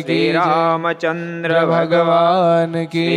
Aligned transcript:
શ્રી 0.00 0.32
રામચંદ્ર 0.32 1.52
ભગવાન 1.66 2.74
કી 2.88 3.16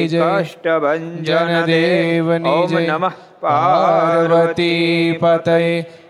દેવની 1.68 2.54
ઓમ 2.54 2.70
જય 2.70 2.82
નમઃ 2.90 3.20
પાર્વતી 3.42 5.18
પતય 5.18 5.58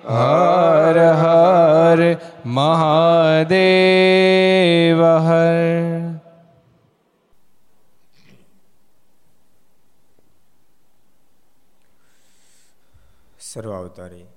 હર 0.10 0.98
હર 1.22 2.02
મહાદેવ 2.54 3.54
હર 5.22 5.58
સર્વાવતારી 13.52 14.28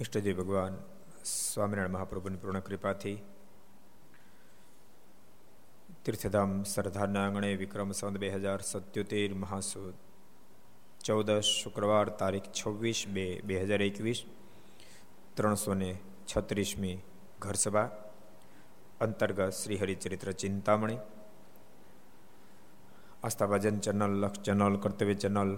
ઈષ્ટદેવ 0.00 0.36
ભગવાન 0.40 0.74
સ્વામિનારાયણ 1.50 1.94
મહાપ્રભુની 1.94 2.38
પૂર્ણ 2.38 2.62
કૃપાથી 2.62 3.16
તીર્થધામ 6.04 6.52
સરદારના 6.66 7.24
આંગણે 7.24 7.50
વિક્રમ 7.56 7.90
સંત 7.92 8.16
બે 8.18 8.28
હજાર 8.34 8.60
સત્યોતેર 8.64 9.32
મહાસુદ 9.36 9.96
ચૌદશ 11.00 11.50
શુક્રવાર 11.54 12.06
તારીખ 12.14 12.48
છવ્વીસ 12.52 13.00
બે 13.08 13.26
બે 13.42 13.54
હજાર 13.62 13.82
એકવીસ 13.82 14.20
ત્રણસો 15.34 15.72
ને 15.74 15.90
છત્રીસમી 16.28 16.96
ઘરસભા 17.40 17.88
અંતર્ગત 19.00 19.52
Shri 19.54 19.78
Haricharitra 19.78 20.30
Chintamani 20.36 21.00
Aastha 23.22 23.48
Bhajan 23.48 23.76
channel 23.80 24.14
Laksh 24.22 24.42
channel 24.46 24.74
Kartavya 24.78 25.16
channel 25.18 25.52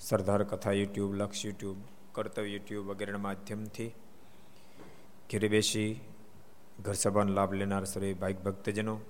સરદાર 0.00 0.42
કથા 0.46 0.74
યુટ્યુબ 0.74 1.12
લક્ષ 1.14 1.44
યુટ્યુબ 1.44 1.78
કર્તવ્ય 2.14 2.48
યુટ્યુબ 2.48 2.84
વગેરેના 2.88 3.26
માધ્યમથી 3.26 3.92
ઘેરે 5.30 5.48
બેસી 5.48 6.00
ઘર 6.80 6.92
સભાનો 6.92 7.32
લાભ 7.32 7.52
લેનાર 7.52 7.84
સર્વે 7.84 8.14
ભાઈક 8.14 8.42
ભક્તજનો, 8.42 9.00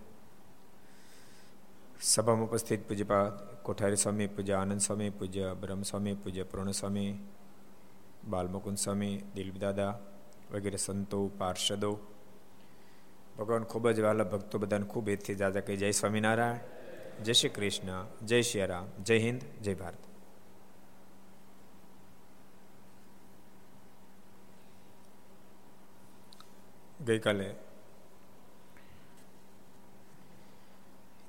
સભામાં 2.00 2.49
ઉપસ્થિત 2.49 2.88
પૂજ્યપાદ 2.88 3.62
કોઠારી 3.62 3.97
સ્વામી, 3.97 4.27
પૂજ્ય 4.27 4.53
આનંદ 4.53 4.81
સ્વામી, 4.81 5.10
પૂજ્ય 5.10 5.54
બ્રહ્મ 5.60 5.82
સ્વામી, 5.82 6.15
પૂજ્ય 6.15 6.43
પૂર્ણ 6.43 6.71
સ્વામી, 6.71 7.19
બાલમુકુંદ 8.28 8.77
સ્વામી 8.77 9.22
દિલીપદાદા 9.34 9.99
વગેરે 10.53 10.77
સંતો, 10.77 11.28
પાર્ષદો. 11.38 11.99
ભગવાન 13.38 13.65
ખૂબ 13.65 13.91
જ 13.91 14.00
વાલા 14.00 14.25
ભક્તો 14.25 14.59
બધાને 14.59 14.87
ખૂબ 14.87 15.09
હેતથી 15.09 15.34
જાજા 15.34 15.60
કહી, 15.60 15.77
જય 15.77 15.91
સ્વામિનારાયણ, 15.91 17.22
જય 17.22 17.33
શ્રી 17.33 17.48
કૃષ્ણ, 17.48 18.06
જય 18.27 18.43
શ્રી 18.43 18.66
રામ, 18.66 19.03
જય 19.03 19.19
હિન્દ, 19.19 19.41
જય 19.62 19.75
ભારત. 19.75 20.06
ગઈકાલે. 27.06 27.55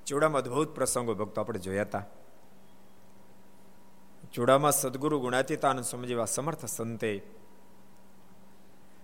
ચૂડામાં 0.06 0.42
અદભુત 0.42 0.76
પ્રસંગો 0.76 1.16
ભક્તો 1.16 1.42
આપણે 1.42 1.60
જોયા 1.60 1.82
હતા. 1.82 2.06
ચૂડામાં 4.34 4.72
સદગુરુ 4.72 5.20
ગુણાતીતાને 5.20 5.82
સમજવા 5.82 6.26
સમર્થ 6.26 6.66
સંતે 6.66 7.24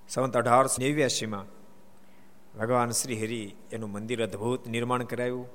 સંત 0.09 0.37
અઢારસો 0.37 0.81
નેવ્યાસીમાં 0.81 1.45
ભગવાન 2.59 2.91
શ્રી 2.91 3.25
હરિ 3.25 3.55
એનું 3.71 3.91
મંદિર 3.91 4.23
અદ્ભુત 4.23 4.67
નિર્માણ 4.67 5.03
કરાયું. 5.03 5.47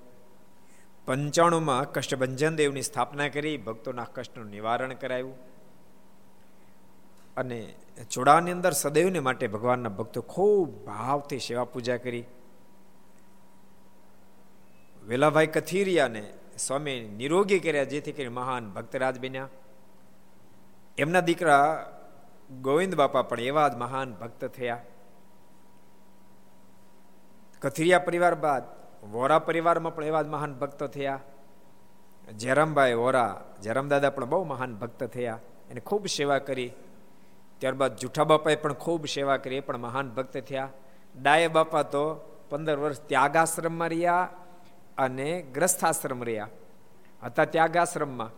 પંચાણુંમાં 1.06 1.92
કષ્ટભંજન 1.92 2.56
દેવની 2.56 2.82
સ્થાપના 2.82 3.28
કરી, 3.28 3.56
ભક્તોના 3.56 4.04
કષ્ટનું 4.04 4.46
નિવારણ 4.46 4.94
કરાયું. 4.94 5.57
અને 7.38 7.74
ચોડાની 8.10 8.50
અંદર 8.50 8.72
સદૈવને 8.72 9.20
માટે 9.20 9.46
ભગવાનના 9.46 9.88
ભક્તો 9.88 10.20
ખૂબ 10.20 10.86
ભાવથી 10.86 11.38
સેવા 11.38 11.64
પૂજા 11.64 11.96
કરી. 11.96 12.24
વેલાભાઈ 15.06 15.46
કથિરિયાને 15.46 16.32
સ્વામી 16.58 17.00
નિરોગી 17.00 17.58
કર્યા, 17.58 17.84
જેથી 17.84 18.12
કરી 18.12 18.28
મહાન 18.28 18.70
ભક્તરાજ 18.70 19.20
બન્યા. 19.20 19.48
એમના 20.98 21.20
દીકરા 21.20 21.60
ગોવિંદ 22.62 22.94
બાપા 22.94 23.22
પણ 23.22 23.40
એવા 23.40 23.68
જ 23.68 23.76
મહાન 23.76 24.12
ભક્ત 24.12 24.44
થયા. 24.44 24.82
કથિરિયા 27.62 27.98
પરિવાર 27.98 28.34
બાદ 28.34 28.62
વોરા 29.10 29.38
પરિવારમાં 29.38 29.94
પણ 29.94 30.04
એવા 30.04 30.22
જ 30.22 30.26
મહાન 30.26 30.54
ભક્ત 30.54 30.84
થયા. 30.84 31.20
જયરામભાઈ 32.36 32.94
વોરા 32.94 33.54
જયરામ 33.62 33.88
પણ 33.88 34.24
બહુ 34.24 34.44
મહાન 34.44 34.74
ભક્ત 34.74 35.04
થયા. 35.04 35.38
એને 35.70 35.80
ખૂબ 35.80 36.06
સેવા 36.06 36.38
કરી. 36.38 36.72
ત્યારબાદ 37.60 37.96
જુઠા 37.96 38.24
બાપાએ 38.24 38.56
પણ 38.56 38.74
ખૂબ 38.74 39.06
સેવા 39.06 39.36
કરી, 39.36 39.56
એ 39.56 39.60
પણ 39.60 39.78
મહાન 39.78 40.10
ભક્ત 40.16 40.36
થયા. 40.48 40.70
ડાય 41.14 41.48
બાપા 41.48 41.82
તો 41.94 42.04
પંદર 42.50 42.78
વર્ષ 42.78 43.00
ત્યાગાશ્રમમાં 43.00 43.88
રહ્યા 43.88 44.24
અને 44.98 45.28
ગ્રસ્થાશ્રમ 45.54 46.22
રહ્યા. 46.22 46.50
હતા 47.22 47.44
ત્યાગાશ્રમમાં. 47.44 48.32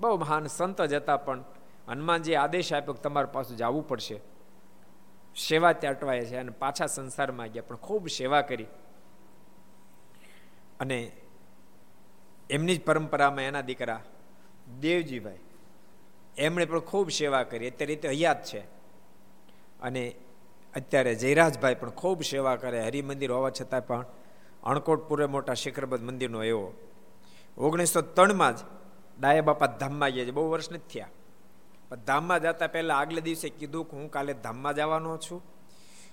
બહુ 0.00 0.16
મહાન 0.16 0.46
સંત 0.46 0.78
જ 0.82 0.94
હતા 0.94 1.18
પણ 1.26 1.44
હનુમાનજી 1.88 2.36
આદેશ 2.36 2.72
આપ્યો 2.72 2.94
કે 2.96 3.02
તમારે 3.02 3.28
પાછું 3.34 3.56
જવું 3.56 3.84
પડશે. 3.88 4.18
સેવા 5.36 5.72
ત્યાં 5.72 5.96
અટવાય 5.96 6.24
છે 6.24 6.36
અને 6.36 6.52
પાછા 6.62 6.86
સંસારમાં 6.86 7.48
ગયા, 7.48 7.68
પણ 7.68 7.80
ખૂબ 7.86 8.08
સેવા 8.08 8.42
કરી. 8.42 8.68
અને 10.80 10.98
એમની 12.50 12.76
જ 12.76 12.80
પરંપરામાં 12.80 13.48
એના 13.50 13.64
દીકરા 13.70 14.00
દેવજીભાઈ 14.80 15.42
એમણે 16.36 16.64
પણ 16.64 16.80
ખૂબ 16.80 17.10
સેવા 17.10 17.42
કરી. 17.42 17.70
અત્યારે 17.70 17.86
રીતે 17.86 18.08
હયાત 18.08 18.44
છે. 18.44 18.60
અને 19.80 20.14
અત્યારે 20.74 21.14
જયરાજભાઈ 21.14 21.74
પણ 21.74 21.90
ખૂબ 21.90 22.22
સેવા 22.22 22.56
કરે, 22.56 22.80
હરિમંદિર 22.80 23.32
હોવા 23.32 23.50
છતાં 23.50 23.86
પણ 23.86 24.04
અણકોટપુરે 24.62 25.26
મોટા 25.26 25.54
શિખરબદ્ધ 25.54 26.04
મંદિરનો 26.04 26.44
એવો. 26.44 26.74
ઓગણીસો 27.58 28.00
ત્રણમાં 28.00 28.56
જ 28.56 28.60
ડાયા 29.20 29.42
બાપા 29.42 29.66
ધામમાં 29.66 30.10
ગયા 30.10 30.24
છે. 30.24 30.30
બહુ 30.30 30.50
વર્ષ 30.50 30.72
નથી 30.72 30.94
થયા. 30.94 31.08
પણ 31.88 31.96
ધામમાં 31.96 32.42
જતા 32.42 32.66
પહેલા 32.66 32.96
આગલે 32.96 33.20
દિવસે 33.20 33.48
કીધું 33.48 33.90
કે 33.90 33.96
હું 33.96 34.10
કાલે 34.10 34.34
ધામમાં 34.34 34.74
જવાનો 34.74 35.16
છું. 35.16 35.42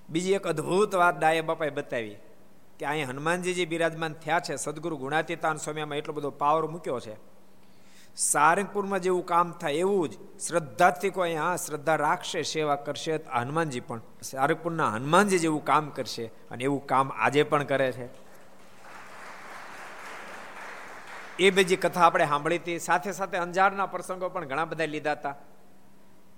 બીજી 0.10 0.32
એક 0.32 0.48
અદ્ભુત 0.48 0.96
વાત 0.96 1.20
ડાયા 1.20 1.42
બાપાએ 1.42 1.70
બતાવી 1.70 2.16
કે 2.80 2.86
અહીંયા 2.86 3.08
હનુમાનજી 3.08 3.54
જે 3.54 3.66
બિરાજમાન 3.66 4.14
થયા 4.14 4.40
છે. 4.40 4.56
સદગુરુ 4.56 4.98
ગુણાતીતાન 4.98 5.58
સ્વામીમાં 5.58 5.98
એટલો 5.98 6.14
બધો 6.14 6.30
પાવર 6.30 6.68
મૂક્યો 6.68 7.00
છે. 7.00 7.35
સારંગપુરમાં 8.16 9.00
જેવું 9.00 9.26
કામ 9.26 9.52
થાય 9.52 9.74
એવું 9.74 10.10
જ 10.10 10.14
શ્રદ્ધાથી 10.40 11.10
કોઈ 11.10 11.30
અહીંયા 11.30 11.56
શ્રદ્ધા 11.56 11.96
રાખશે, 11.96 12.42
સેવા 12.42 12.76
કરશે 12.76 13.16
હનુમાનજી 13.16 13.80
પણ 13.80 14.02
સારંગપુરના 14.22 14.90
હનુમાનજી 14.90 15.40
જેવું 15.40 15.66
કામ 15.66 15.90
કરશે 15.90 16.26
અને 16.52 16.64
એવું 16.64 16.88
કામ 16.88 17.12
આજે 17.12 17.44
પણ 17.44 17.64
કરે 17.64 17.92
છે. 17.92 18.08
એ 21.40 21.50
બીજી 21.50 21.76
કથા 21.76 22.02
આપણે 22.02 22.26
સાંભળી 22.26 22.58
હતી, 22.58 22.80
સાથે 22.80 23.12
સાથે 23.12 23.38
અંજારના 23.38 23.86
પ્રસંગો 23.86 24.30
પણ 24.30 24.46
ઘણા 24.46 24.66
બધા 24.66 24.86
લીધા 24.86 25.12
હતા. 25.12 25.36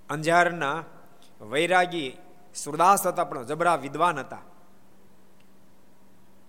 અંજારના 0.10 0.84
વૈરાગી 1.42 2.18
સુરદાસ 2.56 3.08
હતા, 3.08 3.24
પણ 3.24 3.44
જબરા 3.44 3.76
વિદ્વાન 3.76 4.20
હતા. 4.20 4.42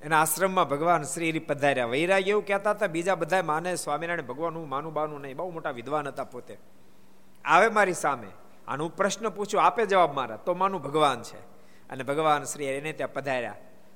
એના 0.09 0.21
આશ્રમમાં 0.21 0.69
ભગવાન 0.69 1.03
શ્રી 1.03 1.39
પધાર્યા 1.39 1.87
વૈરાગ 1.87 2.29
એવું 2.29 2.47
કહેતા 2.47 2.71
હતા. 2.71 2.87
બીજા 2.87 3.15
બધા 3.15 3.43
માને, 3.43 3.77
સ્વામિનારાયણ, 3.77 4.27
ભગવાન 4.27 4.55
હું 4.55 4.69
માનું 4.69 4.93
બાનું 4.93 5.21
નહીં. 5.21 5.37
બહુ 5.37 5.51
મોટા 5.51 5.71
વિદ્વાન 5.71 6.09
હતા 6.09 6.25
પોતે. 6.25 6.59
આવે 7.45 7.69
મારી 7.69 7.93
સામે. 7.93 8.27
આનું 8.69 8.97
પ્રશ્ન 8.97 9.29
પૂછ્યો 9.29 9.61
આપે 9.61 9.87
જવાબ 9.87 10.15
મારા? 10.15 10.37
તો 10.37 10.55
માનું 10.55 10.83
ભગવાન 10.83 11.23
છે. 11.23 11.39
અને 11.91 12.05
ભગવાન 12.05 12.45
શ્રી 12.45 12.65
એને 12.65 12.93
ત્યાં 12.93 13.13
પધાર્યા. 13.13 13.55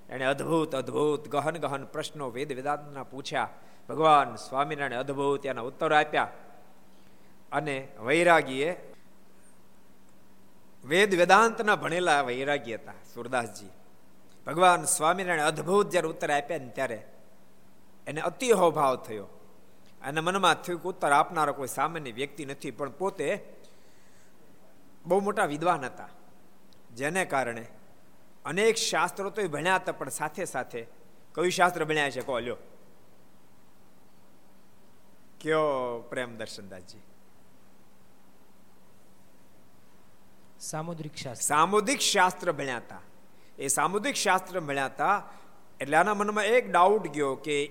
એણે 0.09 0.25
અદ્ભુત 0.25 0.75
અદ્ભુત, 0.75 1.29
ગહન 1.29 1.57
ગહન 1.57 1.85
પ્રશ્નો 1.85 2.31
વેદ 2.31 2.53
વેદાંતના 2.53 3.03
પૂછ્યા. 3.03 3.49
ભગવાન 3.89 4.35
સ્વામિનારાયણ 4.35 5.01
અદ્ભુત 5.01 5.47
એના 5.47 5.61
ઉત્તર 5.61 5.93
આપ્યા. 5.93 6.29
અને 7.53 7.89
વૈરાગીએ 8.01 8.95
વેદ 10.85 11.15
વેદાંતના 11.15 11.77
ભણેલા 11.77 12.23
વૈરાગી 12.23 12.75
હતા, 12.75 12.93
સુરદાસજી. 13.15 13.82
ભગવાન 14.47 14.85
સ્વામિનારાયણ 14.85 15.43
અદ્ભુત 15.43 15.91
જ્યારે 15.91 16.09
ઉત્તર 16.09 16.31
આપ્યા 16.31 16.59
ને 16.59 16.69
ત્યારે 16.69 17.13
એને 18.07 18.21
અતિ 18.21 18.53
ભાવ 18.53 18.97
થયો. 18.97 19.27
અને 20.03 20.21
મનમાં 20.21 20.55
થયું 20.55 20.83
કે 20.83 20.89
ઉત્તર 20.89 21.13
આપનારો 21.13 21.53
કોઈ 21.53 21.69
સામાન્ય 21.69 22.13
વ્યક્તિ 22.13 22.47
નથી 22.47 22.71
પણ 22.71 22.91
પોતે 22.91 23.57
બહુ 25.07 25.21
મોટા 25.21 25.45
વિદ્વાન 25.45 25.85
હતા. 25.85 26.09
જેને 26.95 27.25
કારણે 27.25 27.67
અનેક 28.45 28.75
શાસ્ત્રો 28.75 29.31
તો 29.31 29.49
ભણ્યા 29.49 29.75
હતા 29.75 29.93
પણ 29.93 30.09
સાથે 30.09 30.45
સાથે 30.45 30.83
કયું 31.35 31.51
શાસ્ત્ર 31.51 31.85
ભણ્યા 31.85 32.11
છે 32.11 32.21
કહો 32.21 32.39
લ્યો. 32.39 32.57
કયો 35.41 35.99
પ્રેમ 36.11 36.37
દર્શનદાસજી? 36.37 36.99
સામુદ્રિક 40.61 41.15
શાસ્ત્ર. 41.15 41.43
સામુદ્રિક 41.43 42.01
શાસ્ત્ર 42.01 42.53
ભણ્યા 42.53 42.77
હતા. 42.77 43.01
એ 43.63 43.69
સામુદિક 43.69 44.15
શાસ્ત્ર 44.15 44.61
મળ્યા 44.61 44.87
હતા. 44.87 45.31
એટલે 45.81 45.97
આના 45.97 46.15
મનમાં 46.15 46.45
એક 46.45 46.73
ડાઉટ 46.73 47.09
ગયો 47.09 47.35
કે 47.35 47.65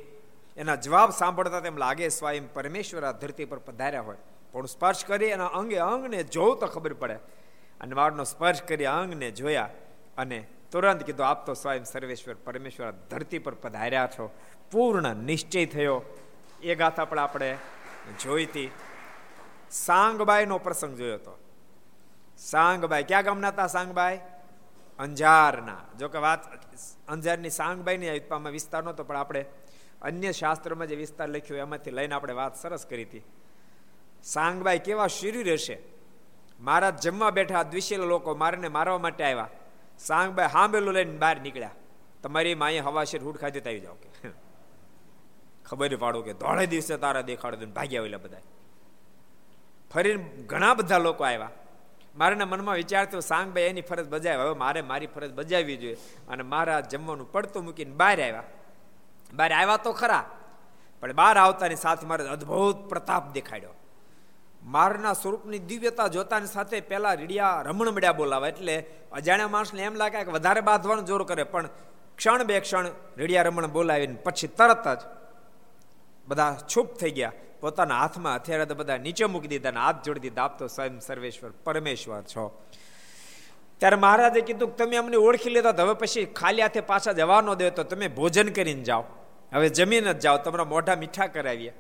એના 0.58 0.76
જવાબ 0.76 1.10
સાંભળતા 1.10 1.60
તેમ 1.60 1.78
લાગે 1.78 2.10
સ્વયં 2.10 2.54
પરમેશ્વર 2.54 3.04
આ 3.04 3.12
ધરતી 3.12 3.46
પર 3.46 3.58
પધાર્યા 3.58 4.02
હોય. 4.02 4.18
પણ 4.52 4.66
સ્પર્શ 4.66 5.06
કરી 5.06 5.26
એના 5.26 5.46
અંગે 5.46 5.78
અંગને 5.78 6.24
જોવું 6.24 6.60
તો 6.60 6.68
ખબર 6.68 6.94
પડે. 6.94 7.14
અને 7.82 7.96
વાળનો 7.96 8.24
સ્પર્શ 8.24 8.62
કરી 8.62 8.86
અંગને 8.86 9.32
જોયા 9.32 9.70
અને 10.18 10.48
તુરંત 10.72 11.04
કીધું, 11.04 11.28
આપ 11.28 11.46
તો 11.46 11.54
સ્વયં 11.54 11.84
સર્વેશ્વર, 11.84 12.34
પરમેશ્વર 12.34 12.92
ધરતી 12.92 13.40
પર 13.40 13.54
પધાર્યા 13.54 14.08
છો. 14.08 14.36
પૂર્ણ 14.72 15.16
નિશ્ચય 15.16 15.66
થયો. 15.66 16.02
એ 16.64 16.76
ગાથા 16.76 17.06
પણ 17.06 17.20
આપણે 17.20 17.58
જોઈ 18.22 18.46
હતી. 18.46 18.72
સાંગબાઈનો 19.72 20.58
પ્રસંગ 20.58 20.98
જોયો 20.98 21.14
હતો. 21.14 21.40
સાંગબાઈ, 22.38 23.04
ક્યાં 23.04 23.24
ગામના 23.24 23.48
હતા 23.48 23.68
સાંગબાઈ? 23.68 24.20
અંજારના. 25.02 25.82
જો 26.00 26.08
કે 26.14 26.20
વાત 26.28 26.42
અંજારની 27.08 27.54
સાંગબાઈની 27.60 28.10
આયુત્પામાં 28.10 28.54
વિસ્તાર 28.58 28.84
નહોતો, 28.84 29.04
પણ 29.04 29.18
આપણે 29.18 29.42
અન્ય 30.02 30.32
શાસ્ત્રોમાં 30.32 30.88
જે 30.88 30.96
વિસ્તાર 30.96 31.30
લખ્યો 31.30 31.58
એમાંથી 31.58 31.92
લઈને 31.92 32.16
આપણે 32.16 32.34
વાત 32.34 32.54
સરસ 32.62 32.84
કરી 32.90 33.08
હતી. 33.10 33.24
સાંગબાઈ 34.24 34.80
કેવા 34.80 35.08
શરીર 35.08 35.48
હશે 35.54 35.78
મારા 36.60 36.94
જમવા 37.04 37.32
બેઠા 37.32 37.64
દ્વિશીલ 37.64 38.04
લોકો 38.14 38.36
મારને 38.36 38.68
મારવા 38.68 38.98
માટે 38.98 39.24
આવ્યા. 39.24 39.50
સાંગબાઈ 40.00 40.54
હાંબેલું 40.56 40.94
લઈને 40.94 41.18
બહાર 41.18 41.38
નીકળ્યા. 41.42 41.76
તમારી 42.24 42.56
માએ 42.56 42.80
હવા 42.80 43.04
શેર 43.04 43.22
હુડ 43.24 43.38
ખાધી 43.38 43.60
આવી 43.60 43.84
જાઓ 43.86 43.98
કે. 44.04 44.10
ખબર 45.66 45.96
પાડો 46.04 46.22
કે 46.22 46.34
ધોળે 46.34 46.66
દિવસે 46.66 46.96
તારા 46.98 47.22
દેખાડો 47.22 47.66
ભાગ્યા 47.78 48.02
ઓલા 48.02 48.18
બધા 48.18 48.44
ફરીને 49.92 50.24
ઘણા 50.52 50.74
બધા 50.74 51.02
લોકો 51.08 51.24
આવ્યા. 51.24 51.52
મારાના 52.16 52.46
મનમાં 52.46 52.76
વિચાર 52.76 53.06
થયો 53.06 53.20
સાંગભાઈ 53.20 53.64
એની 53.64 53.82
ફરજ 53.82 54.10
બજાવી. 54.10 54.42
હવે 54.42 54.54
મારે 54.54 54.82
મારી 54.82 55.08
ફરજ 55.08 55.34
બજાવવી 55.34 55.78
જોઈએ. 55.78 55.98
અને 56.28 56.44
મારા 56.44 56.80
જમવાનું 56.80 57.32
પડતું 57.32 57.64
મૂકીને 57.64 57.96
બહાર 57.96 58.22
આવ્યા. 58.22 58.44
બહાર 59.34 59.52
આવ્યા 59.52 59.78
તો 59.78 59.94
ખરા. 59.94 60.26
પણ 61.02 61.14
બહાર 61.14 61.38
આવતાની 61.38 61.76
સાથે 61.76 62.08
મારે 62.08 62.28
અદ્ભુત 62.28 62.76
પ્રતાપ 62.90 63.32
દેખાડ્યો. 63.32 63.70
મારના 64.64 65.14
સ્વરૂપની 65.14 65.60
દિવ્યતા 65.60 66.08
જોતાની 66.08 66.46
સાથે 66.46 66.82
પહેલાં 66.82 67.16
રીડિયા 67.16 67.62
રમણ 67.62 67.90
મળ્યા 67.90 68.12
બોલાવે 68.12 68.50
એટલે 68.50 68.86
અજાણ્યા 69.12 69.48
માણસને 69.48 69.82
એમ 69.82 69.96
લાગે 69.96 70.24
કે 70.24 70.32
વધારે 70.32 70.62
બાંધવાનું 70.62 71.06
જોર 71.06 71.24
કરે. 71.24 71.44
પણ 71.44 71.70
ક્ષણ 72.18 72.44
બે 72.44 72.60
ક્ષણ 72.60 72.88
રીડિયા 73.18 73.44
રમણ 73.44 73.68
બોલાવીને 73.68 74.16
પછી 74.16 74.48
તરત 74.48 74.88
જ 74.88 75.21
બધા 76.28 76.58
છુપ 76.76 76.94
થઈ 76.94 77.12
ગયા. 77.12 77.32
પોતાના 77.62 78.00
હાથમાં 78.00 78.36
હથિયાર 78.36 78.66
તો 78.66 78.76
બધા 78.76 78.98
નીચે 78.98 79.26
મૂકી 79.26 79.48
દીધા 79.48 79.70
હાથ 79.70 80.04
જોડી 80.04 80.20
દીધા. 80.20 80.44
આપ 80.44 80.60
તો 80.60 80.68
સ્વયં 80.68 81.00
સર્વેશ્વર, 81.00 81.50
પરમેશ્વર 81.50 82.22
છો. 82.22 82.64
ત્યારે 83.78 83.96
મહારાજે 83.96 84.42
કીધું 84.42 84.76
તમે 84.76 84.96
અમને 84.96 85.16
ઓળખી 85.16 85.50
લેતા 85.50 85.70
હવે 85.70 85.94
પછી 85.94 86.26
ખાલી 86.26 86.62
હાથે 86.62 86.82
પાછા 86.82 87.12
જવા 87.12 87.42
ન 87.42 87.54
દે, 87.54 87.70
તો 87.70 87.84
તમે 87.84 88.08
ભોજન 88.08 88.50
કરીને 88.50 88.84
જાઓ. 88.84 89.04
હવે 89.54 89.70
જમીન 89.70 90.12
જ 90.12 90.20
જાઓ, 90.20 90.38
તમારા 90.38 90.66
મોઢા 90.66 90.96
મીઠા 90.96 91.28
કરાવીએ. 91.28 91.74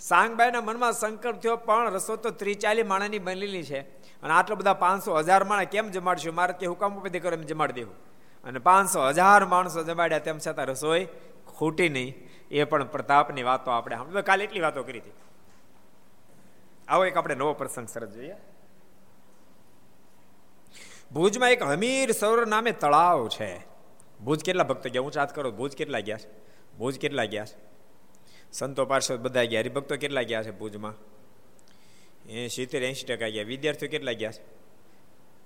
સાંગબાઈના 0.00 0.60
મનમાં 0.60 0.92
સંકલ્પ 0.92 1.36
થયો, 1.36 1.56
પણ 1.56 1.90
રસો 1.90 2.16
તો 2.16 2.30
ત્રી 2.30 2.54
ચાલી 2.54 2.82
માણાની 2.82 3.18
બનેલી 3.18 3.62
છે. 3.62 3.80
અને 4.22 4.32
આટલા 4.32 4.56
બધા 4.56 4.74
પાંચસો 4.74 5.16
હજાર 5.16 5.44
માણા 5.44 5.64
કેમ 5.64 5.90
જમાડશું? 5.90 6.34
મારે 6.34 6.52
તે 6.52 6.66
હુકામ 6.66 6.98
ઉપેથી 6.98 7.20
કરો, 7.20 7.32
એમ 7.32 7.42
જમાડી 7.42 7.72
દેવું. 7.72 7.94
અને 8.44 8.58
પાંચસો 8.58 9.08
હજાર 9.08 9.44
માણસો 9.44 9.82
જમાડ્યા, 9.82 10.18
તેમ 10.18 10.38
છતાં 10.38 10.66
રસોઈ 10.66 11.06
ખૂટી 11.46 11.88
નહીં. 11.88 12.31
એ 12.52 12.64
પણ 12.64 12.84
પ્રતાપની 12.84 13.42
વાતો 13.42 13.70
આપણે 13.70 13.96
સાંભળી. 13.96 14.22
કાલે 14.22 14.44
એટલી 14.44 14.60
વાતો 14.60 14.82
કરી 14.82 14.98
હતી. 14.98 15.10
આવો 16.88 17.04
એક 17.04 17.16
આપણે 17.16 17.34
નવો 17.34 17.52
પ્રસંગ 17.52 17.88
સરસ 17.88 18.08
જોઈએ. 18.08 18.34
ભુજમાં 21.12 21.50
એક 21.50 21.62
હમીર 21.62 22.10
સરોવર 22.12 22.46
નામે 22.46 22.72
તળાવ 22.72 23.28
છે. 23.28 23.66
ભુજ 24.24 24.44
કેટલા 24.44 24.64
ભક્તો 24.64 24.90
ગયા? 24.90 25.02
હું 25.02 25.12
ચાત 25.12 25.34
કરો, 25.34 25.50
ભુજ 25.50 25.76
કેટલા 25.76 26.00
ગયા 26.00 26.16
છે? 26.16 26.28
ભુજ 26.78 26.98
કેટલા 26.98 27.24
ગયા 27.24 27.44
છે? 27.44 27.56
સંતો 28.52 28.84
પાર્ષદ 28.84 29.18
બધા 29.18 29.44
ગયા. 29.44 29.60
હરિભક્તો 29.60 29.96
કેટલા 29.96 30.22
ગયા 30.22 30.42
છે 30.42 30.50
ભુજમાં? 30.50 30.94
એ 32.28 32.48
સિત્તેર 32.48 32.82
એંશી 32.82 33.06
ટકા 33.06 33.28
ગયા. 33.28 33.44
વિદ્યાર્થીઓ 33.44 33.88
કેટલા 33.88 34.12
ગયા 34.12 34.32
છે? 34.32 34.44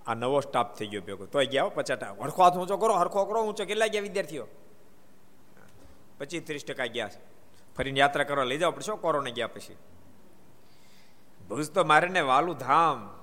આ 0.06 0.14
નવો 0.14 0.40
સ્ટાફ 0.40 0.76
થઈ 0.76 0.86
ગયો 0.86 1.00
ભેગો. 1.00 1.26
તોય 1.26 1.46
ગયા 1.46 1.68
પચાસ 1.68 2.02
હરખો 2.02 2.42
હાથ 2.42 2.52
ઊંચો 2.52 2.76
કરો, 2.76 2.94
હરખો 2.94 3.24
કરો, 3.24 3.42
ઊંચો. 3.42 3.64
કેટલા 3.64 3.86
ગયા 3.86 4.02
વિદ્યાર્થીઓ? 4.02 4.46
પચીસ 6.18 6.42
ત્રીસ 6.46 6.64
ટકા 6.64 6.86
ગયા 6.86 7.08
છે. 7.08 7.20
ફરીને 7.76 8.00
યાત્રા 8.00 8.24
કરવા 8.24 8.44
લઈ 8.44 8.58
જાવ 8.58 8.70
પડશે 8.70 8.96
કોરોના 8.96 9.30
ગયા 9.30 9.46
પછી. 9.46 9.76
ભુજ 11.48 11.70
તો 11.70 11.84
મારે 11.84 12.20
વાલું 12.20 12.56
ધામ 12.56 13.16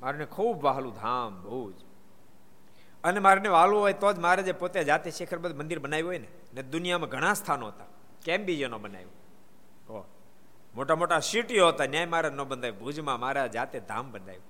મારે 0.00 0.24
ખૂબ 0.24 0.62
વહાલું 0.62 0.94
ધામ 0.94 1.42
ભુજ. 1.42 1.74
અને 3.04 3.20
મારે 3.20 3.48
વાલું 3.48 3.80
હોય 3.80 3.92
તો 3.92 4.12
જ 4.12 4.18
મારે 4.18 4.42
જે 4.42 4.52
પોતે 4.52 4.84
જાતે 4.84 5.10
શેખરબદ્ધ 5.10 5.56
મંદિર 5.56 5.78
બનાવ્યું 5.78 6.08
હોય 6.08 6.18
ને 6.18 6.28
ને 6.54 6.62
દુનિયામાં 6.62 7.08
ઘણા 7.08 7.34
સ્થાનો 7.34 7.66
હતા. 7.66 7.84
કેમ 8.24 8.44
બી 8.44 8.64
ન 8.64 8.76
બનાવ્યું? 8.76 9.12
ઓ, 9.92 10.04
મોટા 10.74 10.96
મોટા 10.96 11.20
સિટીઓ 11.20 11.68
હતા, 11.68 11.86
ન્યાય 11.86 12.06
મારે 12.06 12.30
ન 12.30 12.42
બંધાયું. 12.42 12.78
ભુજમાં 12.78 13.20
મારા 13.20 13.46
જાતે 13.46 13.80
ધામ 13.80 14.12
બંધાયું. 14.12 14.42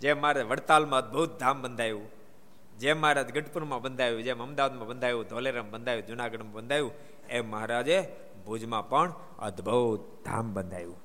જેમ 0.00 0.20
મારે 0.20 0.42
વડતાલમાં 0.42 1.00
અદભુત 1.00 1.38
ધામ 1.38 1.62
બંધાયું. 1.62 2.15
જેમ 2.78 3.00
મહારાજ 3.00 3.30
ગઢપુરમાં 3.30 3.82
બંધાયું, 3.82 4.22
જેમ 4.22 4.42
અમદાવાદમાં 4.42 4.88
બંધાયું, 4.88 5.26
ધોલેરામ 5.28 5.70
બંધાયું, 5.70 6.06
જુનાગઢમાં 6.06 6.52
બંધાયું, 6.52 6.92
એમ 7.28 7.46
મહારાજે 7.46 7.98
ભુજમાં 8.46 8.88
પણ 8.88 9.12
અદભુત 9.38 10.00
ધામ 10.24 10.54
બંધાયું. 10.54 10.96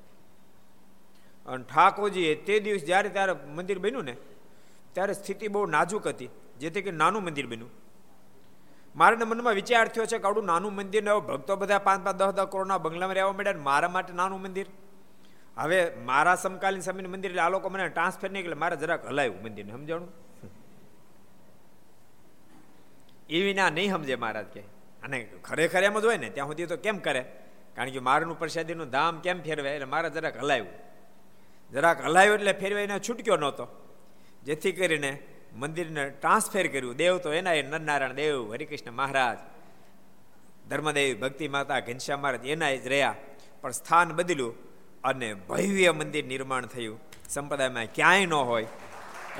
અને 1.46 1.64
ઠાકોરજીએ 1.64 2.34
તે 2.44 2.60
દિવસ 2.60 2.84
જ્યારે 2.84 3.08
ત્યારે 3.08 3.32
મંદિર 3.32 3.78
બન્યું 3.78 4.04
ને, 4.04 4.16
ત્યારે 4.92 5.12
સ્થિતિ 5.12 5.48
બહુ 5.48 5.66
નાજુક 5.66 6.06
હતી, 6.06 6.30
જેથી 6.58 6.82
કે 6.82 6.90
નાનું 6.90 7.22
મંદિર 7.24 7.46
બન્યું. 7.46 7.70
મારા 8.96 9.24
મનમાં 9.24 9.54
વિચાર 9.54 9.88
થયો 9.88 10.06
છે 10.06 10.18
કે 10.18 10.24
આવડું 10.24 10.44
નાનું 10.44 10.74
મંદિર 10.74 11.02
ને 11.02 11.10
ભક્તો 11.10 11.56
બધા 11.56 11.78
પાંચ 11.78 12.04
પાંચ 12.04 12.16
દસ 12.16 12.34
દસ 12.34 12.44
કરોડના 12.44 12.78
બંગલામાં 12.78 13.14
રહેવા 13.14 13.32
મળ્યા 13.32 13.62
મારા 13.62 13.88
માટે 13.88 14.12
નાનું 14.12 14.40
મંદિર. 14.40 14.66
હવે 15.56 15.78
મારા 16.04 16.34
સમકાલીન 16.34 16.80
સમયનું 16.80 17.10
મંદિર 17.10 17.30
એટલે 17.30 17.42
આ 17.42 17.48
લોકો 17.48 17.70
મને 17.70 17.88
ટ્રાન્સફર 17.88 18.30
નહીં 18.30 18.44
એટલે 18.44 18.54
મારે 18.54 18.76
જરાક 18.76 19.06
હલાવ્યું 19.06 19.42
મંદિરને, 19.42 19.72
સમજાણું? 19.72 20.31
એ 23.32 23.42
વિના 23.42 23.70
નહીં 23.70 23.90
સમજે 23.90 24.14
મહારાજ 24.14 24.44
કે. 24.44 24.60
અને 25.02 25.28
ખરેખર 25.44 25.84
એમ 25.84 26.00
જ 26.00 26.04
હોય 26.04 26.16
ને, 26.16 26.30
ત્યાં 26.30 26.46
સુધી 26.46 26.66
તો 26.66 26.76
કેમ 26.76 26.98
કરે? 26.98 27.24
કારણ 27.76 27.90
કે 27.90 27.98
મારનું 27.98 28.38
પ્રસાદીનું 28.38 28.90
ધામ 28.90 29.20
કેમ 29.20 29.42
ફેરવે 29.42 29.70
એટલે 29.70 29.84
મારે 29.84 30.10
જરાક 30.10 30.36
હલાવ્યું. 30.36 30.66
જરાક 31.72 32.04
હલાવ્યું 32.04 32.34
એટલે 32.34 32.52
ફેરવાઈને 32.52 32.98
છૂટક્યો 32.98 33.36
નહોતો. 33.36 33.68
જેથી 34.44 34.72
કરીને 34.72 35.18
મંદિરને 35.52 36.10
ટ્રાન્સફેર 36.10 36.66
કર્યું. 36.66 36.96
દેવ 36.96 37.18
તો 37.18 37.32
એના 37.32 37.52
એ 37.52 37.62
નરનારાયણ 37.62 38.12
દેવ, 38.12 38.52
હરિકૃષ્ણ 38.52 38.92
મહારાજ, 38.92 39.38
ધર્મદેવ, 40.68 41.20
ભક્તિ 41.20 41.48
માતા, 41.48 41.80
ઘનશ્યામ 41.80 42.20
મહારાજ 42.20 42.46
એના 42.46 42.74
જ 42.74 42.86
રહ્યા. 42.86 43.14
પણ 43.60 43.70
સ્થાન 43.70 44.12
બદલ્યું 44.12 44.54
અને 45.04 45.34
ભવ્ય 45.34 45.92
મંદિર 45.92 46.24
નિર્માણ 46.24 46.66
થયું. 46.66 47.00
સંપ્રદાયમાં 47.28 47.84
ક્યાંય 47.94 48.26
ન 48.26 48.32
હોય. 48.32 48.66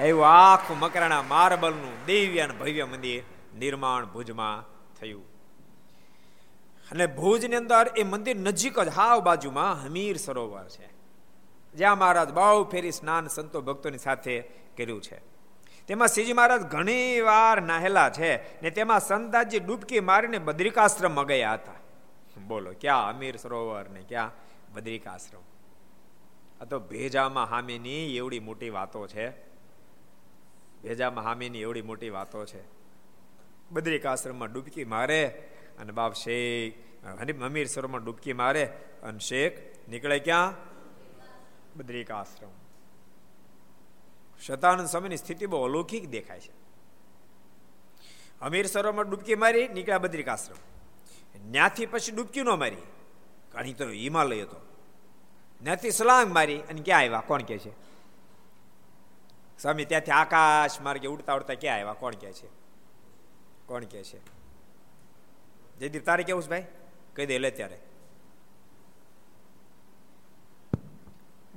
એવું 0.01 0.27
આખું 0.27 0.79
મકરાણા 0.79 1.23
માર્બલનું 1.23 2.05
દિવ્ય 2.07 2.41
અને 2.41 2.55
ભવ્ય 2.55 2.85
મંદિર 2.85 3.23
નિર્માણ 3.59 4.07
ભુજમાં 4.07 4.65
થયું. 4.95 5.25
અને 6.91 7.07
ભુજની 7.07 7.57
અંદર 7.57 7.91
એ 7.97 8.03
મંદિર 8.03 8.37
નજીક 8.37 8.81
જ 8.81 8.89
હાવ 8.89 9.21
બાજુમાં 9.21 9.87
હમીર 9.87 10.17
સરોવર 10.17 10.69
છે. 10.69 10.89
જ્યાં 11.75 11.99
મહારાજ 11.99 12.33
બહુ 12.33 12.65
ફેરી 12.65 12.93
સ્નાન 12.93 13.27
સંતો 13.27 13.61
ભક્તોની 13.61 13.99
સાથે 13.99 14.41
કર્યું 14.77 15.03
છે. 15.03 15.21
તેમાં 15.87 16.09
શ્રીજી 16.09 16.33
મહારાજ 16.33 16.63
ઘણી 16.63 17.21
વાર 17.21 17.63
નાહેલા 17.63 18.11
છે 18.11 18.63
ને 18.63 18.71
તેમાં 18.71 19.01
સંતાજી 19.01 19.61
ડૂબકી 19.61 20.01
મારીને 20.01 20.39
બદ્રિકાશ્રમમાં 20.39 21.27
ગયા 21.27 21.53
હતા. 21.53 21.73
બોલો, 22.47 22.75
ક્યાં 22.81 23.15
અમીર 23.15 23.37
સરોવર 23.37 23.89
ને 23.89 24.01
ક્યાં 24.01 24.31
બદ્રિકાશ્રમ? 24.75 25.43
આ 26.61 26.65
તો 26.65 26.81
ભેજામાં 26.81 27.47
હામીની 27.47 28.17
એવડી 28.17 28.41
મોટી 28.41 28.71
વાતો 28.71 29.07
છે. 29.07 29.31
ભેજામાં 30.83 31.25
હામીની 31.25 31.59
એવડી 31.59 31.83
મોટી 31.83 32.11
વાતો 32.11 32.47
છે. 32.47 32.82
બદ્રિકાશ્રમમાં 33.73 34.53
ડૂબકી 34.53 34.85
મારે 34.85 35.29
અને 35.79 35.93
બાપ 35.93 36.13
શેખ 36.13 36.75
અમીર 37.43 37.67
સરોમાં 37.67 38.05
ડૂબકી 38.05 38.33
મારે 38.33 38.65
અને 39.03 39.19
શેખ 39.19 39.59
નીકળે 39.89 40.19
ક્યાં? 40.19 40.55
બદ્રિકાશ્રમ 41.77 42.51
શતાનંદ 44.47 44.87
સ્વામીની 44.87 45.17
સ્થિતિ 45.17 45.47
બહુ 45.47 45.65
અલૌકિક 45.65 46.09
દેખાય 46.09 46.41
છે. 46.41 46.53
અમીર 48.41 48.67
સરોવરમાં 48.67 49.11
ડૂબકી 49.11 49.35
મારી, 49.35 49.69
નીકળ્યા 49.69 49.99
બદ્રિકાશ્રમ 49.99 50.57
ત્યાંથી 51.53 51.87
પછી 51.87 52.13
ડૂબકી 52.13 52.41
ન 52.41 52.49
મારી. 52.49 52.77
ઘણી 53.53 53.73
તો 53.73 53.89
હિમાલય 53.89 54.43
હતો. 54.43 54.61
ત્યાંથી 55.63 55.91
સલાંગ 55.91 56.35
મારી 56.35 56.61
અને 56.61 56.83
ક્યાં 56.83 57.01
આવ્યા? 57.01 57.23
કોણ 57.27 57.43
કે 57.43 57.59
છે? 57.59 57.71
સ્વામી, 59.59 59.85
ત્યાંથી 59.85 60.11
આકાશ 60.11 60.81
માર્ગે 60.81 61.07
ઉડતા 61.07 61.35
ઉડતા 61.35 61.55
ક્યાં 61.55 61.77
આવ્યા? 61.77 61.93
કોણ 61.93 62.15
કે 62.15 62.33
છે? 62.33 62.62
કોણ 63.73 63.85
કે 63.85 64.03
છે? 64.05 64.21
જયદીપ 65.79 66.05
તારે 66.07 66.23
કેવું 66.23 66.43
છે 66.43 66.49
ભાઈ? 66.49 66.67
કહી 67.17 67.27
દે 67.27 67.39
લે 67.39 67.51
ત્યારે. 67.51 67.79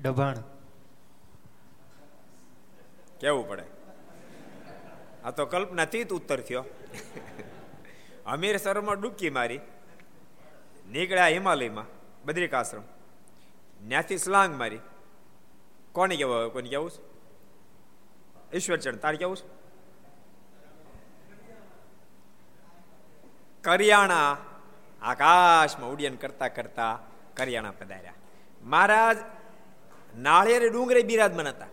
ડભાણ 0.02 0.40
કેવું 3.20 3.48
પડે? 3.50 3.66
આ 5.24 5.32
તો 5.32 5.46
કલ્પના 5.46 5.86
તીત 5.86 6.14
ઉત્તર 6.14 6.40
થયો. 6.42 6.64
અમીર 8.26 8.58
સરમાં 8.58 9.02
ડૂબકી 9.02 9.30
મારી. 9.30 9.60
નીકળ્યા 10.90 11.28
હિમાલયમાં 11.28 11.92
બદ્રિકાશ્રમ 12.26 12.86
ત્યાંથી 13.88 14.18
સ્લાંગ 14.18 14.58
મારી. 14.60 14.80
કોને 15.92 16.16
કેવું 16.16 16.54
કોને 16.54 16.70
કેવું 16.70 16.92
છે? 16.92 17.02
ઈશ્વરચંદ 18.58 19.00
તારે 19.00 19.18
કેવું 19.18 19.38
છે? 19.38 19.55
કરિયાણા 23.66 24.38
આકાશમાં 25.02 25.90
ઉડ્ડયન 25.90 26.16
કરતા 26.16 26.48
કરતા 26.48 27.00
કરિયાણા 27.38 27.72
પધાર્યા. 27.72 28.14
મહારાજ, 28.64 29.18
નાળિયેર 30.18 30.74
ડુંગરે 30.74 31.02
બિરાજમાન 31.02 31.48
હતા 31.48 31.68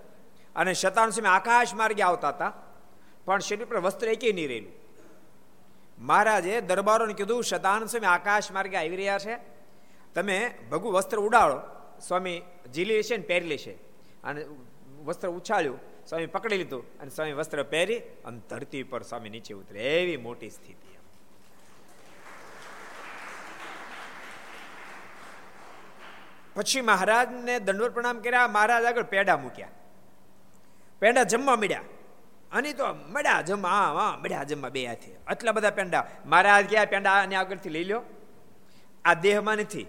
અને 0.57 0.75
શતાન 0.75 1.11
સમય 1.11 1.29
આકાશ 1.29 1.75
માર્ગે 1.75 2.03
આવતા 2.03 2.29
હતા, 2.29 2.53
પણ 3.25 3.39
શરીર 3.39 3.65
પર 3.65 3.77
વસ્ત્ર 3.77 4.09
એકે 4.09 4.33
નહીં 4.33 4.49
રહેલું. 4.49 4.73
મહારાજે 5.99 6.61
દરબારોને 6.61 7.15
કીધું 7.15 7.45
શતાન 7.45 7.87
સમય 7.87 8.07
આકાશ 8.07 8.51
માર્ગે 8.51 8.77
આવી 8.77 8.97
રહ્યા 8.97 9.19
છે. 9.19 9.37
તમે 10.15 10.51
ભગુ 10.71 10.91
વસ્ત્ર 10.91 11.19
ઉડાડો. 11.19 11.61
સ્વામી 12.01 12.43
ઝીલી 12.75 12.95
લેશે 12.95 13.17
ને 13.17 13.23
પહેરી 13.23 13.47
લેશે. 13.47 13.73
અને 14.25 14.45
વસ્ત્ર 15.05 15.29
ઉછાળ્યું. 15.29 15.79
સ્વામી 16.09 16.27
પકડી 16.27 16.59
લીધું 16.59 16.99
અને 16.99 17.11
સ્વામી 17.11 17.33
વસ્ત્ર 17.33 17.63
પહેરી 17.63 17.99
અને 17.99 18.41
ધરતી 18.51 18.83
પર 18.83 19.03
સ્વામી 19.03 19.31
નીચે 19.31 19.55
ઉતરે 19.55 20.03
એવી 20.03 20.17
મોટી 20.17 20.51
સ્થિતિ. 20.51 20.92
પછી 26.55 26.81
મહારાજને 26.81 27.59
દંડવત 27.59 27.95
પ્રણામ 27.95 28.19
કર્યા, 28.19 28.49
મહારાજ 28.49 28.85
આગળ 28.85 29.03
પેડા 29.03 29.37
મૂક્યા. 29.37 29.69
પેંડા 31.01 31.23
જમવા 31.23 31.57
મળ્યા. 31.57 31.83
અને 32.53 32.73
તો 32.73 32.87
મળ્યા 33.09 33.43
જમવા 33.43 33.71
હા 33.71 33.93
હા 33.93 34.17
મળ્યા 34.17 34.45
જમવા 34.45 34.69
બે 34.69 34.87
હાથે. 34.87 35.13
આટલા 35.27 35.53
બધા 35.53 35.71
પેંડા. 35.71 36.07
મહારાજ 36.27 36.71
ગયા 36.71 36.85
પેંડા 36.85 37.13
આને 37.13 37.37
આગળથી 37.37 37.71
લઈ 37.71 37.85
લો 37.85 38.03
આ 39.05 39.15
દેહમાં 39.15 39.57
નથી. 39.57 39.87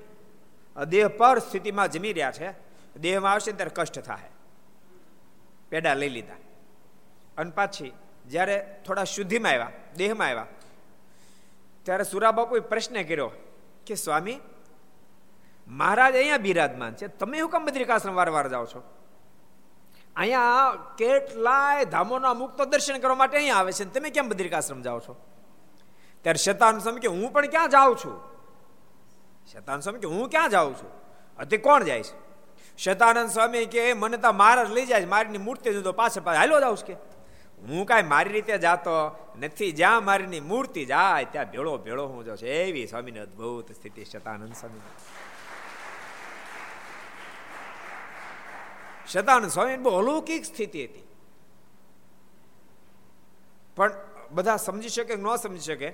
દેહ 0.87 1.07
પર 1.07 1.39
સ્થિતિમાં 1.39 1.91
જમી 1.91 2.13
રહ્યા 2.13 2.31
છે. 2.31 2.49
દેહમાં 2.95 3.31
આવશે 3.31 3.51
ત્યારે 3.51 3.71
કષ્ટ 3.75 3.99
થાય 3.99 4.29
પેડા 5.69 5.93
લઈ 5.93 6.09
લીધા. 6.09 6.33
અને 7.37 7.51
પાછી 7.51 7.91
જ્યારે 8.27 8.55
થોડા 8.85 9.03
શુદ્ધિમાં 9.03 9.51
આવ્યા, 9.51 9.71
દેહમાં 9.95 10.27
આવ્યા, 10.27 10.45
ત્યારે 11.83 12.03
સુરાબાપુએ 12.03 12.59
પ્રશ્ન 12.59 13.01
કર્યો 13.03 13.31
કે 13.87 13.95
સ્વામી 13.95 14.39
મહારાજ 15.67 16.15
અહીંયા 16.15 16.37
બિરાજમાન 16.37 16.93
છે. 16.93 17.07
તમે 17.07 17.39
હું 17.39 17.49
કામ 17.49 17.65
બદ્રિકાશ્રમ 17.65 18.13
વારવાર 18.13 18.49
જાઓ 18.49 18.65
છો? 18.65 18.83
અહીંયા 20.15 20.73
કેટલાય 20.97 21.85
ધામોના 21.85 22.33
મુક્ત 22.33 22.61
દર્શન 22.61 22.97
કરવા 22.97 23.15
માટે 23.15 23.37
અહીંયા 23.37 23.55
આવે 23.55 23.71
છે. 23.71 23.85
તમે 23.85 24.09
કેમ 24.09 24.29
બદ્રિકાશ્રમ 24.29 24.81
જાઓ 24.81 24.99
છો? 24.99 25.15
ત્યારે 26.21 26.37
શેતાન 26.37 26.79
સ્વામી 26.79 26.99
કે, 26.99 27.07
હું 27.07 27.33
પણ 27.33 27.45
ક્યાં 27.45 27.69
જાઉં 27.69 27.97
છું? 27.97 28.33
શેતાન 29.51 29.79
સમ 29.79 29.91
કે, 29.91 30.07
હું 30.07 30.29
ક્યાં 30.29 30.49
જાઉં 30.49 30.75
છું? 30.75 30.91
અતિ 31.37 31.57
કોણ 31.57 31.83
જાય 31.83 32.03
છે? 32.03 32.23
શેતાનંદ 32.77 33.29
સ્વામી 33.29 33.65
કે, 33.65 33.93
મને 33.93 34.17
તો 34.17 34.31
મહારાજ 34.31 34.71
લઈ 34.71 34.85
જાય 34.85 35.05
મારીની 35.05 35.37
મૂર્તિ 35.37 35.81
તો 35.81 35.91
પાછળ 35.91 36.21
પાછળ 36.21 36.37
હાલો 36.37 36.59
જાઉં 36.59 36.75
કે. 36.75 36.93
હું 37.61 37.85
કાંઈ 37.85 38.03
મારી 38.03 38.29
રીતે 38.29 38.57
જાતો 38.57 38.91
નથી. 39.39 39.71
જ્યાં 39.71 40.05
મારીની 40.05 40.39
મૂર્તિ 40.39 40.85
જાય, 40.85 41.25
ત્યાં 41.25 41.51
ભેળો 41.51 41.77
ભેળો 41.77 42.07
હું 42.07 42.25
જાઉં 42.25 42.37
છું. 42.37 42.47
એવી 42.47 42.87
સ્વામીની 42.87 43.19
અદભુત 43.19 43.71
સ્થિતિ 43.71 44.05
શતાનંદ 44.05 44.53
સ્વામી 44.53 44.79
શતાનંદ 49.11 49.51
સ્વામી 49.51 49.77
બહુ 49.77 49.97
અલૌકિક 49.97 50.45
સ્થિતિ 50.45 50.85
હતી. 50.85 51.07
પણ 53.75 53.91
બધા 54.31 54.57
સમજી 54.57 54.89
શકે 54.89 55.15
ન 55.15 55.35
સમજી 55.35 55.59
શકે? 55.59 55.93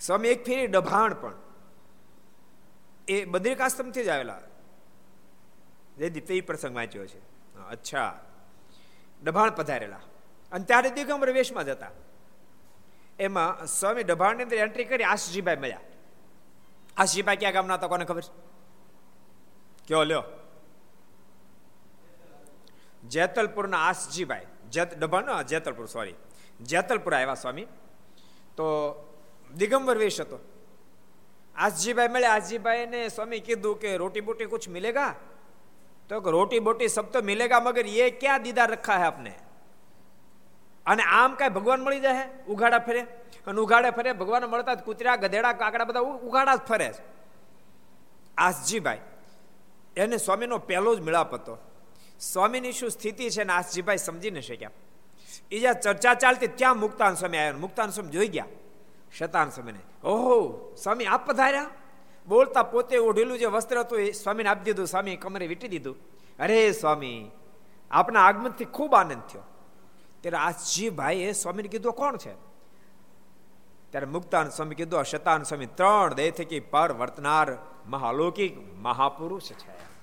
સ્વામી 0.00 0.28
એક 0.28 0.44
ફેરી 0.44 0.66
ડભાણ 0.66 1.14
પણ 1.14 1.32
એ 3.08 3.24
બદ્રિકાશ્રમથી 3.24 4.04
જ 4.04 4.08
આવેલા. 4.08 4.40
જયદીપ, 5.98 6.26
તે 6.26 6.40
પ્રસંગ 6.40 6.76
વાંચ્યો 6.76 7.06
છે. 7.06 7.18
અચ્છા. 7.68 8.20
ડભાણ 9.24 9.50
પધારેલા. 9.50 10.00
અને 10.52 10.64
ત્યારે 10.64 10.90
દિગંબર 10.90 11.30
વેશમાં 11.30 11.64
જતા 11.64 11.90
એમાં 13.18 13.66
સ્વામી 13.66 14.02
ડભાણની 14.02 14.42
અંદર 14.42 14.56
એન્ટ્રી 14.56 14.84
કરી 14.84 15.04
આશીષભાઈ 15.04 15.56
મળ્યા. 15.56 15.80
આશીષભાઈ 16.96 17.36
ક્યાં 17.36 17.52
ગામના 17.52 17.74
હતા, 17.74 17.86
કોને 17.86 18.04
ખબર 18.04 18.20
કયો, 19.88 20.04
લ્યો. 20.04 20.22
જેતલપુરના 23.08 23.78
આસજીભાઈ, 23.78 24.46
જેત 24.70 24.98
ડભાનો 24.98 25.42
જેતલપુર 25.42 25.86
સોરી 25.86 26.14
જેતલપુર 26.60 27.14
આવ્યા 27.14 27.34
સ્વામી. 27.34 27.66
તો 28.56 28.66
દિગંબર 29.54 29.98
વેશ 29.98 30.20
હતો. 30.20 30.38
આસજીભાઈ 31.56 32.08
મળ્યા. 32.08 32.32
આસજીભાઈને 32.32 33.08
સ્વામી 33.08 33.40
કીધું 33.40 33.80
કે 33.80 33.96
રોટી 33.96 34.20
બોટી 34.20 34.44
કુછ 34.44 34.68
મિલેગા? 34.68 35.14
તો 36.08 36.20
રોટી 36.30 36.58
બોટી 36.58 36.88
સબ 36.88 37.04
તો 37.04 37.22
મિલેગા, 37.22 37.60
મગર 37.60 37.86
એ 37.86 38.10
ક્યાં 38.10 38.42
દીદા 38.42 38.64
રખા 38.64 38.98
હે 38.98 39.04
આપને? 39.04 39.34
અને 40.86 41.02
આમ 41.02 41.34
કાંઈ 41.34 41.50
ભગવાન 41.50 41.80
મળી 41.80 42.00
જાય 42.00 42.28
ઉઘાડા 42.48 42.78
ફરે. 42.78 43.00
અને 43.46 43.60
ઉઘાડે 43.60 43.90
ફરે 43.90 44.12
ભગવાન 44.12 44.44
મળતા 44.44 44.74
કૂતરા, 44.74 45.16
ગધેડા, 45.16 45.52
કાકડા 45.52 45.84
બધા 45.84 46.00
ઉઘાડા 46.00 46.56
જ 46.56 46.60
ફરે 46.68 46.92
આસજીભાઈ, 48.38 49.00
એને 49.96 50.16
સ્વામીનો 50.16 50.58
પહેલો 50.58 50.94
જ 50.94 51.00
મિલાપ 51.00 51.34
હતો. 51.34 51.58
સ્વામીની 52.20 52.72
શું 52.72 52.90
સ્થિતિ 52.90 53.30
છે 53.30 53.44
નાથજીભાઈ 53.44 53.96
સમજી 53.96 54.30
ન 54.30 54.40
શક્યા. 54.40 54.70
એ 55.50 55.60
જ્યાં 55.60 55.80
ચર્ચા 55.80 56.14
ચાલતી 56.14 56.46
ત્યાં 56.46 56.78
મુક્તાન 56.78 57.14
સ્વામી 57.14 57.38
આવ્યા 57.38 57.52
મુક્તાન 57.52 57.90
સ્વામી 57.90 58.10
જોઈ 58.10 58.28
ગયા. 58.28 58.44
શતાન 59.18 59.50
સ્વામીને, 59.50 59.78
ઓહો, 60.04 60.74
સ્વામી 60.82 61.04
આપ 61.04 61.30
પધાર્યા? 61.30 61.70
બોલતા 62.28 62.62
પોતે 62.62 62.98
ઓઢેલું 62.98 63.38
જે 63.38 63.46
વસ્ત્ર 63.46 63.80
હતું 63.80 64.00
એ 64.00 64.12
સ્વામીને 64.12 64.48
આપી 64.48 64.64
દીધું 64.64 64.86
સ્વામી 64.86 65.16
કમરે 65.16 65.46
વીટી 65.46 65.68
દીધું. 65.68 65.96
અરે 66.38 66.72
સ્વામી, 66.72 67.30
આપના 67.90 68.20
આગમનથી 68.20 68.64
ખૂબ 68.64 68.94
આનંદ 68.94 69.22
થયો. 69.22 69.42
ત્યારે 70.20 70.36
આજીભાઈ 70.36 71.18
એ 71.18 71.32
સ્વામીને 71.32 71.68
કીધું 71.68 71.92
કોણ 71.92 72.16
છે? 72.16 72.32
ત્યારે 73.90 74.06
મુક્તાન 74.06 74.48
સ્વામી 74.48 74.74
કીધું 74.74 75.04
શતાન 75.04 75.42
સ્વામી 75.42 75.66
ત્રણ 75.66 76.14
દેહ 76.14 76.30
થકી 76.30 76.60
પર 76.60 76.92
વર્તનાર 76.92 77.52
મહાલૌકિક 77.86 78.76
મહાપુરુષ 78.76 79.42
છે. 79.42 79.95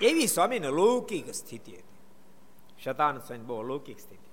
એવી 0.00 0.28
સ્વામીને 0.28 0.70
લૌકિક 0.70 1.28
સ્થિતિ 1.34 1.72
હતી. 1.72 1.84
શતાન 2.78 3.20
સ્વામી 3.26 3.46
બહુ 3.46 3.60
અલૌકિક 3.64 3.98
સ્થિતિ 3.98 4.26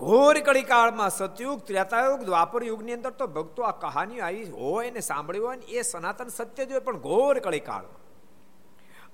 ઘોર 0.00 0.36
કળી 0.46 0.68
કાળમાં 0.72 1.10
સતયુગ, 1.10 1.58
ત્રેતાયુગ, 1.68 2.20
દ્વાપર 2.28 2.62
યુગની 2.70 2.96
અંદર 2.98 3.12
તો 3.12 3.26
ભક્તો 3.28 3.62
આ 3.62 3.74
કહાનીઓ 3.84 4.22
આવી 4.24 4.48
હોય 4.60 4.90
ને 4.90 5.00
સાંભળ્યું 5.00 5.46
હોય 5.46 5.58
ને 5.60 5.66
એ 5.78 5.82
સનાતન 5.82 6.30
સત્ય 6.30 6.64
જ 6.66 6.70
હોય 6.72 6.86
પણ 6.86 7.02
ઘોર 7.08 7.36
કળી 7.46 7.64
કાળમાં 7.70 8.00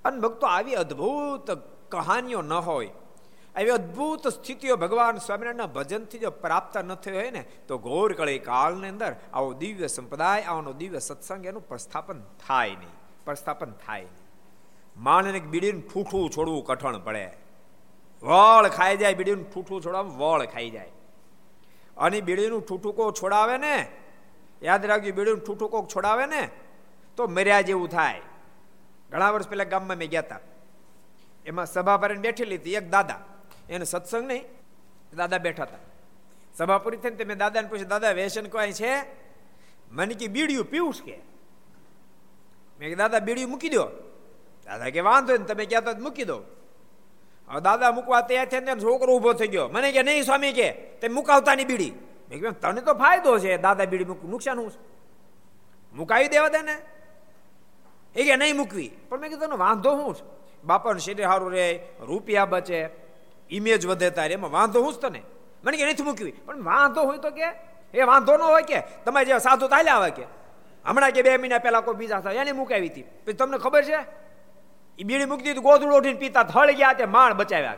અને 0.04 0.20
ભક્તો 0.20 0.46
આવી 0.46 0.78
અદ્ભુત 0.84 1.48
કહાનીઓ 1.94 2.40
ન 2.42 2.54
હોય, 2.68 2.92
આવી 3.54 3.75
અદ્ભુત 3.78 4.25
સ્થિતિઓ 4.37 4.76
ભગવાન 4.76 5.18
સ્વામિનારાયણના 5.26 5.75
ભજનથી 5.76 6.22
જો 6.25 6.30
પ્રાપ્ત 6.44 6.76
ન 6.82 6.94
થઈ 7.04 7.16
હોય 7.18 7.32
ને, 7.37 7.42
તો 7.68 7.75
ઘોર 7.88 8.10
કળી 8.20 8.40
કાળની 8.50 8.92
અંદર 8.94 9.12
આવો 9.32 9.50
દિવ્ય 9.62 9.88
સંપ્રદાય, 9.96 10.46
આવનો 10.52 10.72
દિવ્ય 10.82 11.00
સત્સંગ 11.08 11.44
એનું 11.50 11.68
પ્રસ્થાપન 11.70 12.20
થાય 12.46 12.80
નહીં, 12.80 12.96
પ્રસ્થાપન 13.26 13.72
થાય 13.84 14.06
નહીં. 14.06 14.17
માણને 14.99 15.40
બીડીને 15.40 15.81
ઠૂઠું 15.81 16.31
છોડવું 16.31 16.64
કઠણ 16.64 16.99
પડે. 16.99 17.31
વળ 18.23 18.69
ખાઈ 18.69 18.97
જાય, 18.97 19.14
બીડીનું 19.14 19.52
ઠૂઠું 19.52 19.83
છોડાવે 19.83 20.11
વળ 20.11 20.47
ખાઈ 20.47 20.71
જાય. 20.71 20.90
અને 21.97 22.21
બીડીનું 22.21 22.67
ઠૂઠુકો 22.67 23.12
છોડાવે 23.12 23.59
ને, 23.59 23.88
યાદ 24.62 24.87
રાખજો, 24.87 25.12
બીડીનું 25.12 25.45
ઠૂઠુકો 25.45 25.88
છોડાવે 25.97 26.26
ને, 26.26 26.50
તો 27.17 27.26
મર્યા 27.26 27.61
જેવું 27.61 27.88
થાય. 27.88 28.21
ઘણા 29.11 29.31
વર્ષ 29.31 29.49
પહેલા 29.49 29.64
ગામમાં 29.64 29.97
મેં 29.97 30.09
ગયા 30.09 30.21
હતા 30.21 30.40
એમાં 31.47 31.67
સભા 31.67 31.97
ભરીને 31.97 32.21
બેઠેલી 32.21 32.57
હતી, 32.57 32.75
એક 32.75 32.90
દાદા. 32.90 33.21
એને 33.71 33.85
સત્સંગ 33.85 34.26
નહીં, 34.26 34.45
દાદા 35.17 35.38
બેઠા 35.38 35.62
હતા. 35.62 35.78
સભા 36.55 36.78
પૂરી 36.78 36.97
થઈને 36.97 37.25
મેં 37.25 37.38
દાદાને 37.38 37.69
પૂછ્યું, 37.69 37.88
દાદા, 37.88 38.11
વ્યસન 38.11 38.47
કોઈ 38.47 38.73
છે? 38.73 39.02
મને 39.90 40.14
કે, 40.14 40.26
બીડીયું 40.26 40.64
પીવું 40.64 40.93
કે 40.93 41.19
મેં 42.78 42.97
દાદા, 42.97 43.19
બીડીયું 43.19 43.50
મૂકી 43.50 43.69
દો. 43.69 43.88
દાદા 44.68 44.90
કે 44.90 45.00
વાંધો 45.00 45.37
ને 45.37 45.44
તમે 45.44 45.66
કહેતા 45.66 45.92
મૂકી 45.98 46.25
દો. 46.25 46.42
હવે 47.48 47.60
દાદા 47.60 47.90
મૂકવા 47.92 48.20
તૈયાર 48.20 48.46
છે 48.46 48.60
ને 48.60 48.72
છોકરો 48.82 49.16
ઊભો 49.16 49.32
થઈ 49.32 49.46
ગયો. 49.46 49.68
મને 49.68 49.92
કે, 49.92 50.02
નહીં 50.02 50.25
સ્વામી 50.25 50.52
કે, 50.52 50.72
તે 50.72 51.08
મુકાવતા 51.08 51.54
ની 51.54 51.64
બીડી. 51.64 51.90
મેં 52.30 52.40
કીધું 52.40 52.60
તને 52.60 52.80
તો 52.80 52.94
ફાયદો 52.94 53.38
છે, 53.38 53.56
દાદા 53.56 53.84
બીડી 53.84 54.04
નુકસાન 54.04 54.58
હું 54.58 54.72
મુકાવી 55.92 56.28
દેવા 56.28 56.48
દે 56.48 56.62
ને. 56.62 56.76
એ 58.16 58.25
કે, 58.25 58.37
નહીં 58.37 58.56
મૂકવી. 58.56 58.90
પણ 59.08 59.20
મેં 59.20 59.30
કીધું 59.30 59.58
વાંધો 59.58 59.90
શું 59.96 60.14
છે? 60.14 60.46
બાપાનું 60.64 61.00
શરીર 61.00 61.26
સારું 61.26 61.52
રહે, 61.52 61.80
રૂપિયા 62.00 62.44
બચે 62.44 62.88
ઇમેજ 63.50 63.87
વધે 63.87 64.10
તારે, 64.10 64.34
એમાં 64.34 64.50
વાંધો 64.50 64.82
હું 64.82 64.92
જ 64.92 64.96
તને? 64.96 65.22
મને 65.64 65.76
કે, 65.76 65.87
નથી 65.87 66.02
મૂકવી. 66.02 66.30
પણ 66.30 66.62
વાંધો 66.62 67.02
હોય 67.02 67.18
તો 67.18 67.30
કે, 67.30 67.44
એ 67.94 68.02
વાંધો 68.02 68.37
ન 68.37 68.40
હોય 68.40 68.62
કે, 68.62 68.80
તમારે 68.80 69.25
જે 69.25 69.38
સાધુ 69.38 69.68
ચાલ્યા 69.68 69.94
આવે 69.94 70.10
કે. 70.10 70.22
હમણાં 70.84 71.10
કે 71.10 71.22
બે 71.22 71.37
મહિના 71.37 71.58
પહેલા 71.58 71.80
કોઈ 71.80 71.94
બીજા 71.94 72.20
થાય 72.20 72.34
એને 72.34 72.52
મુકાવી 72.52 72.88
હતી. 72.88 73.02
પછી 73.02 73.32
તમને 73.32 73.58
ખબર 73.58 73.84
છે? 73.84 74.27
બીડી 75.05 75.28
મૂકી 75.31 75.47
દીધું 75.49 75.64
ગોદડું 75.69 75.97
ઉઠીને 75.99 76.21
પીતા, 76.25 76.43
થળ 76.52 76.71
ગયા 76.81 76.99
તે 76.99 77.05
માણ 77.17 77.33
બચાવ્યા 77.40 77.76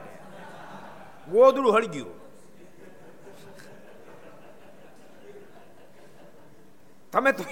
ગોદડું 1.29 1.73
હળગ્યું 1.77 2.15
તમે 7.13 7.31
તો 7.33 7.45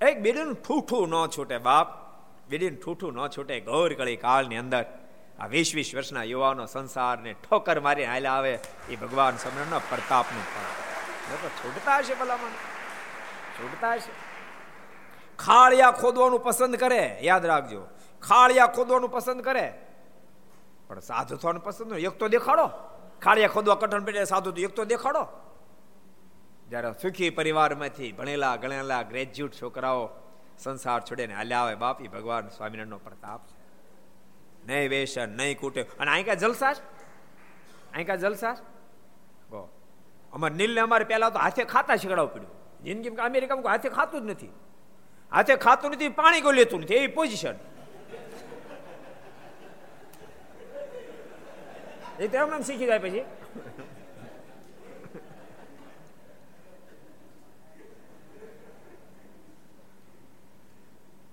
એક 0.00 0.16
બીડીનું 0.24 0.56
ઠૂઠું 0.66 1.08
ન 1.08 1.14
છૂટે 1.36 1.58
બાપ. 1.68 1.88
બીડીનું 2.50 2.80
ઠૂઠું 2.82 3.14
ન 3.14 3.28
છૂટે 3.36 3.54
ગૌર 3.60 3.90
કળી 4.00 4.18
કાળની 4.26 4.60
અંદર. 4.64 4.84
આ 5.40 5.48
વીસ 5.54 5.70
વીસ 5.76 5.90
વર્ષના 5.96 6.26
યુવાનો 6.32 6.64
સંસારને 6.66 7.32
ઠોકર 7.44 7.78
મારી 7.86 8.08
હાલ્યા 8.12 8.36
આવે 8.38 8.54
એ 8.90 8.94
ભગવાન 9.02 9.34
સમરણનો 9.42 9.78
પ્રતાપનું 9.90 10.46
ફળ. 10.52 10.70
છૂટતા 11.60 11.96
હશે 11.98 12.14
ભલામણ. 12.20 12.54
છૂટતા 13.56 13.94
હશે. 13.94 14.12
ખાળિયા 15.46 15.90
ખોદવાનું 15.90 16.40
પસંદ 16.40 16.76
કરે, 16.76 17.18
યાદ 17.22 17.46
રાખજો. 17.46 17.82
ખાળિયા 18.22 18.66
ખોદવાનું 18.66 19.10
પસંદ 19.10 19.40
કરે. 19.40 19.74
પણ 20.88 21.00
સાધુ 21.00 21.36
થવાનું 21.36 21.64
પસંદ 21.64 21.92
એક 21.92 22.10
તો 22.10 22.28
દેખાડો. 22.28 22.66
ખાળિયા 23.22 23.48
ખોદવા 23.48 23.74
કઠણ 23.74 24.04
પડે, 24.04 24.24
સાધુ 24.24 24.50
તો 24.50 24.60
એક 24.60 24.70
તો 24.70 24.84
દેખાડો. 24.84 25.26
જ્યારે 26.68 26.92
સુખી 26.92 27.30
પરિવારમાંથી 27.30 28.12
ભણેલા, 28.12 28.56
ગણેલા 28.56 29.02
ગ્રેજ્યુએટ 29.02 29.62
છોકરાઓ 29.62 30.10
સંસાર 30.58 31.00
છોડીને 31.00 31.34
હાલ્યા 31.34 31.58
આવે, 31.58 31.74
બાપી 31.74 32.08
ભગવાન 32.08 32.48
સ્વામિનારાયણનો 32.48 32.98
પ્રતાપ 32.98 33.46
છે. 33.46 33.62
નહીં 34.66 34.90
વેસન, 34.90 35.28
નહીં 35.36 35.60
કૂટે. 35.60 35.82
અને 35.82 36.10
અહીં 36.10 36.26
કા 36.26 36.34
જલસા 36.34 36.70
અહીં 37.92 38.06
કા 38.06 38.14
જલસા 38.14 38.56
અમારે 40.32 40.54
નીલને 40.54 40.80
અમારે 40.80 41.04
પહેલા 41.04 41.30
તો 41.30 41.38
હાથે 41.38 41.64
ખાતા 41.64 41.96
શીખડાવવું 41.96 42.32
પડ્યું. 42.32 42.82
જિંદગી 42.82 43.08
અમેરિકામાં 43.08 43.66
હાથે 43.66 43.88
ખાતું 43.88 44.20
જ 44.20 44.30
નથી. 44.30 44.52
હાથે 45.32 45.54
ખાતું 45.56 45.90
નથી 45.92 46.08
પાણી 46.08 46.40
કોઈ 46.40 46.56
લેતું 46.56 46.80
નથી 46.80 46.94
એવી 46.94 47.14
પોઝિશન 47.18 47.56
એ 52.20 52.28
તો 52.28 52.36
એમને 52.36 52.62
શીખી 52.62 52.86
જાય 52.86 52.98
પછી. 52.98 53.24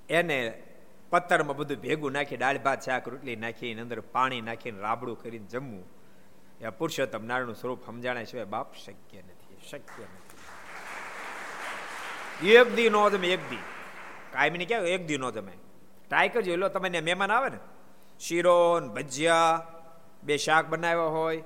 એને 0.10 0.38
પથ્થરમાં 1.10 1.58
બધું 1.58 1.78
ભેગું 1.78 2.12
નાખી, 2.12 2.38
દાળ, 2.38 2.58
ભાત, 2.58 2.82
શાક, 2.82 3.08
રોટલી 3.08 3.36
નાખી 3.36 3.74
અંદર 3.80 4.00
પાણી 4.16 4.42
નાખીને 4.42 4.80
રાબડું 4.80 5.18
કરીને 5.24 5.46
જમવું. 5.46 5.86
એ 6.62 6.70
પુરુષોત્તમ 6.70 7.24
નારાયણનું 7.26 7.56
સ્વરૂપ 7.56 7.82
સમજાણે 7.86 8.24
સિવાય 8.26 8.46
બાપ 8.46 8.70
શક્ય 8.76 9.22
નથી 9.22 9.58
શક્ય 9.70 10.06
નથી. 10.14 10.40
એક 12.58 12.68
દી 12.76 12.90
નો 12.90 13.02
તમે 13.10 13.28
એક 13.28 13.44
દી. 13.50 13.64
કાયમીને 14.34 14.66
ક્યાં 14.66 14.82
એક 14.82 15.06
દી 15.08 15.18
નો 15.18 15.32
ટ્રાય 15.32 16.30
કરજો 16.30 16.52
એટલે 16.52 16.70
તમને 16.70 17.02
મહેમાન 17.02 17.32
આવે 17.32 17.50
ને? 17.50 17.58
શીરો 18.20 18.80
ભજીયા, 18.80 19.68
બે 20.24 20.38
શાક 20.38 20.68
બનાવ્યા 20.68 21.04
હોય. 21.04 21.44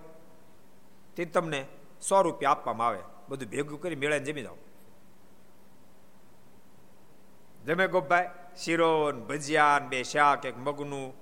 તે 1.15 1.25
તમને 1.25 1.65
સો 2.01 2.21
રૂપિયા 2.21 2.51
આપવામાં 2.51 2.87
આવે. 2.87 2.99
બધું 3.29 3.49
ભેગું 3.49 3.81
કરી 3.81 3.95
મેળાને 3.95 4.25
જમી 4.25 4.41
જાઓ. 4.41 4.55
જમે 7.65 7.87
ગોપભાઈ 7.87 8.29
શીરો 8.57 9.11
ભજીયા 9.11 9.79
બે 9.89 10.03
શાક, 10.03 10.45
એક 10.45 10.57
મગનું, 10.57 11.13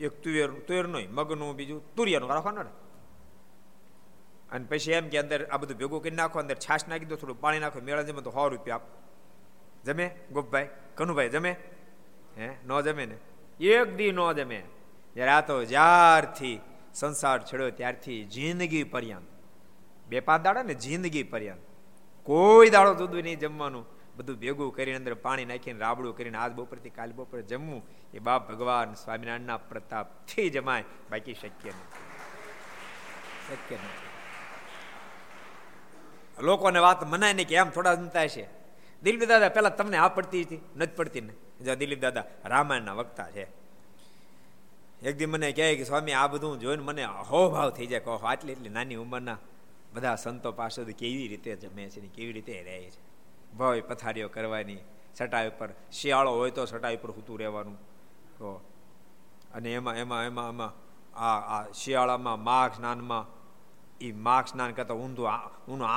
એક 0.00 0.22
તુવેર 0.22 0.50
તુવેર 0.50 0.86
નહીં, 0.86 1.10
મગનું, 1.10 1.56
બીજું 1.56 1.94
તુરિયાનું 1.94 2.30
રાખવાનું 2.30 2.64
ને. 2.64 2.70
અને 4.52 4.64
પછી 4.64 4.92
એમ 4.92 5.08
કે 5.08 5.18
અંદર 5.18 5.46
આ 5.46 5.56
બધું 5.56 5.76
ભેગું 5.76 6.02
કરી 6.02 6.10
નાખો, 6.10 6.38
અંદર 6.38 6.54
છાશ 6.54 6.88
નાખી 6.88 7.04
દો, 7.04 7.16
થોડું 7.16 7.40
પાણી 7.40 7.58
નાખો, 7.58 7.80
મેળા 7.80 8.02
જમે 8.02 8.22
તો 8.22 8.30
સો 8.30 8.48
રૂપિયા 8.48 8.76
આપ. 8.76 8.82
જમે? 9.84 10.16
ગોપભાઈ, 10.32 10.68
કનુભાઈ, 10.94 11.28
જમે? 11.28 11.56
હે, 12.38 12.50
ન 12.66 12.80
જમે 12.80 13.06
ને? 13.06 13.16
એક 13.64 13.96
દી 13.96 14.12
ન 14.12 14.32
જમે. 14.32 14.62
જ્યારે 15.14 15.30
આ 15.30 15.40
તો 15.40 15.64
જ્યારથી 15.64 16.60
સંસાર 16.94 17.42
છેડ્યો 17.42 17.70
ત્યારથી 17.70 18.24
જિંદગી 18.24 18.84
પર્યંત. 18.84 19.28
બે 20.08 20.20
પાંચ 20.20 20.42
દાડા 20.42 20.62
ને 20.62 20.74
જિંદગી 20.74 21.22
પર્યંત. 21.22 21.60
કોઈ 22.22 22.70
દાડો 22.70 22.94
દૂધ 22.94 23.14
નહીં 23.14 23.38
જમવાનું. 23.38 23.86
બધું 24.16 24.36
ભેગું 24.36 24.74
કરીને 24.74 24.96
અંદર 24.96 25.14
પાણી 25.14 25.44
નાખીને, 25.44 25.78
રાબડું 25.78 26.16
કરીને 26.16 26.38
આજ 26.38 26.52
બપોરથી 26.52 26.90
કાલ 26.90 27.12
બપોરે 27.12 27.42
જમવું. 27.42 27.86
એ 28.14 28.18
બાપ 28.18 28.52
ભગવાન 28.52 28.94
સ્વામિનારાયણના 28.94 29.56
પ્રતાપથી 29.56 30.50
જમાય. 30.50 30.84
બાકી 31.10 31.34
શક્ય 31.34 31.68
નથી. 31.68 32.08
શક્ય 33.48 33.74
નથી. 33.74 34.08
લોકોને 36.42 36.78
વાત 36.78 37.04
મનાય 37.04 37.34
નહીં 37.34 37.48
કે 37.48 37.54
એમ 37.54 37.70
થોડા 37.70 37.94
જમતા 37.94 38.26
છે. 38.26 38.57
દિલીપ 39.02 39.28
દાદા, 39.28 39.48
પેલા 39.48 39.68
તમને 39.68 39.96
આ 39.96 40.08
પડતી 40.08 40.42
હતી? 40.42 40.60
નથી 40.76 40.96
પડતી 40.96 41.20
ને? 41.20 41.74
દિલીપ 41.74 42.00
દાદા 42.00 42.24
રામાયણના 42.44 42.92
વક્તા 42.92 43.30
છે. 43.30 43.46
એક 45.02 45.16
દી 45.16 45.26
મને 45.26 45.52
કહે 45.52 45.76
કે, 45.76 45.84
સ્વામી, 45.84 46.12
આ 46.12 46.26
બધું 46.26 46.60
જોઈને 46.60 46.82
મને 46.82 47.02
અહોભાવ 47.02 47.70
થઈ 47.70 47.86
જાય 47.86 48.00
કહો 48.00 48.16
આટલી 48.16 48.52
એટલી 48.52 48.68
નાની 48.68 48.94
ઉંમરના 48.94 49.38
બધા 49.92 50.16
સંતો 50.16 50.52
પાસે 50.52 50.84
કેવી 50.92 51.28
રીતે 51.28 51.56
જમે 51.56 51.90
છે 51.90 52.00
ને 52.00 52.08
કેવી 52.08 52.32
રીતે 52.32 52.62
રહે 52.62 52.78
છે? 52.90 53.02
ભય 53.56 53.80
પથારીઓ 53.80 54.28
કરવાની 54.28 54.80
સટાઈ 55.14 55.48
ઉપર 55.48 55.68
શિયાળો 55.92 56.32
હોય 56.32 56.50
તો 56.50 56.66
સટાઈ 56.66 56.96
ઉપર 56.96 57.10
સૂતું 57.10 57.38
રહેવાનું. 57.38 57.78
તો 58.38 58.48
અને 59.54 59.74
એમાં 59.74 59.96
એમાં 59.96 60.24
એમાં 60.24 60.48
એમાં 60.48 60.72
આ 61.18 61.38
આ 61.54 61.72
શિયાળામાં 61.72 62.44
માઘ 62.44 62.74
સ્નાનમાં 62.76 63.24
એ 64.00 64.12
માઘ 64.26 64.46
સ્નાન 64.46 64.72
કરતા 64.72 64.94
ઊંધું 64.94 65.28
ઊંધું 65.68 65.88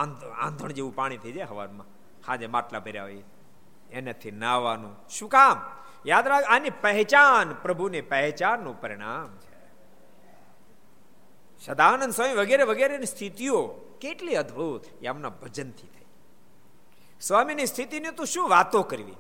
આંધણ 0.46 0.72
જેવું 0.72 0.96
પાણી 0.96 1.18
થઈ 1.18 1.32
જાય 1.32 1.46
હવારમાં. 1.46 1.88
હાજે 2.28 2.48
માટલા 2.48 2.80
ભર્યા 2.80 3.04
હોય. 3.04 3.24
એનાથી 3.92 4.32
નાવાનું 4.32 4.96
શું 5.10 5.30
કામ? 5.30 5.62
યાદ 6.06 6.28
રાખ, 6.28 6.44
આની 6.44 6.70
પહેચાન, 6.70 7.54
પ્રભુની 7.54 8.02
પહેચાનનું 8.02 8.82
પરિણામ 8.82 9.38
છે. 9.38 9.52
સદાનંદ 11.66 12.14
સ્વામી 12.14 12.34
વગેરે 12.34 12.64
વગેરેની 12.64 13.06
સ્થિતિઓ 13.06 13.68
કેટલી 14.02 14.36
અદ્ભુત 14.36 15.04
એમના 15.04 15.30
ભજનથી 15.30 15.88
થઈ. 15.88 16.06
સ્વામીની 17.22 17.66
સ્થિતિની 17.66 18.12
તો 18.12 18.26
શું 18.26 18.50
વાતો 18.50 18.84
કરવી? 18.84 19.16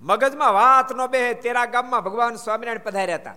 મગજમાં 0.00 0.54
વાત 0.54 0.92
ન 0.92 1.06
બે, 1.06 1.34
તેરા 1.34 1.64
ગામમાં 1.64 2.04
ભગવાન 2.04 2.36
સ્વામિનારાયણ 2.36 2.78
પધાર્યા 2.78 3.16
હતા. 3.16 3.34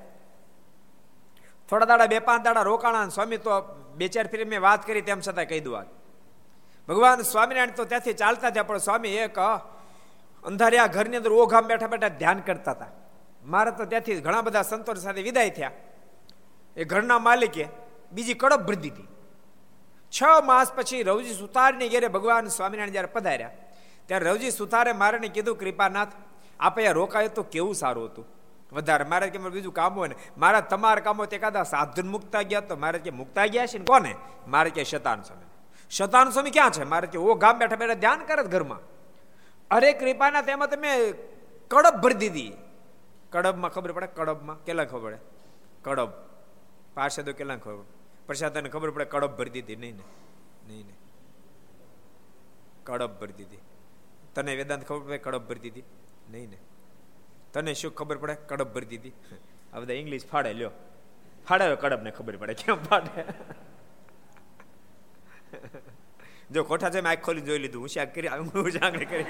થોડા 1.69 1.85
દાડા, 1.85 2.05
બે 2.05 2.19
પાંચ 2.19 2.45
દાડા 2.45 2.61
રોકાણા 2.61 3.07
સ્વામી 3.07 3.37
તો 3.37 3.61
બે 3.95 4.07
ચાર 4.07 4.27
ફેરી 4.27 4.45
મેં 4.45 4.61
વાત 4.61 4.87
કરી, 4.87 5.01
તેમ 5.01 5.19
છતાં 5.19 5.45
કહી 5.45 5.59
દઉં 5.59 6.02
ભગવાન 6.87 7.23
સ્વામિનારાયણ 7.23 7.77
તો 7.77 7.85
ત્યાંથી 7.85 8.19
ચાલતા 8.21 8.51
થયા, 8.51 8.69
પણ 8.69 8.83
સ્વામી 8.87 9.15
એક 9.25 9.37
અંધારિયા 10.43 10.93
ઘરની 10.95 11.19
અંદર 11.21 11.33
ઓઘામ 11.33 11.65
બેઠા 11.69 11.91
બેઠા 11.93 12.17
ધ્યાન 12.21 12.39
કરતા 12.47 12.75
હતા. 12.75 12.91
મારે 13.43 13.71
તો 13.71 13.83
ત્યાંથી 13.85 14.21
ઘણા 14.27 14.43
બધા 14.47 14.65
સંતો 14.71 14.95
સાથે 14.95 15.21
વિદાય 15.29 15.53
થયા. 15.57 15.73
એ 16.77 16.83
ઘરના 16.85 17.19
માલિકે 17.19 17.65
બીજી 18.11 18.39
કડપ 18.41 18.67
ભરી 18.67 18.81
દીધી. 18.85 19.07
છ 20.13 20.19
માસ 20.49 20.69
પછી 20.75 21.03
રવજી 21.03 21.37
સુતારની 21.41 21.89
ઘેરે 21.93 22.07
ભગવાન 22.15 22.51
સ્વામિનારાયણ 22.57 22.95
જ્યારે 22.95 23.13
પધાર્યા, 23.15 23.55
ત્યારે 24.09 24.25
રવજી 24.31 24.51
સુતારે 24.51 24.91
મારે 24.93 25.29
કીધું, 25.29 25.55
કૃપાનાથ, 25.61 26.13
આપે 26.59 26.79
અહીંયા 26.79 26.99
રોકાયો 26.99 27.33
તો 27.37 27.43
કેવું 27.53 27.75
સારું 27.75 28.05
હતું? 28.09 28.25
વધારે 28.71 29.05
મારે 29.05 29.29
કે 29.29 29.39
બીજું 29.39 29.73
કામ 29.73 29.93
હોય 29.93 30.09
ને, 30.11 30.17
મારા 30.37 30.63
તમારા 30.71 31.05
કામો 31.07 31.25
તે 31.31 31.37
કાદા 31.39 31.65
સાધન 31.73 32.07
મુકતા 32.15 32.43
ગયા 32.51 32.67
તો 32.69 32.75
મારે 32.75 32.99
કે 32.99 33.11
મુકતા 33.21 33.47
ગયા 33.47 33.71
છે 33.71 33.79
ને 33.79 33.85
કોને? 33.85 34.13
મારે 34.47 34.69
કે 34.75 34.83
શતાન 34.83 35.23
સ્વામી 35.23 35.51
શતાન 35.97 36.29
સ્વામી 36.29 36.51
ક્યાં 36.51 36.71
છે? 36.71 36.83
મારે 36.83 37.07
કે, 37.07 37.17
ઓ 37.17 37.33
ગામ 37.33 37.57
બેઠા 37.57 37.75
બેઠા 37.75 37.93
ધ્યાન 37.93 38.25
કરે 38.25 38.43
ઘરમાં. 38.43 38.79
અરે, 39.71 39.93
કૃપાના 39.93 40.41
તેમાં 40.41 40.69
તમે 40.69 41.13
કડબ 41.67 42.01
ભરી 42.01 42.13
દીધી. 42.13 42.53
કડબમાં 43.29 43.71
ખબર 43.71 43.91
પડે? 43.91 44.07
કડબમાં 44.07 44.63
કેટલા 44.63 44.85
ખબર 44.85 44.99
પડે? 44.99 45.17
કડબ 45.81 46.09
પાર્ષદો 46.93 47.33
કેટલા 47.33 47.55
ખબર 47.55 47.83
પ્રસાદને 48.27 48.69
ખબર 48.69 48.89
પડે? 48.89 49.05
કડબ 49.05 49.37
ભરી 49.37 49.49
દીધી. 49.49 49.75
નહીં 49.75 49.95
ને 49.95 50.03
નહીં 50.67 50.87
ને 50.87 50.93
કડબ 52.83 53.19
ભરી 53.19 53.33
દીધી. 53.33 53.57
તને 54.35 54.55
વેદાંત 54.55 54.85
ખબર 54.85 54.99
પડે? 54.99 55.17
કડબ 55.17 55.41
ભરી 55.41 55.59
દીધી. 55.59 55.83
નહીં 56.31 56.49
ને 56.49 56.57
તને 57.53 57.73
શું 57.73 57.95
ખબર 57.95 58.17
પડે? 58.17 58.35
કડબ 58.35 58.73
ભરી 58.73 58.85
દીધી. 58.85 59.13
આ 59.73 59.79
બધા 59.79 59.93
ઇંગ્લિશ 59.93 60.27
ફાડે, 60.27 60.53
લ્યો. 60.53 60.71
ફાડે 61.47 61.75
કડબ 61.75 62.01
ને 62.01 62.11
ખબર 62.11 62.37
પડે. 62.37 62.53
કેમ 62.53 62.75
ફાડે? 62.75 63.23
જો 66.51 66.63
ખોટા 66.63 66.89
છે 66.89 66.99
આંખ 66.99 67.21
ખોલી 67.21 67.41
જોઈ 67.41 67.59
લીધું. 67.59 67.81
હું 67.81 67.89
કરી 68.13 68.27
હું 68.27 68.51
કરી 68.51 69.25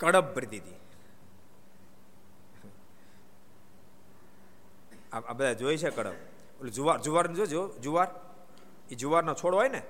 કડપ 0.00 0.34
ભરી 0.34 0.46
દીધી. 0.46 0.74
આ 5.12 5.32
બધા 5.32 5.52
જોઈ 5.52 5.76
છે 5.76 5.90
કડપ. 5.90 6.16
ઓલું 6.60 6.72
જુવાર 6.72 6.98
જુવાર 7.00 7.26
જોજો 7.26 7.62
જુવાર? 7.78 8.08
એ 8.90 8.94
જુવારનો 8.94 9.34
છોડ 9.34 9.54
હોય 9.54 9.68
ને, 9.68 9.82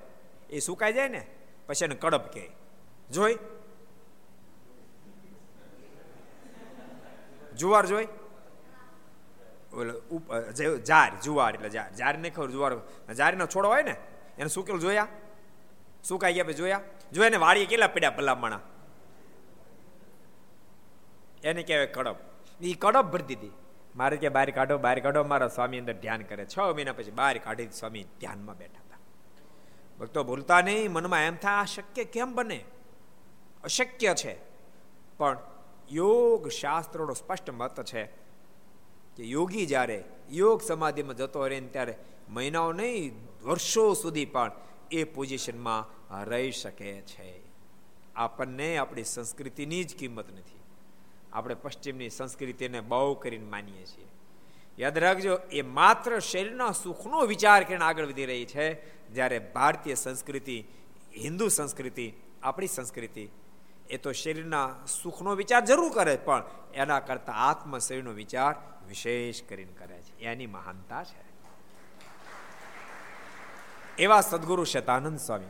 એ 0.51 0.61
સુકાઈ 0.61 0.93
જાય 0.93 1.09
ને, 1.09 1.23
પછી 1.67 1.85
એને 1.85 1.95
કડપ 1.95 2.25
કહે. 2.33 2.45
જોઈ? 3.11 3.37
જુવાર 7.57 7.87
જોઈ? 7.87 8.07
ઓલો 9.73 10.79
જાર, 10.79 11.21
જુવાર 11.21 11.55
એટલે 11.55 11.69
જાર. 11.69 11.91
જાર 11.95 12.19
નહીં 12.19 12.35
ખબર, 12.35 12.51
જુવાર. 12.51 12.73
જારીનો 13.15 13.47
છોડો 13.47 13.69
હોય 13.69 13.83
ને, 13.83 13.95
એને 14.39 14.49
સુકેલ 14.49 14.79
જોયા? 14.79 15.07
સુકાઈ 16.05 16.35
ગયા 16.35 16.45
પછી 16.45 16.55
જોયા? 16.55 16.81
જોયા 17.13 17.29
ને 17.29 17.37
વાળીએ 17.37 17.67
કેટલા 17.67 17.89
પડ્યા 17.89 18.11
પલામણા? 18.11 18.61
એને 21.45 21.63
કહેવાય 21.63 21.87
કડપ. 21.87 22.17
એ 22.61 22.75
કડપ 22.75 23.05
ભરી 23.05 23.23
દીધી. 23.23 23.51
મારે 23.97 24.17
કે 24.17 24.29
બહાર 24.29 24.51
કાઢો 24.51 24.79
બહાર 24.79 25.01
કાઢો. 25.01 25.25
મારા 25.25 25.49
સ્વામી 25.49 25.79
અંદર 25.79 25.93
ધ્યાન 25.93 26.23
કરે. 26.23 26.47
છ 26.57 26.59
મહિના 26.59 26.93
પછી 26.93 27.11
બહાર 27.11 27.39
કાઢી 27.39 27.69
સ્વામી 27.71 28.05
ધ્યાનમાં 28.21 28.57
બેઠા 28.59 28.81
હતા. 28.81 28.99
ભક્તો 30.01 30.25
ભૂલતા 30.25 30.61
નહીં, 30.61 30.93
મનમાં 30.93 31.21
એમ 31.21 31.37
થાય, 31.37 31.55
આ 31.55 31.65
શક્ય 31.65 32.05
કેમ 32.05 32.35
બને? 32.35 32.65
અશક્ય 33.65 34.15
છે. 34.15 34.37
પણ 35.19 35.39
યોગ 35.93 36.49
શાસ્ત્રોનો 36.49 37.15
સ્પષ્ટ 37.15 37.51
મત 37.51 37.83
છે 37.83 38.05
કે 39.17 39.23
યોગી 39.23 39.67
જ્યારે 39.67 40.05
યોગ 40.31 40.63
સમાધિમાં 40.63 41.17
જતો 41.17 41.49
રહે 41.49 41.61
ત્યારે 41.61 41.95
મહિનાઓ 42.29 42.73
નહીં, 42.73 43.13
વર્ષો 43.45 43.95
સુધી 43.95 44.25
પણ 44.25 44.51
એ 44.91 45.05
પોઝિશનમાં 45.05 45.97
રહી 46.25 46.51
શકે 46.51 47.01
છે. 47.01 47.43
આપણને 48.17 48.77
આપણી 48.77 49.05
સંસ્કૃતિની 49.05 49.85
જ 49.85 49.97
કિંમત 49.97 50.33
નથી. 50.33 50.61
આપણે 51.33 51.55
પશ્ચિમની 51.55 52.11
સંસ્કૃતિને 52.11 52.81
બહુ 52.81 53.15
કરીને 53.15 53.45
માનીએ 53.45 53.87
છીએ. 53.87 54.07
યાદ 54.79 54.99
રાખજો, 54.99 55.39
એ 55.53 55.63
માત્ર 55.63 56.19
શરીરના 56.19 56.73
સુખનો 56.73 57.21
વિચાર 57.21 57.65
કરીને 57.65 57.85
આગળ 57.85 58.07
વધી 58.07 58.27
રહી 58.27 58.45
છે, 58.45 58.67
જ્યારે 59.13 59.39
ભારતીય 59.39 59.95
સંસ્કૃતિ, 59.95 60.65
હિન્દુ 61.19 61.49
સંસ્કૃતિ, 61.49 62.13
આપણી 62.43 62.67
સંસ્કૃતિ 62.67 63.29
એ 63.91 63.97
તો 63.97 64.13
શરીરના 64.13 64.75
સુખનો 65.03 65.35
વિચાર 65.35 65.65
જરૂર 65.65 65.93
કરે 65.93 66.17
પણ 66.17 66.43
એના 66.75 67.01
કરતા 67.01 67.33
આત્મ 67.33 67.79
શરીરનો 67.79 68.13
વિચાર 68.13 68.55
વિશેષ 68.89 69.43
કરીને 69.49 69.73
કરે 69.73 70.03
છે. 70.03 70.19
એની 70.19 70.47
મહાનતા 70.47 71.05
છે. 71.05 71.27
એવા 73.99 74.21
સદગુરુ 74.21 74.65
શતાનંદ 74.65 75.19
સ્વામી. 75.19 75.47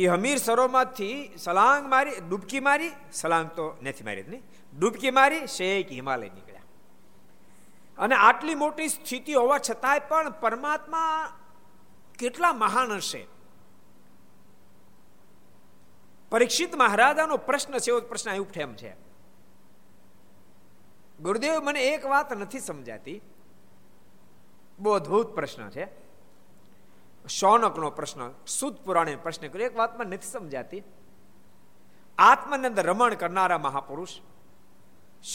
એ 0.00 0.06
હમીર 0.06 0.36
સરોમાંથી 0.36 1.32
સલાંગ 1.38 1.90
મારી, 1.90 2.12
ડૂબકી 2.28 2.60
મારી, 2.60 2.90
સલાંગ 3.12 3.50
તો 3.50 3.76
નથી 3.82 4.04
મારી 4.04 4.22
નહીં, 4.22 4.42
ડૂબકી 4.78 5.10
મારી 5.10 5.46
શેખ 5.46 5.88
હિમાલય 5.88 6.30
નીકળ્યા. 6.34 6.62
અને 7.98 8.14
આટલી 8.14 8.54
મોટી 8.54 8.88
સ્થિતિ 8.88 9.34
હોવા 9.34 9.58
છતાંય 9.58 9.98
પણ 9.98 10.30
પરમાત્મા 10.30 11.32
કેટલા 12.18 12.52
મહાન 12.52 12.92
હશે. 12.92 13.26
પરીક્ષિત 16.36 16.74
મહારાજાનો 16.74 17.36
પ્રશ્ન 17.36 17.78
છે 17.78 18.00
પ્રશ્ન 18.00 18.30
અહીં 18.30 18.42
ઉઠે 18.42 18.66
છે. 18.66 18.96
ગુરુદેવ 21.20 21.60
મને 21.60 21.80
એક 21.80 22.06
વાત 22.06 22.32
નથી 22.32 22.58
સમજાતી. 22.60 23.20
બહુ 24.78 24.92
અદભુત 24.92 25.34
પ્રશ્ન 25.34 25.70
છે. 25.70 25.88
શૌનકનો 27.28 27.90
પ્રશ્ન 27.90 28.32
સુદ 28.46 28.76
પુરાણે 28.76 29.16
પ્રશ્ન 29.16 29.48
કર્યો. 29.48 29.66
એક 29.66 29.76
વાતમાં 29.76 30.06
નથી 30.06 30.26
સમજાતી. 30.26 30.82
આત્માની 32.18 32.66
અંદર 32.66 32.86
રમણ 32.86 33.14
કરનારા 33.14 33.58
મહાપુરુષ, 33.58 34.08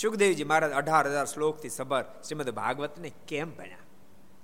સુખદેવજી 0.01 0.43
મહારાજ 0.43 0.71
અઢાર 0.71 1.07
હજાર 1.07 1.25
શ્લોકથી 1.25 1.69
સબર 1.69 2.01
શ્રીમદ 2.01 2.49
ભાગવતને 2.49 3.11
કેમ 3.27 3.57
ભણ્યા? 3.57 3.77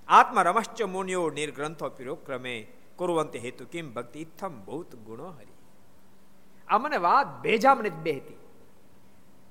આત્મા 0.08 0.42
રમશ્ચ 0.42 0.82
મુનિયો 0.82 1.30
નિર્ગ્રંથો 1.30 1.90
ક્રમે 2.16 2.68
કુરવંત 2.96 3.36
હેતુ 3.36 3.66
કિમ 3.66 3.94
ભક્તિ 3.94 4.20
ઇથમ 4.20 4.62
ભૂત 4.62 4.96
ગુણો 4.96 5.28
હરી. 5.30 5.57
આ 6.70 6.78
મને 6.78 6.98
વાત 6.98 7.28
બેજામણી 7.42 7.90
જ 7.90 8.00
બેહતી 8.08 8.40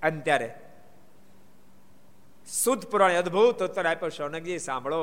અને 0.03 0.21
ત્યારે 0.21 0.49
શુદ્ધ 2.47 2.85
પુરાણ 2.91 3.17
અદભુત 3.17 3.63
ઉત્તર 3.63 3.87
આપ્યો 3.87 4.09
શૌનકજી 4.09 4.59
સાંભળો. 4.59 5.01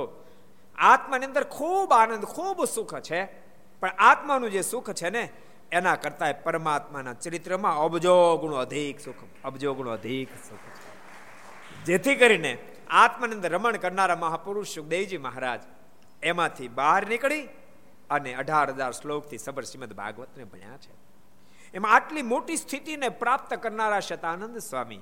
આત્માની 0.75 1.25
અંદર 1.25 1.43
ખૂબ 1.43 1.89
આનંદ, 1.91 2.25
ખૂબ 2.25 2.65
સુખ 2.65 2.95
છે. 3.01 3.21
પણ 3.81 3.95
આત્માનું 3.99 4.51
જે 4.51 4.61
સુખ 4.61 4.91
છે 4.91 5.09
ને, 5.09 5.23
એના 5.71 5.95
કરતા 5.95 6.33
પરમાત્માના 6.45 7.13
ચરિત્રમાં 7.13 7.77
અબજો 7.77 8.37
ગુણો 8.37 8.55
અધિક 8.55 8.99
સુખ, 8.99 9.23
અબજો 9.43 9.73
ગુણો 9.73 9.91
અધિક 9.91 10.29
સુખ 10.49 10.67
જેથી 11.85 12.15
કરીને 12.15 12.53
આત્માની 12.89 13.35
અંદર 13.35 13.51
રમણ 13.51 13.77
કરનારા 13.77 14.15
મહાપુરુષ 14.15 14.75
સુખદેવજી 14.75 15.17
મહારાજ 15.17 15.61
એમાંથી 16.23 16.67
બહાર 16.67 17.01
નીકળી 17.07 17.45
અને 18.09 18.31
અઢાર 18.33 18.67
હજાર 18.71 18.91
શ્લોકથી 18.91 19.37
સબર 19.37 19.63
શ્રીમદ 19.63 19.93
ભાગવતને 19.93 20.43
ભણ્યા 20.43 20.77
છે. 20.77 20.93
એમાં 21.73 21.91
આટલી 21.91 22.21
મોટી 22.21 22.57
સ્થિતિને 22.57 23.09
પ્રાપ્ત 23.09 23.53
કરનારા 23.53 23.99
શતાનંદ 23.99 24.57
સ્વામી. 24.57 25.01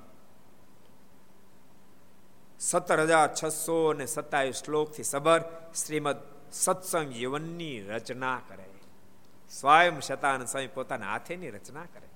સત્તર 2.59 2.99
હજાર 2.99 3.29
છસો 3.33 3.93
ને 3.93 4.05
સત્તાવીસ 4.05 4.55
શ્લોકથી 4.55 5.03
સબર 5.03 5.41
શ્રીમદ 5.85 6.15
સત્સંગ 6.51 7.09
જીવનની 7.09 7.81
રચના 7.81 8.41
કરે. 8.47 8.65
સ્વયં 9.49 9.99
શતાનંદ 9.99 10.47
સ્વામી 10.47 10.67
પોતાના 10.67 11.11
હાથેની 11.11 11.49
રચના 11.49 11.81
કરે. 11.81 12.07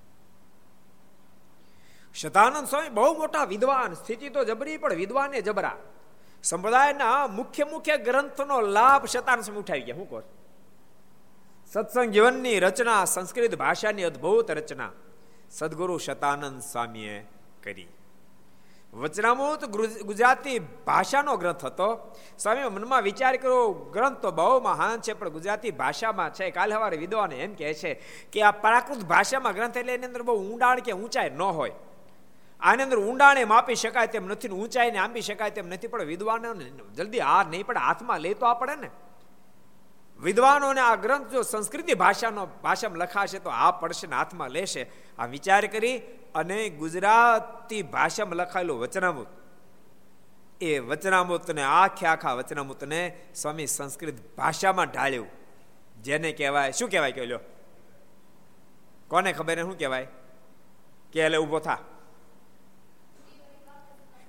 શતાનંદ 2.14 2.68
સ્વામી 2.68 2.88
બહુ 2.88 3.18
મોટા 3.18 3.44
વિદ્વાન, 3.44 3.94
સ્થિતિ 3.94 4.28
તો 4.28 4.44
જબરી, 4.44 4.76
પણ 4.76 4.94
વિદ્વાને 4.94 5.40
જબરા. 5.40 5.76
સંપ્રદાયના 6.42 7.26
મુખ્ય 7.26 7.64
મુખ્ય 7.64 7.98
ગ્રંથનો 7.98 8.60
લાભ 8.60 9.06
શતાનંદ 9.06 9.44
સ્વામી 9.44 9.60
ઉઠાવી 9.60 9.80
ગયા. 9.80 9.96
હું 9.96 10.10
કહું 10.10 10.35
સત્સંગ 11.72 12.10
જીવનની 12.14 12.58
રચના, 12.60 13.04
સંસ્કૃત 13.04 13.54
ભાષાની 13.62 14.06
અદ્ભુત 14.08 14.50
રચના. 14.50 14.92
સદગુરુ 15.50 15.96
શતાનંદ 15.98 16.60
સ્વામીએ 16.62 17.16
કરી. 17.64 17.88
વચનામૃત 18.92 19.62
ગુજરાતી 20.10 20.58
ભાષાનો 20.86 21.34
ગ્રંથ 21.36 21.64
હતો. 21.68 21.88
સ્વામી 22.42 22.70
મનમાં 22.76 23.02
વિચાર 23.08 23.34
કરો 23.44 23.58
ગ્રંથ 23.94 24.20
તો 24.22 24.30
બહુ 24.32 24.60
મહાન 24.68 25.00
છે, 25.00 25.12
પણ 25.14 25.34
ગુજરાતી 25.36 25.72
ભાષામાં 25.72 26.30
છે 26.36 26.50
કાલે 26.50 26.74
સવારે 26.76 26.96
વિદ્વાન 27.04 27.32
એમ 27.34 27.56
કહે 27.58 27.74
છે 27.80 27.90
કે 28.32 28.38
આ 28.42 28.52
પ્રાકૃત 28.64 29.02
ભાષામાં 29.12 29.56
ગ્રંથ 29.56 29.76
એટલે 29.76 29.92
એની 29.96 30.08
અંદર 30.10 30.22
બહુ 30.22 30.36
ઊંડાણ 30.44 30.84
કે 30.86 30.92
ઊંચાઈ 30.94 31.34
ન 31.34 31.42
હોય. 31.58 31.74
આની 32.60 32.86
અંદર 32.86 32.98
ઊંડાણે 33.00 33.42
માપી 33.54 33.78
શકાય 33.82 34.12
તેમ 34.14 34.30
નથી 34.30 34.54
ઊંચાઈને 34.60 34.98
આંબી 35.02 35.26
શકાય 35.30 35.56
તેમ 35.58 35.66
નથી, 35.66 35.90
પણ 35.92 36.06
વિદ્વાન 36.12 36.46
જલ્દી 36.96 37.24
આ 37.34 37.42
નહીં, 37.42 37.66
પણ 37.66 37.82
હાથમાં 37.86 38.20
લે 38.24 38.34
તો 38.34 38.46
આ 38.46 38.54
પડે 38.62 38.76
ને. 38.84 38.90
વિદ્વાનોને 40.20 40.80
આ 40.80 40.94
ગ્રંથ 40.94 41.28
જો 41.28 41.42
સંસ્કૃતિ 41.42 41.94
ભાષાનો 41.94 42.46
ભાષામાં 42.46 42.98
લખાશે 42.98 43.38
તો 43.38 43.50
આ 43.50 43.70
પડશે 43.70 44.06
હાથમાં 44.06 44.50
લેશે. 44.50 44.90
આ 45.18 45.26
વિચાર 45.26 45.66
કરી 45.66 45.98
અને 46.34 46.68
ગુજરાતી 46.68 47.82
ભાષામાં 47.82 48.36
લખાયેલું 48.36 48.80
વચનામૃત. 48.80 49.26
એ 50.60 50.78
વચનામૃતને, 50.78 51.62
આખે 51.62 52.06
આખા 52.06 52.34
વચનામૃતને 52.34 53.18
સ્વામી 53.34 53.66
સંસ્કૃત 53.66 54.14
ભાષામાં 54.36 54.86
ઢાળ્યું. 54.86 55.26
જેને 56.02 56.32
કહેવાય, 56.32 56.72
શું 56.72 56.90
કહેવાય 56.90 57.12
કહ્યું 57.12 57.40
કોને 59.08 59.32
ખબર 59.32 59.62
શું 59.62 59.78
કહેવાય? 59.78 60.06
કે 61.12 61.20
એટલે 61.20 61.38
ઊભો 61.38 61.58
થા. 61.58 61.78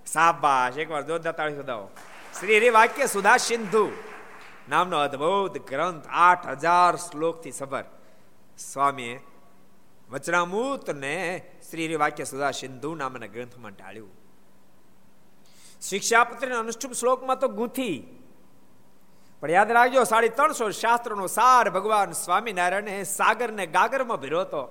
સાબાશ 0.05 0.77
એકવાર 0.77 1.01
જોરદાર 1.01 1.33
તાળી 1.33 1.55
સુધાવો 1.55 1.89
શ્રી 2.39 2.69
વાક્ય 2.69 3.05
સુધા 3.05 3.37
સિંધુ. 3.37 3.91
નામનો 4.69 4.97
અદ્ભુત 4.97 5.55
ગ્રંથ 5.69 6.07
આઠ 6.09 6.47
હજાર 6.47 6.95
શ્લોકથી 6.95 7.51
સભર. 7.51 7.85
સ્વામીએ 8.57 9.19
વચનામૂત 10.09 10.89
ને 10.89 11.15
શ્રી 11.69 11.95
વાક્ય 11.95 12.23
સુધા 12.23 12.51
સિંધુ 12.51 12.95
નામના 12.95 13.25
ગ્રંથમાં 13.25 13.71
ઢાળ્યું 13.71 14.13
શિક્ષાપત્રી 15.81 16.51
અનુષ્ઠુપ 16.51 16.93
શ્લોકમાં 16.93 17.39
તો 17.39 17.47
ગૂંથી. 17.47 17.97
પણ 19.41 19.51
યાદ 19.51 19.71
રાખજો, 19.71 20.03
સાડી 20.03 20.29
ત્રણસો 20.29 20.69
શાસ્ત્રનો 20.71 21.27
સાર 21.27 21.69
ભગવાન 21.69 22.11
સ્વામિનારાયણ 22.11 23.03
સાગરને 23.03 23.65
ગાગરમાં 23.67 24.17
ભીરો 24.17 24.41
હતો 24.41 24.63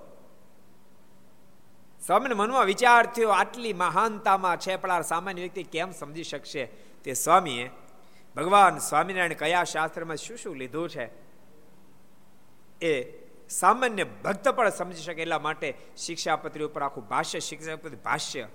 સ્વામીને 2.07 2.35
મનમાં 2.35 2.65
વિચાર 2.65 3.07
થયો, 3.07 3.31
આટલી 3.31 3.73
મહાનતામાં 3.73 4.57
છે 4.57 4.77
પણ 4.77 5.03
સામાન્ય 5.03 5.41
વ્યક્તિ 5.41 5.63
કેમ 5.63 5.93
સમજી 5.93 6.23
શકશે? 6.23 6.65
તે 7.05 7.13
સ્વામીએ 7.15 7.71
ભગવાન 8.37 8.79
સ્વામિનારાયણ 8.79 9.33
કયા 9.33 9.65
શાસ્ત્રમાં 9.65 10.17
શું 10.17 10.37
શું 10.37 10.57
લીધું 10.57 10.89
છે 10.89 11.07
એ 12.81 12.93
સામાન્ય 13.49 14.05
ભક્ત 14.05 14.49
પણ 14.49 14.71
સમજી 14.71 15.03
શકે 15.03 15.23
એટલા 15.23 15.39
માટે 15.39 15.75
શિક્ષાપત્રી 15.97 16.65
ઉપર 16.65 16.83
આખું 16.83 17.09
ભાષ્ય, 17.09 17.41
શિક્ષાપત્રી 17.41 17.97
ભાષ્ય. 17.97 18.49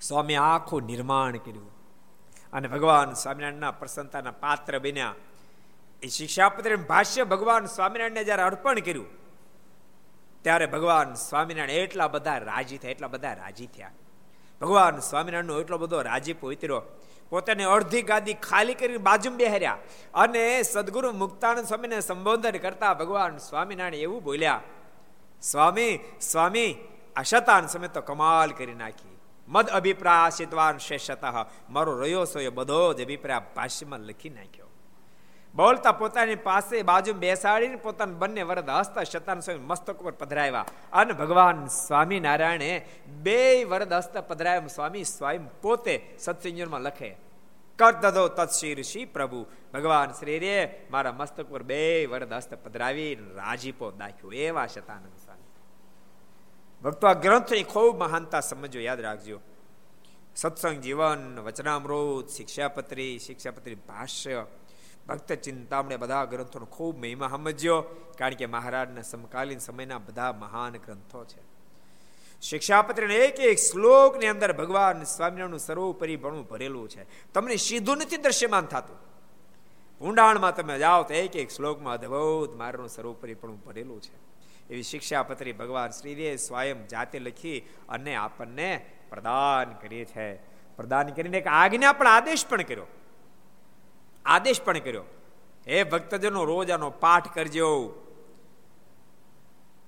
સ્વામી 0.00 0.34
આખું 0.34 0.82
નિર્માણ 0.82 1.36
કર્યું. 1.36 1.70
અને 2.52 2.68
ભગવાન 2.68 3.12
સ્વામિનારાયણના 3.12 3.70
પ્રસન્નતાના 3.70 4.30
પાત્ર 4.30 4.78
બન્યા. 4.78 5.14
એ 6.02 6.06
શિક્ષાપત્રી 6.06 6.76
ભાષ્ય 6.76 7.24
ભગવાન 7.24 7.66
સ્વામિનારાયણને 7.66 8.24
જ્યારે 8.24 8.42
અર્પણ 8.42 8.80
કર્યું, 8.80 9.06
ત્યારે 10.42 10.66
ભગવાન 10.66 11.14
સ્વામિનારાયણ 11.14 11.70
એટલા 11.70 12.08
બધા 12.08 12.38
રાજી 12.38 12.78
થયા, 12.78 12.90
એટલા 12.90 13.08
બધા 13.08 13.32
રાજી 13.32 13.66
થયા. 13.66 13.90
ભગવાન 14.60 14.98
સ્વામિનારાયણનો 14.98 15.60
એટલો 15.60 15.78
બધો 15.78 16.02
રાજી 16.02 16.32
પોતર્યો 16.32 16.82
પોતાની 17.30 17.64
અડધી 17.64 18.02
ગાદી 18.02 18.34
ખાલી 18.34 18.74
કરીને 18.74 18.98
બાજુ 18.98 19.30
બેહર્યા 19.30 19.78
અને 20.14 20.62
સદગુરુ 20.62 21.12
મુક્તાનંદ 21.12 21.66
સ્વામીને 21.66 22.00
સંબોધન 22.00 22.50
કરતા 22.50 22.94
ભગવાન 22.94 23.36
સ્વામિનારાયણ 23.36 23.94
એવું 23.94 24.22
બોલ્યા, 24.22 24.62
સ્વામી 25.42 25.98
સ્વામી, 26.20 26.76
આ 27.16 27.22
શતાન 27.22 27.66
સમય 27.66 27.88
તો 27.88 28.00
કમાલ 28.00 28.50
કરી 28.50 28.74
નાખી. 28.74 29.18
મદ 29.48 29.68
અભિપ્રાય 29.68 30.36
શિતવાન 30.36 30.78
શેષતઃ. 30.78 31.46
મારો 31.70 31.98
રહ્યો 31.98 32.24
સો 32.24 32.40
એ 32.40 32.48
બધો 32.48 32.92
જ 32.92 33.02
અભિપ્રાય 33.02 33.40
ભાષ્યમાં 33.56 33.98
લખી 33.98 34.28
નાખ્યો. 34.28 34.69
બોલતા 35.54 35.92
પોતાની 35.92 36.34
પાસે 36.34 36.82
બાજુ 36.82 37.14
બેસાડીને 37.14 37.76
પોતાના 37.76 38.12
બંને 38.12 38.42
વરદ 38.42 38.68
હસ્તા 38.70 39.02
શતાન 39.02 39.40
સ્વામી 39.40 39.60
મસ્તક 39.60 39.96
ઉપર 40.00 40.12
પધરાવ્યા. 40.12 40.66
અને 40.92 41.12
ભગવાન 41.12 41.66
સ્વામિનારાયણે 41.66 42.86
બે 43.22 43.64
વરદ 43.64 43.92
હસ્ત 43.92 44.16
પધરાવ્યા. 44.18 44.66
સ્વામી 44.66 45.04
સ્વયં 45.04 45.60
પોતે 45.60 45.94
સત્સંગમાં 46.18 46.80
લખે, 46.80 47.10
કર 47.78 47.92
દધો 47.92 48.28
તત્શીર્ષિ 48.28 49.04
પ્રભુ. 49.04 49.46
ભગવાન 49.74 50.12
શ્રી 50.12 50.38
રે 50.38 50.86
મારા 50.90 51.12
મસ્તક 51.12 51.46
પર 51.46 51.62
બે 51.62 52.06
વરદ 52.06 52.32
હસ્ત 52.32 52.54
પધરાવી 52.54 53.14
રાજીપો 53.14 53.90
દાખ્યો 53.90 54.32
એવા 54.32 54.66
શતાનંદ 54.66 55.16
સ્વામી. 55.24 55.48
ભક્તો, 56.82 57.06
આ 57.06 57.12
ગ્રંથની 57.12 57.62
ખૂબ 57.62 57.98
મહાનતા 57.98 58.40
સમજો, 58.40 58.80
યાદ 58.80 59.00
રાખજો. 59.00 59.40
સત્સંગ 60.36 60.80
જીવન, 60.80 61.40
વચનામૃત, 61.40 62.28
શિક્ષાપત્રી 62.28 63.18
શિક્ષાપત્રી 63.18 63.74
ભાષ્ય 63.74 64.46
ભક્ત 65.08 65.32
ચિંતામણે 65.32 65.96
બધા 65.96 66.24
ગ્રંથોનો 66.24 66.66
ખૂબ 66.66 66.98
મહિમા 66.98 67.28
સમજ્યો, 67.28 67.80
કારણ 68.18 68.34
કે 68.34 68.46
મહારાજના 68.46 69.02
સમકાલીન 69.02 69.58
સમયના 69.58 69.98
બધા 69.98 70.32
મહાન 70.32 70.72
ગ્રંથો 70.72 71.24
છે. 71.24 71.50
શિક્ષાપત્રીના 72.42 73.14
એક 73.14 73.40
એક 73.40 73.58
શ્લોકની 73.58 74.26
અંદર 74.26 74.52
ભગવાન 74.52 75.02
સ્વામિનારાયણનું 75.02 75.58
સર્વોપરીપણું 75.58 76.46
ભરેલું 76.46 76.88
છે. 76.88 77.32
તમને 77.32 77.56
સીધું 77.56 77.96
નથી 77.96 78.16
દ્રશ્યમાન 78.16 78.66
થતું. 78.66 79.10
ઊંડાણમાં 80.06 80.56
તમે 80.56 80.78
જાઓ 80.78 81.02
તો 81.02 81.14
એક 81.14 81.36
એક 81.36 81.50
શ્લોકમાં 81.50 81.94
અદભુત 81.94 82.56
મારનું 82.56 82.88
સર્વોપરીપણું 82.88 83.60
ભરેલું 83.60 84.00
છે. 84.02 84.30
એવી 84.70 84.82
શિક્ષાપત્રી 84.82 85.52
ભગવાન 85.52 85.90
શ્રીએ 85.90 86.36
સ્વયં 86.36 86.88
જાતે 86.88 87.18
લખી 87.18 87.60
અને 87.88 88.14
આપણને 88.14 88.86
પ્રદાન 89.10 89.74
કરીએ 89.74 90.04
છે. 90.04 90.36
પ્રદાન 90.76 91.08
કરીને 91.08 91.38
એક 91.38 91.46
આજ્ઞા 91.46 91.92
પણ 91.92 92.06
આદેશ 92.06 92.46
પણ 92.46 92.62
કર્યો. 92.62 92.86
આદેશ 94.24 94.62
પણ 94.62 94.78
કર્યો. 94.78 95.02
હે 95.68 95.84
ભક્તજનો 95.84 96.44
રોજ 96.44 96.70
આનો 96.70 96.90
પાઠ 96.90 97.34
કરજો. 97.34 97.94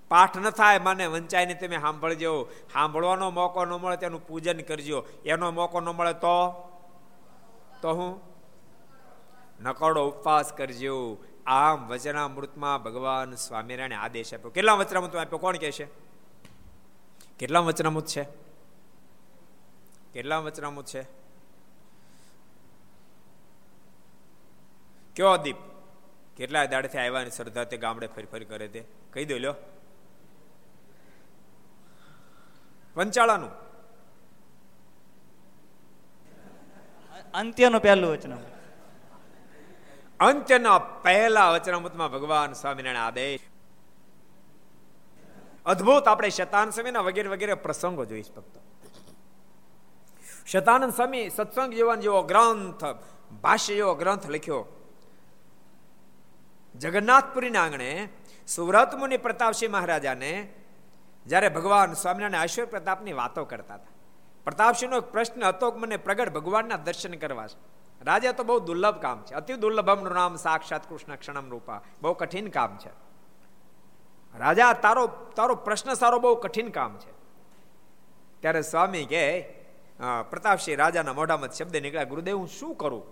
પાઠ 0.09 0.39
ન 0.39 0.51
થાય, 0.51 0.79
મને 0.79 1.07
વંચાઈને 1.07 1.55
તમે 1.55 1.79
સાંભળજો. 1.79 2.49
સાંભળવાનો 2.73 3.31
મોકો 3.31 3.65
ન 3.65 3.69
મળે 3.69 3.97
તેનું 3.97 4.27
પૂજન 4.27 4.61
કરજો. 4.61 5.05
એનો 5.25 5.51
મોકો 5.51 5.81
ન 5.81 5.85
મળે 5.85 6.13
તો? 6.13 6.69
તો 7.83 7.93
હું? 7.93 8.21
નકોડો 9.61 10.09
ઉપવાસ 10.09 10.53
કરજો. 10.53 11.19
આમ 11.47 11.89
વચનામૃતમાં 11.89 12.83
ભગવાન 12.83 13.35
સ્વામિનારાયણે 13.35 13.95
આદેશ 13.95 14.35
આપ્યો. 14.35 14.51
કેટલા 14.51 14.73
વચનામૃત 14.73 15.17
આપ્યો? 15.17 15.39
કોણ 15.39 15.57
કહે 15.57 15.73
છે? 15.73 15.89
કેટલા 17.39 17.61
વચનામૃત 17.61 18.07
છે? 18.07 18.29
કેટલા 20.13 20.39
વચનામૃત 20.39 20.87
છે? 20.87 21.22
કયો 25.17 25.37
દીપ? 25.37 25.57
કેટલા 26.37 26.65
દાડેથી 26.65 26.99
આવ્યા 26.99 27.25
ને 27.25 27.31
શ્રદ્ધા 27.31 27.65
તે 27.65 27.77
ગામડે 27.77 28.07
ફરી 28.07 28.25
ફરી 28.25 28.45
કરે 28.45 28.69
તે? 28.69 28.85
કહી 29.11 29.25
દો 29.25 29.39
લ્યો. 29.39 29.55
પંચાળાનું 32.95 33.51
અંત્યનું 37.35 37.81
પહેલું 37.81 38.11
વચન. 38.11 38.33
અંત્યના 40.21 40.79
પહેલા 40.79 41.51
વચનામૃતમાં 41.51 42.11
ભગવાન 42.11 42.53
સ્વામિનારાયણ 42.53 43.07
આદેશ 43.07 43.41
અદ્ભુત 45.67 46.09
આપણે 46.09 46.29
શતાન 46.29 46.71
સ્વામીના 46.71 47.01
વગેરે 47.01 47.29
વગેરે 47.29 47.55
પ્રસંગો 47.55 48.05
જોઈશ 48.05 48.31
ભક્તો. 48.33 48.61
શતાનંદ 50.47 50.93
સ્વામી 50.93 51.31
સત્સંગ 51.31 51.73
જીવન 51.73 52.01
જેવો 52.01 52.23
ગ્રંથ 52.23 52.85
ભાષ્ય 53.33 53.75
જેવો 53.75 53.95
ગ્રંથ 53.95 54.31
લખ્યો. 54.31 54.82
જગન્નાથપુરીના 56.83 57.63
આંગણે 57.63 58.09
સુવ્રત 58.47 58.95
મુનિ 58.95 59.17
પ્રતાપસિંહ 59.17 59.73
મહારાજાને 59.73 60.55
જ્યારે 61.27 61.49
ભગવાન 61.49 61.93
સ્વામિનારાયણ 61.93 62.43
આશ્વર 62.43 62.65
પ્રતાપની 62.65 63.13
વાતો 63.13 63.45
કરતા 63.45 63.75
હતા. 63.75 63.93
પ્રતાપસિંહનો 64.45 64.97
એક 64.97 65.05
પ્રશ્ન 65.05 65.45
હતો 65.45 65.71
કે 65.71 65.79
મને 65.79 65.97
પ્રગટ 65.97 66.33
ભગવાનના 66.33 66.77
દર્શન 66.77 67.15
કરવા 67.15 67.47
છે. 67.47 67.59
રાજા, 68.05 68.33
તો 68.33 68.45
બહુ 68.45 68.59
દુર્લભ 68.61 68.99
કામ 68.99 69.23
છે. 69.23 69.35
અતિ 69.35 69.55
દુર્લભમનું 69.55 70.13
નામ 70.13 70.37
સાક્ષાત 70.37 70.89
કૃષ્ણ 70.89 71.15
ક્ષણમ 71.15 71.51
રૂપા. 71.51 71.81
બહુ 72.03 72.13
કઠિન 72.15 72.49
કામ 72.49 72.79
છે. 72.79 72.91
રાજા, 74.39 74.73
તારો 74.73 75.07
તારો 75.07 75.55
પ્રશ્ન 75.55 75.95
સારો, 75.95 76.19
બહુ 76.19 76.35
કઠિન 76.35 76.69
કામ 76.69 76.99
છે. 76.99 77.13
ત્યારે 78.41 78.63
સ્વામી 78.63 79.05
કે 79.05 79.23
પ્રતાપસિંહ 80.31 80.79
રાજાના 80.79 81.13
મોઢામાં 81.13 81.51
શબ્દ 81.51 81.77
નીકળ્યા, 81.77 82.05
ગુરુદેવ, 82.05 82.37
હું 82.37 82.49
શું 82.49 82.75
કરું? 82.75 83.03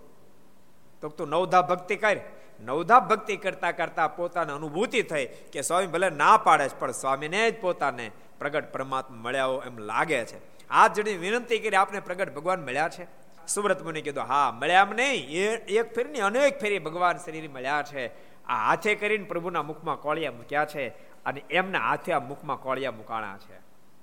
તો 1.01 1.09
તું 1.09 1.27
નવધા 1.27 1.61
ભક્તિ 1.61 1.95
કર. 1.95 2.17
નવધા 2.61 2.99
ભક્તિ 2.99 3.37
કરતા 3.37 3.71
કરતા 3.71 4.07
પોતાને 4.07 4.53
અનુભૂતિ 4.53 5.01
થઈ 5.01 5.25
કે 5.25 5.61
સ્વામી 5.61 5.87
ભલે 5.87 6.09
ના 6.09 6.37
પાડે 6.37 6.69
છે, 6.69 6.79
પણ 6.79 6.91
સ્વામીને 6.91 7.51
જ 7.51 7.61
પોતાને 7.61 8.11
પ્રગટ 8.39 8.71
પરમાત્મા 8.71 9.17
મળ્યા 9.17 9.45
એમ 9.65 9.77
લાગે 9.77 10.25
છે. 10.25 10.67
આ 10.69 10.87
જણી 10.87 11.17
વિનંતી 11.17 11.59
કરી, 11.59 11.75
આપને 11.75 11.99
પ્રગટ 11.99 12.33
ભગવાન 12.33 12.65
મળ્યા 12.65 12.89
છે? 12.89 13.07
સુબ્રત 13.47 13.83
મુનિ 13.83 14.01
કીધું, 14.01 14.23
હા, 14.23 14.51
મળ્યા 14.61 14.81
એમ 14.81 14.95
નહીં. 14.95 15.29
એક 15.77 15.95
ફેરી 15.95 16.19
અનેક 16.19 16.59
ફેરી 16.59 16.79
ભગવાન 16.79 17.17
શરીર 17.17 17.49
મળ્યા 17.49 17.83
છે. 17.83 18.07
આ 18.45 18.55
હાથે 18.67 18.95
કરીને 18.95 19.23
પ્રભુના 19.23 19.63
મુખમાં 19.63 19.95
કોળિયા 19.95 20.31
મૂક્યા 20.31 20.65
છે 20.65 20.87
અને 21.25 21.43
એમના 21.49 21.79
હાથે 21.79 22.13
આ 22.13 22.19
મુખમાં 22.19 22.57
કોળિયા 22.57 22.91
મુકાણા 22.91 23.37
છે. 23.37 23.57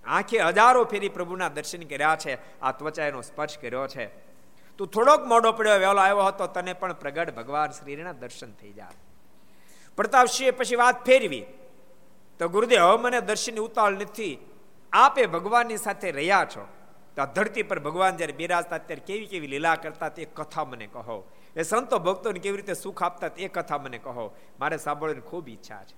આંખે 0.05 0.39
હજારો 0.39 0.85
ફેરી 0.85 1.09
પ્રભુના 1.09 1.49
દર્શન 1.49 1.83
કર્યા 1.83 2.17
છે. 2.17 2.61
આ 2.61 2.73
ત્વચા 2.73 3.05
એનો 3.05 3.21
સ્પર્શ 3.21 3.59
કર્યો 3.59 3.87
છે. 3.87 4.28
તું 4.79 4.91
થોડોક 4.91 5.27
મોડો 5.27 5.53
પડ્યો, 5.53 5.73
વહેલો 5.73 6.01
આવ્યો 6.01 6.25
હતો, 6.25 6.47
તને 6.47 6.73
પણ 6.73 6.93
પ્રગટ 6.93 7.35
ભગવાન 7.35 7.71
શ્રીના 7.71 8.13
દર્શન 8.13 8.53
થઈ 8.53 8.73
જાય. 8.73 8.95
પ્રતાપસિંહે 9.97 10.51
પછી 10.51 10.77
વાત 10.77 11.05
ફેરવી. 11.05 11.47
તો 12.39 12.49
ગુરુદેવ, 12.49 12.97
મને 12.97 13.21
દર્શનની 13.21 13.61
ઉતાવળ 13.61 13.93
નથી. 13.93 14.39
આપે 14.93 15.27
ભગવાનની 15.27 15.77
સાથે 15.77 16.11
રહ્યા 16.11 16.47
છો. 16.57 16.69
તો 17.17 17.23
આ 17.23 17.25
ધરતી 17.25 17.63
પર 17.63 17.81
ભગવાન 17.81 18.17
જ્યારે 18.17 18.33
બિરાજતા 18.33 18.79
ત્યારે 18.79 19.03
કેવી 19.07 19.27
કેવી 19.27 19.47
લીલા 19.47 19.75
કરતા 19.75 20.09
તે 20.09 20.25
કથા 20.25 20.65
મને 20.65 20.87
કહો. 20.87 21.31
એ 21.57 21.63
સંતો 21.63 21.99
ભક્તોને 21.99 22.39
કેવી 22.39 22.57
રીતે 22.57 22.75
સુખ 22.75 23.03
આપતા 23.03 23.31
એ 23.39 23.49
કથા 23.49 23.79
મને 23.79 23.99
કહો. 23.99 24.37
મારે 24.61 24.77
સાંભળવાની 24.77 25.21
ખૂબ 25.21 25.49
ઈચ્છા 25.49 25.85
છે. 25.85 25.97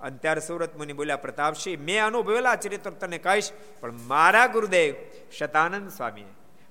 અને 0.00 0.18
ત્યારે 0.18 0.40
સુરત 0.40 0.76
મુનિ 0.76 0.92
બોલ્યા 0.92 1.16
પ્રતાપસિંહ 1.16 1.82
મેં 1.82 2.04
અનુભવેલા 2.04 2.56
ચરિત્ર 2.56 2.90
તને 2.90 3.18
કહીશ, 3.18 3.50
પણ 3.80 3.92
મારા 3.92 4.46
ગુરુદેવ, 4.46 4.94
શતાનંદ 5.38 5.90
સ્વામીએ 5.90 6.24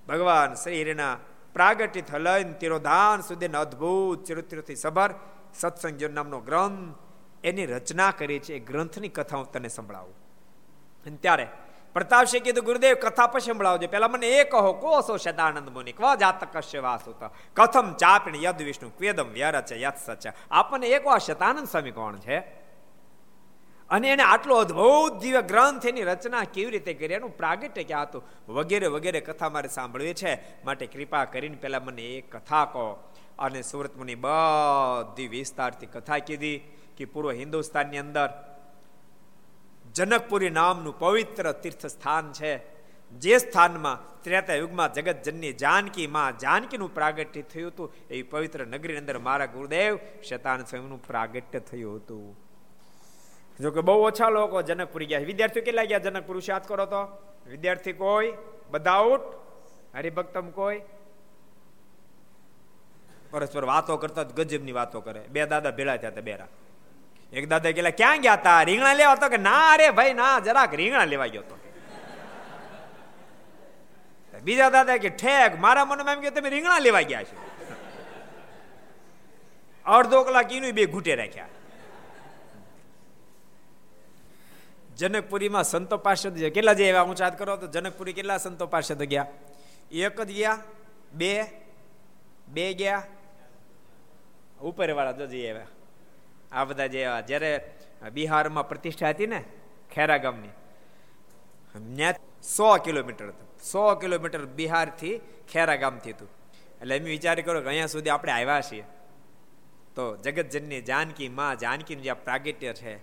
ભગવાન 0.09 0.53
શ્રી 0.53 0.81
હરિના 0.81 1.17
પ્રાગટ્ય 1.53 2.19
લઈને 2.19 2.53
તિરોધાન 2.53 3.21
સુધીના 3.21 3.59
અદ્ભુત 3.59 4.23
ચરિત્રથી 4.23 4.75
સભર 4.75 5.13
સત્સંગ 5.53 6.03
નામનો 6.03 6.39
ગ્રંથ 6.39 6.97
એની 7.43 7.65
રચના 7.65 8.11
કરી 8.11 8.39
છે. 8.39 8.53
એ 8.53 8.59
ગ્રંથની 8.59 9.07
કથા 9.07 9.37
હું 9.37 9.51
તને 9.51 9.67
સંભળાવું. 9.67 10.13
અને 11.05 11.17
ત્યારે 11.17 11.47
પ્રતાપસિંહ 11.93 12.43
કીધું 12.43 12.65
ગુરુદેવ 12.65 12.95
કથા 12.95 13.27
પછી 13.27 13.51
સંભળાવજો. 13.51 13.87
પેલા 13.87 14.07
મને 14.07 14.27
એ 14.27 14.43
કહો 14.43 14.73
કોસો 14.73 15.17
સદાનંદ 15.17 15.69
મુનિ? 15.69 15.91
ક્વ 15.91 16.15
જાતક 16.15 16.57
કશ્ય 16.57 16.79
વાસુત? 16.79 17.23
કથમ 17.53 17.93
ચાપિણ 17.93 18.35
યદ 18.35 18.61
વિષ્ણુ, 18.61 18.89
ક્વેદમ 18.89 19.29
વ્યરચ 19.29 19.71
યત 19.71 19.97
સચ 20.05 20.33
આપણને 20.51 20.87
એક 20.87 21.05
વાર 21.05 21.17
શતાનંદ 21.17 21.67
સ્વામી 21.67 21.91
કોણ 21.91 22.15
છે? 22.17 22.58
અને 23.91 24.09
એને 24.09 24.23
આટલો 24.23 24.55
અદ્ભુત 24.55 25.21
દિવ્ય 25.21 25.41
ગ્રંથ 25.41 25.85
એની 25.85 26.01
રચના 26.01 26.43
કેવી 26.43 26.71
રીતે 26.71 26.93
કરી, 26.93 27.13
એનું 27.13 27.37
પ્રાગટ્ય 27.37 27.83
ક્યાં 27.83 28.03
હતું? 28.03 28.23
વગેરે 28.49 28.87
વગેરે 28.87 29.19
કથા 29.19 29.49
મારે 29.49 29.69
સાંભળવી 29.69 30.13
છે. 30.13 30.63
માટે 30.65 30.85
કૃપા 30.85 31.25
કરીને 31.25 31.55
પેલા 31.55 31.79
મને 31.79 32.01
એ 32.01 32.21
કથા 32.21 32.65
કહો. 32.65 33.13
અને 33.39 33.61
સુરત 33.61 33.97
મુનિ 33.97 34.15
બધી 34.15 35.27
વિસ્તારથી 35.27 35.85
કથા 35.85 36.17
કીધી 36.17 36.61
કે 36.97 37.05
પૂર્વ 37.05 37.31
હિન્દુસ્તાનની 37.31 37.97
અંદર 37.97 38.29
જનકપુરી 39.95 40.49
નામનું 40.49 40.99
પવિત્ર 40.99 41.51
તીર્થ 41.51 41.85
સ્થાન 41.85 42.31
છે. 42.31 42.79
જે 43.11 43.37
સ્થાનમાં 43.37 44.21
ત્રેતા 44.21 44.53
યુગમાં 44.53 44.93
જગતજનની 44.93 45.53
જાનકી 45.53 46.07
માં 46.07 46.37
જાનકીનું 46.37 46.93
પ્રાગટ્ય 46.93 47.41
થયું 47.41 47.71
હતું. 47.71 47.93
એ 48.09 48.21
પવિત્ર 48.21 48.67
નગરી 48.67 48.97
અંદર 48.97 49.19
મારા 49.19 49.45
ગુરુદેવ 49.45 49.99
શેતાન 50.23 50.63
સ્વયંનું 50.63 51.07
પ્રાગટ્ય 51.07 51.59
થયું 51.59 51.95
હતું. 51.95 52.48
જો 53.61 53.71
કે 53.71 53.81
બહુ 53.81 54.03
ઓછા 54.03 54.29
લોકો 54.29 54.61
જનકપુરી 54.61 55.05
ગયા 55.05 55.19
વિદ્યાર્થીઓ 55.19 55.63
કેટલા 55.63 55.83
ગયા? 55.83 55.99
જનકપુર 55.99 56.41
યાદ 56.49 56.67
કરો 56.67 56.85
તો. 56.85 57.29
વિદ્યાર્થી 57.47 57.93
કોઈ, 57.93 58.33
બધા 58.71 58.91
આઉટ 58.91 59.21
હરિભક્તમ 59.95 60.49
કોઈ. 60.49 60.81
પરસ્પર 63.31 63.63
વાતો 63.63 63.97
કરતા 63.97 64.23
ગજબની 64.23 64.71
વાતો 64.71 65.01
કરે. 65.01 65.19
બે 65.19 65.45
દાદા 65.45 65.71
ભેળા 65.71 65.97
થયા 65.97 66.09
બેરા. 66.09 66.47
એક 67.33 67.49
દાદા 67.49 67.71
કેલા 67.71 67.89
ક્યાં 67.89 68.21
ગયા 68.21 68.33
હતા 68.33 68.63
રીંગણા 68.63 68.93
લેવા? 68.93 69.15
તો 69.15 69.29
કે, 69.29 69.37
ના 69.37 69.71
અરે 69.71 69.89
ભાઈ, 69.89 70.13
ના, 70.13 70.39
જરાક 70.39 70.73
રીંગણા 70.73 71.05
લેવા 71.05 71.27
ગયો 71.27 71.41
તો. 71.41 71.59
બીજા 74.43 74.69
દાદા 74.69 74.97
કે, 74.97 75.09
ઠેક, 75.09 75.59
મારા 75.59 75.85
મનમાં 75.85 76.15
એમ 76.15 76.21
કે, 76.21 76.29
તમે 76.29 76.49
રીંગણા 76.49 76.79
લેવા 76.79 77.01
ગયા 77.01 77.23
છો. 77.23 77.49
અડધો 79.85 80.23
કલાક 80.23 80.51
એનું 80.51 80.71
બે 80.71 80.85
ઘૂંટે 80.85 81.15
રાખ્યા. 81.15 81.45
જનકપુરીમાં 84.99 85.63
સંતો 85.63 85.97
પાર્ષદ 86.05 86.37
કેટલા 86.55 86.77
જે 86.79 86.89
એવા 86.89 87.05
ઊંચા 87.09 87.29
કરો 87.39 87.57
તો 87.57 87.67
જનકપુરી 87.67 88.15
કેટલા 88.19 88.37
સંતો 88.37 88.65
પાર્ષદ 88.67 89.01
ગયા? 89.03 89.27
એક 89.91 90.17
જ 90.21 90.31
ગયા, 90.31 90.57
બે 91.13 91.31
બે 92.47 92.65
ગયા. 92.73 93.03
ઉપર 94.61 94.89
વાળા 94.97 95.17
તો 95.19 95.27
જઈએ 95.27 95.49
આવ્યા 95.51 95.71
આ 96.51 96.65
બધા 96.69 96.89
જે 96.93 97.01
જ્યારે 97.27 97.51
બિહારમાં 98.13 98.69
પ્રતિષ્ઠા 98.69 99.11
હતી 99.13 99.27
ને, 99.27 99.41
ખેરા 99.93 100.17
ગામની 100.17 100.53
ત્યાં 101.95 102.15
સો 102.55 102.67
કિલોમીટર 102.85 103.27
હતું. 103.31 103.47
સો 103.71 103.83
કિલોમીટર 103.95 104.41
બિહારથી 104.59 105.15
ખેરા 105.51 105.75
ગામથી 105.75 106.11
હતું. 106.11 106.29
એટલે 106.81 106.95
એમ 106.97 107.03
વિચાર 107.03 107.37
કરો 107.41 107.61
કે 107.61 107.67
અહીંયા 107.67 107.93
સુધી 107.95 108.13
આપણે 108.15 108.31
આવ્યા 108.31 108.61
છીએ. 108.61 108.85
તો 109.95 110.03
જગતજનની 110.17 110.81
જાનકી 110.81 111.29
માં, 111.29 111.59
જાનકીનું 111.63 112.03
જે 112.03 112.13
પ્રાગટ્ય 112.25 112.73
છે 112.73 112.93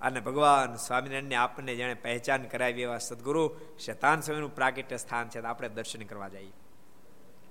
અને 0.00 0.20
ભગવાન 0.20 0.76
સ્વામિનારાયણને 0.76 1.34
આપણને 1.34 1.74
જેણે 1.74 1.94
પહેચાન 1.94 2.42
કરાવી 2.42 2.82
એવા 2.82 2.98
સદગુરુ 2.98 3.44
શેતાન 3.78 4.20
સ્વામીનું 4.20 4.54
પ્રાગટ્ય 4.54 4.96
સ્થાન 4.96 5.28
છે 5.28 5.38
આપણે 5.40 5.68
દર્શન 5.68 6.02
કરવા 6.02 6.28
જઈએ. 6.28 6.52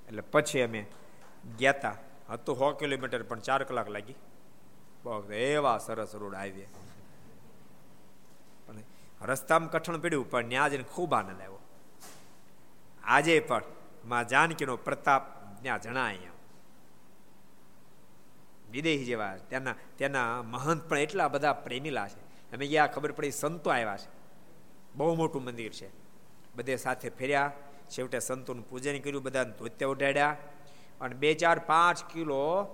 એટલે 0.07 0.21
પછી 0.21 0.62
અમે 0.62 0.85
ગયા 1.59 1.71
હતા 1.71 1.95
હતું 2.29 2.57
સો 2.57 2.71
કિલોમીટર 2.71 3.23
પણ 3.23 3.39
ચાર 3.39 3.63
કલાક 3.63 3.89
લાગી. 3.89 4.15
એવા 5.31 5.77
સરસ 5.77 6.15
રોડ 6.15 6.35
આવીએ 6.35 6.67
પણ 8.67 8.83
રસ્તામાં 9.21 9.71
કઠણ 9.71 9.97
પીડ્યું, 9.97 10.31
પણ 10.31 10.49
ત્યાં 10.49 10.69
જઈને 10.69 10.83
ખૂબ 10.83 11.13
આનંદ 11.13 11.41
આવ્યો. 11.41 11.62
આજે 13.03 13.39
પણ 13.39 13.63
માં 14.05 14.27
જાનકીનો 14.27 14.75
પ્રતાપ 14.77 15.23
ત્યાં 15.62 15.81
જણાય 15.81 16.31
વિદેહી 18.71 19.05
જેવા, 19.05 19.38
ત્યાંના 19.49 19.75
ત્યાંના 19.97 20.41
મહંત 20.43 20.89
પણ 20.89 20.97
એટલા 20.97 21.27
બધા 21.27 21.53
પ્રેમીલા 21.53 22.07
છે. 22.07 22.28
અમે 22.53 22.67
ગયા, 22.67 22.88
ખબર 22.88 23.12
પડી, 23.12 23.31
સંતો 23.31 23.69
આવ્યા 23.69 23.97
છે. 23.97 24.09
બહુ 24.95 25.15
મોટું 25.15 25.43
મંદિર 25.43 25.71
છે. 25.71 25.89
બધે 26.55 26.75
સાથે 26.75 27.09
ફેર્યા. 27.09 27.51
છેવટે 27.89 28.19
સંતોનું 28.19 28.69
પૂજન 28.69 28.99
કર્યું, 28.99 29.23
બધાને 29.23 29.51
ધોત્ય 29.51 29.85
ઉડાડ્યા. 29.85 30.38
અને 31.01 31.15
બે, 31.15 31.33
ચાર, 31.33 31.59
પાંચ 31.59 32.13
કિલો 32.13 32.65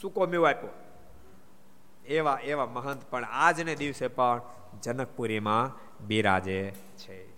સૂકો 0.00 0.26
મેવો 0.26 0.44
આપ્યો. 0.44 0.70
એવા 2.06 2.38
એવા 2.42 2.66
મહંત 2.66 3.02
પણ 3.10 3.24
આજને 3.24 3.74
દિવસે 3.74 4.08
પણ 4.08 4.42
જનકપુરીમાં 4.82 5.78
બિરાજે 6.06 6.72
છે. 6.96 7.34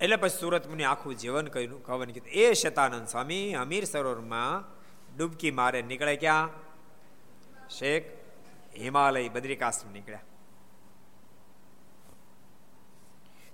એટલે 0.00 0.16
પછી 0.16 0.38
સુરત 0.40 0.66
મુનિ 0.66 0.84
આખું 0.84 1.16
જીવન 1.16 1.46
કહ્યું 1.46 1.82
કવન 1.82 2.10
કીધું, 2.10 2.28
એ 2.28 2.52
શતાનંદ 2.52 3.08
સ્વામી, 3.08 3.54
અમીર 3.54 3.84
સરોવરમાં 3.84 4.64
ડૂબકી 5.16 5.50
મારે 5.50 5.82
નીકળે 5.82 6.16
ક્યાં? 6.16 6.48
શેખ 7.68 8.15
હિમાલય 8.80 9.28
બદ્રિકાશ્રમ 9.28 9.92
નીકળ્યા. 9.92 10.20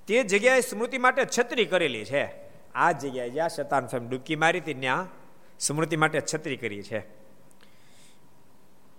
તે 0.07 0.23
જગ્યાએ 0.23 0.61
સ્મૃતિ 0.61 0.99
માટે 0.99 1.27
છત્રી 1.39 1.65
કરેલી 1.65 2.05
છે. 2.05 2.53
આ 2.75 2.93
જગ્યાએ 2.93 3.31
જ્યાં 3.31 3.49
શતાન 3.49 3.87
સ્વામી 3.87 4.09
ડૂબકી 4.09 4.37
મારી 4.37 4.61
હતી, 4.61 4.75
ત્યાં 4.75 5.09
સ્મૃતિ 5.61 5.97
માટે 5.97 6.23
છત્રી 6.35 6.57
કરી 6.57 6.83
છે. 6.83 6.99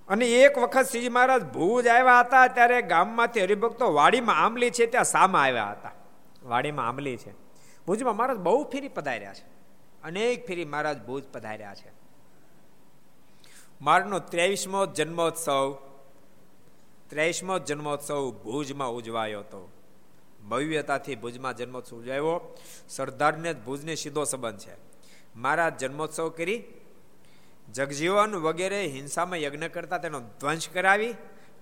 અને 0.08 0.26
એક 0.26 0.58
વખત 0.58 0.82
શ્રીજી 0.82 1.10
મહારાજ 1.10 1.44
ભુજ 1.44 1.88
આવ્યા 1.88 2.20
હતા, 2.20 2.48
ત્યારે 2.48 2.82
ગામમાંથી 2.82 3.42
હરિભક્તો 3.42 3.94
વાડીમાં 3.94 4.36
આંબલી 4.36 4.70
છે, 4.70 4.86
ત્યાં 4.86 5.04
સામા 5.04 5.40
આવ્યા 5.40 5.72
હતા. 5.72 5.92
વાડીમાં 6.44 6.88
આંબલી 6.88 7.18
છે. 7.18 7.32
ભુજમાં 7.88 8.16
મહારાજ 8.16 8.38
બહુ 8.38 8.64
ફેરી 8.64 8.88
પધાર્યા 8.88 9.34
છે. 9.34 9.46
અનેક 10.04 10.48
ફેરી 10.48 10.66
મહારાજ 10.66 11.06
ભુજ 11.06 11.24
પધાર્યા 11.24 11.76
છે. 11.76 11.92
મારનો 13.82 14.20
ત્રેવીસમો 14.20 14.86
જન્મોત્સવ 14.86 15.93
ત્રેવીસમો 17.14 17.60
જન્મોત્સવ 17.60 18.32
ભુજમાં 18.32 18.90
ઉજવાયો 18.90 19.40
હતો. 19.40 19.72
ભવ્યતાથી 20.50 21.16
ભુજમાં 21.16 21.58
જન્મોત્સવ 21.58 21.98
ઉજવાયો. 21.98 22.58
સરદારને 22.90 23.54
ભુજને 23.54 23.96
સીધો 23.96 24.24
સંબંધ 24.24 24.60
છે. 24.60 24.76
મારા 25.36 25.70
જન્મોત્સવ 25.70 26.30
કરી 26.30 26.64
જગજીવન 27.72 28.36
વગેરે 28.36 28.86
હિંસામાં 28.88 29.40
યજ્ઞ 29.40 29.68
કરતા 29.68 29.98
તેનો 29.98 30.20
ધ્વંસ 30.20 30.70
કરાવી, 30.74 31.16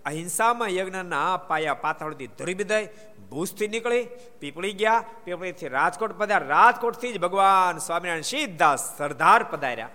અહિંસામાં 0.06 0.70
યજ્ઞના 0.70 1.38
પાયા 1.38 1.74
પાથળથી 1.74 2.28
ધરી 2.28 2.54
દઈ 2.54 2.86
ભૂજથી 3.30 3.68
નીકળી, 3.68 4.08
પીપળી 4.40 4.74
ગયા, 4.74 5.04
પીપળીથી 5.24 5.68
રાજકોટ 5.68 6.18
પધાર 6.18 6.48
રાજકોટથી 6.48 7.14
જ 7.14 7.20
ભગવાન 7.20 7.78
સ્વામિનારાયણ 7.78 8.22
સીધા 8.22 8.76
સરદાર 8.76 9.44
પધાર્યા. 9.44 9.90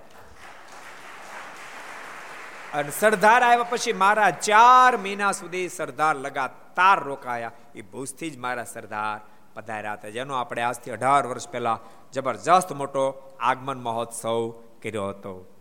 અને 2.77 2.91
સરદાર 2.91 3.43
આવ્યા 3.43 3.63
પછી 3.63 3.93
મારા 3.93 4.31
ચાર 4.31 4.97
મહિના 4.97 5.33
સુધી 5.33 5.69
સરદાર 5.69 6.17
લગાતાર 6.17 7.05
રોકાયા. 7.05 7.53
એ 7.75 7.83
ભૂજથી 7.83 8.31
જ 8.31 8.37
મારા 8.37 8.65
સરદાર 8.65 9.21
પધાર્યા 9.55 9.93
હતા. 9.93 10.09
જેનો 10.09 10.35
આપણે 10.35 10.63
આજથી 10.63 10.91
અઢાર 10.91 11.27
વર્ષ 11.27 11.49
પહેલા 11.49 11.81
જબરજસ્ત 12.13 12.73
મોટો 12.73 13.37
આગમન 13.41 13.81
મહોત્સવ 13.81 14.51
કર્યો 14.83 15.09
હતો. 15.09 15.53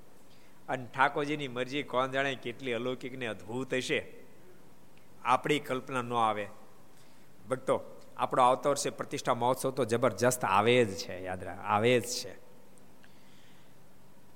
અને 0.70 0.86
ઠાકોરજીની 0.86 1.48
મરજી 1.48 1.84
કોણ 1.84 2.08
જાણે 2.08 2.36
કેટલી 2.36 2.74
અલૌકિક 2.74 3.18
ને 3.18 3.28
અદ્ભુત 3.28 3.74
હશે. 3.74 4.14
આપણી 5.26 5.60
કલ્પના 5.60 6.02
ન 6.02 6.14
આવે. 6.14 6.48
ભક્તો, 7.50 7.82
આપણો 8.18 8.44
આવતો 8.44 8.70
વર્ષે 8.70 8.90
પ્રતિષ્ઠા 8.90 9.34
મહોત્સવ 9.34 9.72
તો 9.72 9.86
જબરજસ્ત 9.86 10.46
આવે 10.46 10.86
જ 10.86 10.96
છે, 10.96 11.24
યાદ 11.24 11.44
રાખ 11.44 11.60
આવે 11.60 12.00
જ 12.00 12.04
છે. 12.04 12.36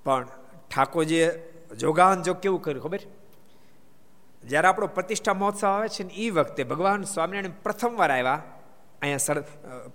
પણ 0.04 0.28
ઠાકોરજીએ 0.72 1.59
જોગાન 1.76 2.24
જો 2.24 2.34
કેવું 2.34 2.62
કર્યું, 2.62 2.84
ખબર? 2.84 3.00
જ્યારે 4.44 4.68
આપણો 4.68 4.88
પ્રતિષ્ઠા 4.88 5.34
મહોત્સવ 5.34 5.68
આવે 5.68 5.88
છે 5.88 6.04
ને 6.04 6.14
એ 6.14 6.30
વખતે 6.30 6.64
ભગવાન 6.64 7.04
સ્વામિનારાયણ 7.04 7.52
પ્રથમવાર 7.64 8.12
આવ્યા, 8.12 8.42
અહીંયા 9.02 9.18
સર 9.18 9.42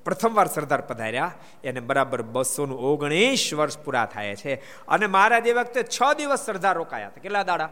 પ્રથમવાર 0.05 0.47
સરદાર 0.47 0.81
પધાર્યા, 0.81 1.33
એને 1.65 1.81
બરાબર 1.81 2.23
બસોનું 2.23 2.79
ઓગણીસ 2.79 3.55
વર્ષ 3.55 3.79
પૂરા 3.79 4.07
થાય 4.07 4.37
છે. 4.37 4.55
અને 4.89 5.07
મહારાજ 5.07 5.47
એ 5.47 5.53
વખતે 5.53 5.83
છ 5.83 6.03
દિવસ 6.19 6.41
સરદાર 6.41 6.77
રોકાયા 6.77 7.09
હતા. 7.09 7.23
કેટલા 7.23 7.43
દાડા? 7.43 7.71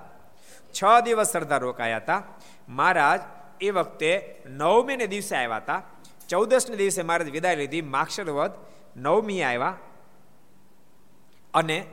છ 0.74 0.84
દિવસ 1.04 1.28
સરદાર 1.28 1.60
રોકાયા 1.60 1.96
હતા. 1.96 2.22
મહારાજ 2.68 3.20
એ 3.60 3.70
વખતે 3.70 4.42
નવમીને 4.46 5.06
દિવસે 5.06 5.36
આવ્યા 5.36 5.56
હતા. 5.56 5.82
ચૌદસને 6.28 6.76
દિવસે 6.76 7.02
મહારાજ 7.02 7.30
વિદાય 7.30 7.56
લીધી. 7.56 7.82
માક્ષર 7.82 8.30
વધ 8.30 8.52
નવમી 8.96 9.42
આવ્યા. 9.42 9.76
અને 11.54 11.86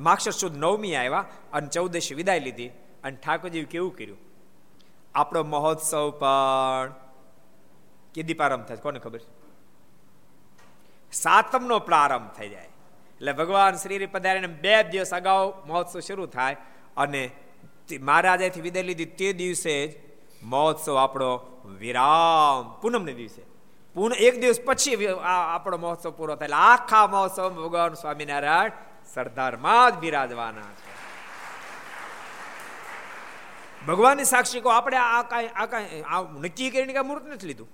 માક્ષર 0.00 0.30
સુદ 0.30 0.56
નવમી 0.56 0.94
આવ્યા 0.94 1.24
અને 1.52 1.68
ચૌદશી 1.68 2.14
વિદાય 2.14 2.40
લીધી 2.40 2.68
અને 3.04 3.16
ઠાકોરજી 3.16 3.64
કેવું 3.64 3.96
કર્યું? 3.96 4.18
આપણો 5.14 5.42
મહોત્સવ 5.42 6.10
પણ 6.10 6.94
કીધી 8.14 8.34
પ્રારંભ 8.34 8.64
થાય 8.64 8.76
કોને 8.76 8.98
ખબર 8.98 9.20
સાતમનો 11.12 11.78
પ્રારંભ 11.78 12.30
થઈ 12.38 12.48
જાય. 12.48 12.68
એટલે 13.16 13.32
ભગવાન 13.32 13.74
શ્રી 13.74 14.06
પધારીને 14.06 14.46
બે 14.46 14.82
દિવસ 14.82 15.14
અગાઉ 15.14 15.52
મહોત્સવ 15.66 16.00
શરૂ 16.00 16.26
થાય 16.26 16.56
અને 16.96 17.30
મહારાજાથી 18.00 18.60
વિદાય 18.60 18.82
લીધી. 18.82 19.04
તે 19.04 19.32
દિવસે 19.32 19.76
જ 19.86 19.96
મહોત્સવ 20.42 20.96
આપણો 20.96 21.30
વિરામ 21.78 22.80
પૂનમને 22.80 23.12
દિવસે. 23.12 23.42
પૂન 23.94 24.12
એક 24.12 24.40
દિવસ 24.40 24.60
પછી 24.66 25.08
આપણો 25.22 25.76
મહોત્સવ 25.76 26.10
પૂરો 26.10 26.36
થાય. 26.36 26.48
આખા 26.52 27.06
મહોત્સવ 27.06 27.48
ભગવાન 27.48 27.94
સ્વામિનારાયણ 27.94 28.72
સરદારમાં 29.14 29.90
જ 29.90 29.94
બિરાજવાના 29.94 30.62
છે. 30.62 30.98
ભગવાનની 33.86 34.24
સાક્ષી 34.24 34.60
કો 34.60 34.68
આપણે 34.68 34.96
આ 34.96 35.22
કાંઈ 35.22 35.46
આ 35.46 35.66
કાંઈ 35.66 36.02
આ 36.02 36.22
નક્કી 36.22 36.70
કરીને 36.70 36.92
કાંઈ 36.92 37.06
મુહૂર્ત 37.06 37.26
નથી 37.26 37.46
લીધું? 37.46 37.68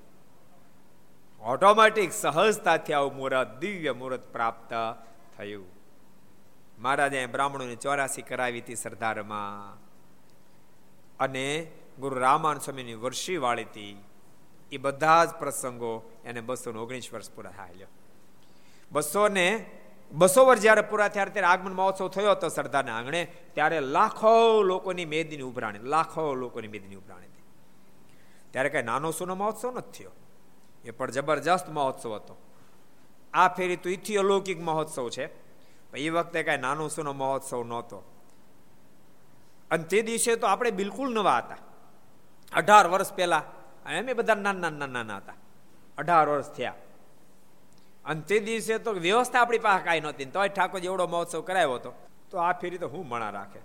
ઓટોમેટિક 1.41 2.13
સહજતાથી 2.13 2.93
આવું 2.93 3.15
મુહૂર્ત, 3.15 3.59
દિવ્ય 3.59 3.93
મુહૂર્ત 3.93 4.23
પ્રાપ્ત 4.33 4.75
થયું. 5.39 5.67
મહારાજે 6.79 7.27
બ્રાહ્મણોને 7.27 7.75
ચોરાસી 7.75 8.23
કરાવી 8.23 8.61
હતી 8.61 8.77
સરદારમાં. 8.77 9.79
અને 11.19 11.71
ગુરુ 11.99 12.21
રામાન 12.21 12.59
સ્વામીની 12.59 12.95
વર્ષી 12.95 13.37
વાળી 13.37 13.63
હતી. 13.63 14.05
એ 14.73 14.77
બધા 14.77 15.25
જ 15.25 15.29
પ્રસંગો 15.29 16.11
એને 16.25 16.41
બસો 16.41 16.83
ઓગણીસ 16.83 17.09
વર્ષ 17.13 17.31
પૂરા 17.31 17.51
થાય 17.51 17.87
બસો 18.93 19.29
ને 19.29 19.71
બસો 20.15 20.47
વર્ષ 20.47 20.61
જ્યારે 20.61 20.81
પૂરા 20.81 21.09
થયા 21.09 21.25
ત્યારે 21.25 21.47
આગમન 21.47 21.73
મહોત્સવ 21.73 22.09
થયો 22.09 22.31
હતો 22.31 22.49
સરદારના 22.49 22.97
આંગણે, 22.97 23.33
ત્યારે 23.55 23.81
લાખો 23.81 24.63
લોકોની 24.63 25.05
મેદની 25.05 25.41
ઉભરાણી, 25.41 25.79
લાખો 25.79 26.35
લોકોની 26.35 26.69
મેદની 26.69 26.95
ઉભરાણી 26.95 27.27
હતી 27.27 27.43
ત્યારે 28.51 28.69
કઈ 28.69 28.83
નાનો 28.83 29.11
સૂનો 29.11 29.35
મહોત્સવ 29.35 29.79
નથી 29.79 29.99
થયો. 29.99 30.11
એ 30.85 30.91
પણ 30.91 31.11
જબરજસ્ત 31.11 31.69
મહોત્સવ 31.69 32.15
હતો. 32.15 32.37
આ 33.35 33.49
ફેરી 33.49 33.77
તો 33.77 33.89
ઇથી 33.89 34.17
અલૌકિક 34.17 34.61
મહોત્સવ 34.61 35.11
છે. 35.11 35.31
એ 35.95 36.11
વખતે 36.11 36.43
કઈ 36.43 36.59
નાનો 36.59 36.89
સૂનો 36.89 37.13
મહોત્સવ 37.13 37.65
નહોતો. 37.65 37.99
અને 39.71 39.85
તે 39.85 40.03
દિવસે 40.03 40.37
તો 40.37 40.47
આપણે 40.47 40.71
બિલકુલ 40.71 41.15
નવા 41.15 41.39
હતા. 41.39 41.57
અઢાર 42.53 42.87
વર્ષ 42.87 43.13
પહેલા 43.13 43.43
એમ 43.91 44.11
બધા 44.17 44.35
નાના 44.35 44.71
નાના 44.71 44.87
નાના 44.87 45.17
હતા. 45.17 45.35
અઢાર 45.99 46.29
વર્ષ 46.29 46.47
થયા. 46.47 46.75
અને 48.07 48.21
તે 48.21 48.39
દિવસે 48.39 48.79
તો 48.79 48.93
વ્યવસ્થા 48.93 49.41
આપણી 49.41 49.59
પાસે 49.59 49.85
કાંઈ 49.85 50.01
નહોતી 50.01 50.25
તોય 50.25 50.49
ઠાકોર 50.49 50.81
એવડો 50.85 51.07
મહોત્સવ 51.07 51.41
કરાયો 51.41 51.75
હતો. 51.75 51.93
તો 52.31 52.39
આ 52.39 52.53
ફેરી 52.53 52.79
તો 52.79 52.89
હું 52.89 53.09
મણા 53.09 53.31
રાખે. 53.31 53.61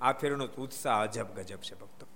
આ 0.00 0.12
ફેરીનો 0.12 0.44
ઉત્સાહ 0.44 1.02
અજબ 1.02 1.26
ગજબ 1.36 1.56
છે 1.56 1.74
ભક્તો. 1.74 2.06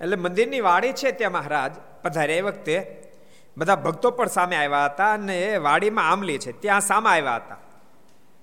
એટલે 0.00 0.16
મંદિરની 0.16 0.60
વાડી 0.60 0.92
છે 0.92 1.12
ત્યાં 1.12 1.32
મહારાજ 1.32 1.72
પધારે 2.02 2.38
એ 2.38 2.40
વખતે. 2.40 3.02
બધા 3.56 3.76
ભક્તો 3.76 4.10
પણ 4.10 4.26
સામે 4.26 4.56
આવ્યા 4.56 4.84
હતા 4.84 5.12
અને 5.12 5.42
એ 5.42 5.56
વાડીમાં 5.56 6.10
આંબલી 6.10 6.38
છે, 6.38 6.52
ત્યાં 6.52 6.80
સામે 6.80 7.10
આવ્યા 7.10 7.36
હતા. 7.36 7.56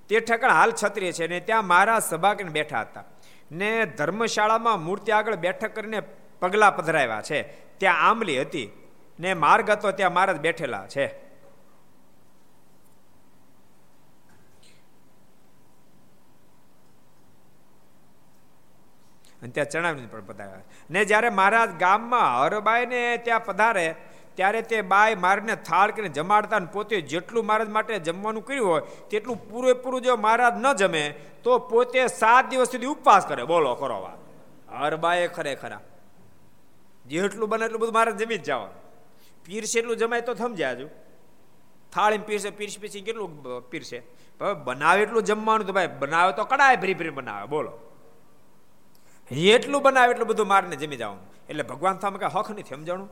તે 0.09 0.19
ઠેકાણ 0.19 0.51
હાલ 0.51 0.73
છત્રી 0.83 1.11
છે 1.11 1.27
ને 1.27 1.39
ત્યાં 1.39 1.65
મહારાજ 1.65 2.03
સભા 2.03 2.33
બેઠા 2.33 2.81
હતા. 2.81 3.03
ને 3.51 3.85
ધર્મશાળામાં 3.85 4.83
મૂર્તિ 4.83 5.11
આગળ 5.11 5.35
બેઠક 5.35 5.75
કરીને 5.75 5.99
પગલા 6.39 6.71
પધરાવ્યા 6.71 7.21
છે. 7.21 7.41
ત્યાં 7.77 8.09
આંબલી 8.09 8.41
હતી. 8.41 8.86
ને 9.19 9.33
માર્ગ 9.33 9.69
હતો 9.69 9.91
ત્યાં 9.91 10.13
મહારાજ 10.13 10.39
બેઠેલા 10.39 10.87
છે. 10.87 11.27
અને 19.41 19.51
ત્યાં 19.51 19.67
ચણાવી 19.67 20.05
પણ 20.05 20.25
પધાર્યા 20.25 20.61
ને 20.91 21.05
જ્યારે 21.05 21.29
મહારાજ 21.29 21.79
ગામમાં 21.79 22.41
હરબાઈ 22.41 22.85
ને 22.85 23.17
ત્યાં 23.17 23.45
પધારે, 23.45 23.95
ત્યારે 24.35 24.61
તે 24.61 24.81
બાય 24.81 25.15
મારને 25.15 25.55
થાળ 25.55 25.91
કરીને 25.91 26.09
જમાડતા 26.09 26.59
ને 26.59 26.65
પોતે 26.65 27.01
જેટલું 27.01 27.45
મહારાજ 27.45 27.69
માટે 27.69 27.99
જમવાનું 27.99 28.45
કર્યું 28.45 28.67
હોય, 28.67 28.81
તેટલું 28.81 29.49
પૂરેપૂરું 29.49 30.01
જો 30.01 30.15
મહારાજ 30.15 30.53
ન 30.57 30.73
જમે, 30.73 31.09
તો 31.43 31.59
પોતે 31.59 32.07
સાત 32.07 32.49
દિવસ 32.49 32.71
સુધી 32.71 32.85
ઉપવાસ 32.85 33.25
કરે. 33.25 33.43
બોલો 33.43 33.75
કરો 33.75 34.01
વાત. 34.01 34.17
હરબાએ 34.73 35.27
ખરેખરા. 35.27 35.79
જેટલું 37.05 37.49
બને 37.49 37.65
એટલું 37.65 37.81
બધું 37.81 37.93
મહારાજ 37.93 38.23
જમી 38.23 38.37
જ 38.37 38.43
જવાનું 38.43 38.86
પીરશે 39.47 39.75
એટલું 39.79 39.97
જમાય 39.97 40.21
તો 40.21 40.33
સમજ્યા 40.35 40.75
હજુ. 40.77 40.87
થાળી 41.93 42.25
પીરશે 42.29 42.49
પીરસ 42.51 42.75
પીસી 42.79 43.01
કેટલું 43.01 43.29
પીરશે 43.69 43.99
બનાવે 44.65 45.01
એટલું 45.01 45.23
જમવાનું 45.23 45.67
તો 45.67 45.73
ભાઈ, 45.73 45.89
બનાવે 46.01 46.31
તો 46.33 46.43
કડાય 46.45 46.75
ભરી 46.75 46.97
ભરી 46.99 47.15
બનાવે, 47.19 47.45
બોલો. 47.47 47.71
એટલું 49.55 49.81
બનાવે 49.81 50.11
એટલું 50.11 50.27
બધું 50.27 50.47
મારને 50.47 50.75
જમી 50.75 50.95
જવાનું. 50.95 51.23
એટલે 51.49 51.63
ભગવાન 51.63 51.99
સામે 51.99 52.17
કઈ 52.19 52.31
હક 52.35 52.47
નથી, 52.51 52.69
સમજાણું? 52.69 53.09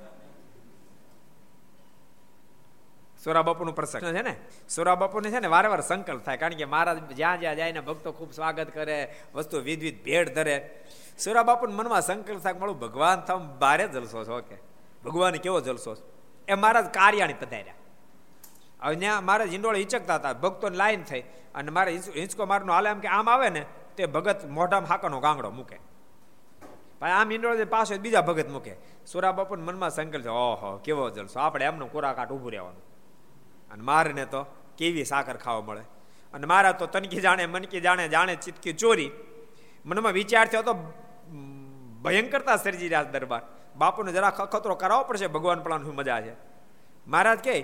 સોરા 3.23 3.41
બાપુનું 3.41 3.75
પ્રસંગ 3.75 4.03
છે 4.15 4.21
ને? 4.21 4.35
સોરા 4.69 4.95
બાપુને 4.95 5.29
છે 5.33 5.39
ને 5.39 5.47
વારંવાર 5.47 5.81
સંકલ્પ 5.81 6.21
થાય, 6.23 6.37
કારણ 6.37 6.57
કે 6.59 6.65
મહારાજ 6.65 6.97
જ્યાં 7.11 7.39
જ્યાં 7.39 7.55
જાય 7.55 7.71
ને 7.71 7.81
ભક્તો 7.81 8.11
ખૂબ 8.11 8.31
સ્વાગત 8.33 8.69
કરે, 8.73 8.97
વસ્તુ 9.35 9.61
વિધવિધ 9.61 10.03
ભેટ 10.03 10.35
ધરે. 10.35 10.57
સોરા 11.19 11.43
બાપુને 11.43 11.73
મનમાં 11.73 12.01
સંકલ્પ 12.01 12.41
થાય 12.43 12.59
મારું 12.61 12.77
ભગવાન 12.79 13.23
થામ 13.27 13.41
બારે 13.59 13.87
જલસો 13.87 14.19
છો 14.23 14.37
કે? 14.49 14.57
ભગવાન 15.05 15.35
કેવો 15.43 15.59
જલસો 15.61 15.95
એ 16.47 16.53
મહારાજ 16.53 16.85
કાર્યાણી 16.85 17.33
પધાર્યા. 17.33 17.73
હવે 18.81 18.95
ત્યાં 18.95 19.25
મહારાજ 19.25 19.49
હિંડોળ 19.49 19.75
હિંચકતા 19.75 20.15
હતા, 20.15 20.33
ભક્તોની 20.33 20.77
લાઈન 20.77 21.03
થઈ 21.03 21.21
અને 21.55 21.71
મારે 21.71 21.95
હિંચકો 21.95 22.45
મારનો 22.45 22.73
હાલે 22.73 22.89
એમ 22.89 22.99
કે 22.99 23.07
આમ 23.07 23.29
આવે 23.29 23.49
ને 23.49 23.65
તે 23.97 24.05
ભગત 24.05 24.45
મોઢામાં 24.45 24.89
હાકાનો 24.89 25.19
ગાંગડો 25.19 25.49
મૂકે. 25.49 25.79
ભાઈ 27.01 27.11
આમ 27.11 27.31
હિંડોળ 27.31 27.65
પાછો 27.65 27.97
બીજા 27.97 28.21
ભગત 28.21 28.49
મૂકે. 28.49 28.75
સુરા 29.05 29.31
બાપુને 29.31 29.63
મનમાં 29.63 29.89
સંકલ્પ 29.89 30.27
ઓહો, 30.27 30.77
કેવો 30.77 31.09
જલસો. 31.09 31.39
આપણે 31.39 31.65
એમનો 31.65 31.87
કોરાકાટ 31.87 32.31
ઊભું 32.31 32.51
રહેવાનું. 32.51 32.81
અને 33.71 33.83
મારને 33.83 34.25
તો 34.25 34.43
કેવી 34.77 35.05
સાકર 35.05 35.37
ખાવા 35.37 35.61
મળે. 35.61 35.81
અને 36.33 36.45
મારા 36.45 36.71
તો 36.71 36.85
તનકી 36.85 37.21
જાણે, 37.21 37.45
મનકી 37.45 37.81
જાણે 37.81 38.07
જાણે 38.07 38.35
ચિતકી 38.35 38.73
ચોરી. 38.73 39.11
મનમાં 39.85 40.11
વિચાર 40.11 40.47
થયો 40.47 40.61
તો 40.61 40.73
ભયંકરતા 42.03 42.55
સર્જી 42.55 42.85
રહ્યા 42.85 43.03
દરબાર. 43.03 43.41
બાપુને 43.77 44.11
જરા 44.11 44.31
ખતરો 44.31 44.75
કરાવવો 44.75 45.03
પડશે, 45.09 45.27
ભગવાન 45.27 45.63
પણ 45.63 45.83
શું 45.83 45.95
મજા 45.95 46.21
છે. 46.21 46.33
મહારાજ 47.07 47.39
કહે 47.43 47.55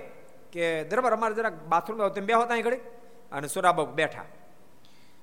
કે, 0.52 0.84
દરબાર 0.90 1.12
અમારે 1.12 1.34
જરાક 1.34 1.54
બાથરૂમ 1.72 2.08
તમે 2.14 2.26
બે 2.26 2.32
હોતા 2.32 2.60
ઘડી 2.60 2.82
અને 3.32 3.46
સુરાબાપુ 3.48 3.92
બેઠા. 3.94 4.26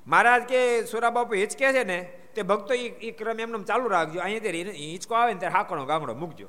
મહારાજ 0.07 0.43
કે 0.51 0.59
સુરાબાપુ 0.91 1.33
હિચકે 1.33 1.67
છે 1.73 1.83
ને, 1.83 1.99
તે 2.33 2.41
ભક્તો 2.43 2.73
એ 2.73 3.11
ક્રમ 3.11 3.39
એમને 3.39 3.63
ચાલુ 3.63 3.87
રાખજો. 3.89 4.19
અહીંયા 4.21 4.73
હિંચકો 4.73 5.13
આવે 5.15 5.33
ને, 5.33 5.39
ત્યારે 5.39 5.55
હાકણો 5.55 5.85
ગાંગડો 5.85 6.15
મૂકજો. 6.15 6.47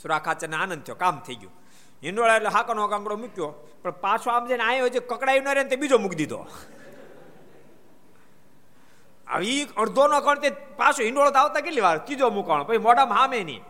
સુરા 0.00 0.20
ખાચરને 0.26 0.56
આનંદ 0.56 0.82
થયો, 0.84 0.96
કામ 0.96 1.20
થઈ 1.26 1.38
ગયું. 1.40 1.54
હિંડોળા 2.02 2.36
એટલે 2.36 2.48
હાકણો 2.48 2.88
ગાંગડો 2.88 3.16
મૂક્યો, 3.16 3.50
પણ 3.82 3.96
પાછો 4.04 4.30
આમ 4.30 4.44
જઈને 4.48 4.64
અહીંયા 4.64 4.94
જે 4.94 5.00
કકડાઈ 5.00 5.40
ન 5.40 5.48
રહે 5.48 5.62
ને, 5.62 5.68
તે 5.68 5.76
બીજો 5.76 5.98
મૂકી 5.98 6.20
દીધો. 6.22 6.40
આવી 9.30 9.64
અડધો 9.76 10.06
નો 10.08 10.20
કણ 10.20 10.38
તે 10.44 10.50
પાછો 10.80 11.02
હિંડોળો 11.02 11.30
આવતા 11.30 11.60
કેટલી 11.60 11.84
વાર? 11.86 11.98
ત્રીજો 11.98 12.30
મુકાણો. 12.30 12.64
પછી 12.64 12.84
મોઢામાં 12.86 13.18
હામે 13.18 13.40
નહીં 13.44 13.62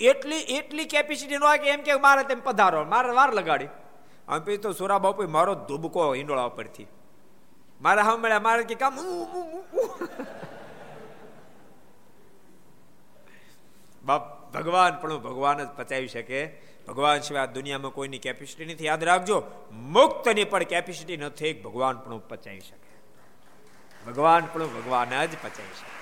એટલી 0.00 0.42
એટલી 0.56 0.84
કેપેસિટી 0.84 1.38
ન 1.38 1.44
હોય 1.44 1.58
કે 1.58 1.68
એમ 1.70 1.82
કે 1.82 1.96
મારે 2.06 2.22
તેમ 2.24 2.40
પધારો 2.40 2.84
મારે 2.84 3.10
વાર 3.18 3.30
લગાડી. 3.34 3.70
અને 4.28 4.40
પછી 4.44 4.62
તો 4.64 4.72
સુરા 4.72 4.98
બાપુ 4.98 5.28
મારો 5.36 5.54
ધુબકો 5.68 6.00
હિંડોળા 6.14 6.48
ઉપરથી. 6.52 6.88
મારે 7.80 8.02
સાંભળ્યા 8.02 8.46
મારે 8.46 8.62
કે 8.64 8.74
કામ 8.74 8.94
બાપ, 14.04 14.24
ભગવાન 14.52 14.94
પણ 15.00 15.18
ભગવાન 15.18 15.58
જ 15.64 15.68
પચાવી 15.76 16.08
શકે. 16.08 16.40
ભગવાન 16.88 17.20
સિવાય 17.20 17.46
દુનિયામાં 17.56 17.92
કોઈની 17.92 18.18
કેપેસિટી 18.18 18.68
નથી. 18.74 18.86
યાદ 18.86 19.04
રાખજો, 19.04 19.38
મુક્તની 19.96 20.44
પણ 20.44 20.62
કેપેસિટી 20.72 21.16
નથી. 21.16 21.52
ભગવાન 21.64 21.96
પણ 22.04 22.22
પચાવી 22.30 22.60
શકે. 22.60 22.87
ભગવાન 24.08 24.46
પણ 24.52 24.66
ભગવાન 24.66 25.26
જ 25.26 25.36
પચાવી 25.42 25.78
શકે 25.78 25.98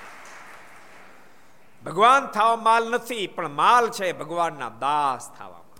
ભગવાન 1.85 2.27
થવા 2.27 2.57
માલ 2.57 2.91
નથી, 2.91 3.27
પણ 3.27 3.49
માલ 3.51 3.91
છે 3.91 4.13
ભગવાનના 4.13 4.69
દાસ 4.69 5.31
થવામાં. 5.39 5.79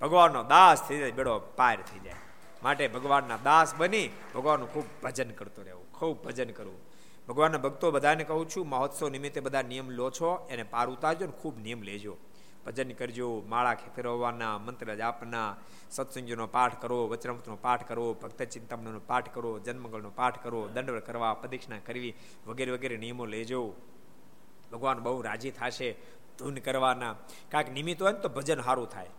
ભગવાનનો 0.00 0.42
દાસ 0.42 0.88
થઈ 0.88 0.98
જાય, 0.98 1.10
બેડો 1.10 1.38
પાર 1.38 1.76
થઈ 1.76 1.98
જાય. 1.98 2.14
માટે 2.62 2.88
ભગવાનના 2.88 3.36
દાસ 3.36 3.74
બની, 3.74 4.08
ભગવાનનું 4.34 4.72
ખૂબ 4.72 4.84
ભજન 5.02 5.30
કરતો 5.30 5.62
રહેવું, 5.62 5.92
ખૂબ 5.92 6.24
ભજન 6.24 6.50
કરવું. 6.50 6.80
ભગવાનના 7.28 7.58
ભક્તો 7.58 7.90
બધાને 7.90 8.24
કહું 8.24 8.48
છું, 8.48 8.68
મહોત્સવ 8.68 9.08
નિમિત્તે 9.08 9.40
બધા 9.40 9.62
નિયમ 9.62 9.90
લો 9.90 10.10
છો, 10.10 10.46
એને 10.50 10.62
પાર 10.62 10.88
ઉતારજો 10.88 11.26
ને 11.26 11.32
ખૂબ 11.32 11.58
નિયમ 11.58 11.82
લેજો. 11.82 12.16
ભજન 12.68 12.92
કરજો, 12.92 13.42
માળા 13.46 13.74
ફેરવવાના 13.74 14.58
મંત્ર 14.58 14.94
જાપના 14.94 15.56
સત્સંગીનો 15.90 16.46
પાઠ 16.46 16.82
કરો 16.82 17.08
વચરામૃતનો 17.08 17.56
પાઠ 17.56 17.88
કરો, 17.88 18.16
ભક્ત 18.22 18.42
ચિંતામણનો 18.42 19.00
પાઠ 19.06 19.34
કરો 19.34 19.58
જન્મગળનો 19.58 20.10
પાઠ 20.10 20.44
કરો 20.44 20.68
દંડ 20.68 20.90
કરવા, 20.90 21.34
પ્રદક્ષિણા 21.34 21.78
કરવી 21.86 22.14
વગેરે 22.46 22.72
વગેરે 22.72 22.96
નિયમો 22.96 23.24
લેજો. 23.24 23.74
ભગવાન 24.72 24.98
બહુ 24.98 25.22
રાજી 25.22 25.50
થશે 25.50 25.96
ધૂન 26.38 26.54
કરવાના. 26.54 27.16
કાંઈક 27.50 27.72
નિમિત્ત 27.72 28.02
હોય 28.02 28.12
ને 28.12 28.18
તો 28.18 28.28
ભજન 28.28 28.60
સારું 28.60 28.88
થાય. 28.88 29.10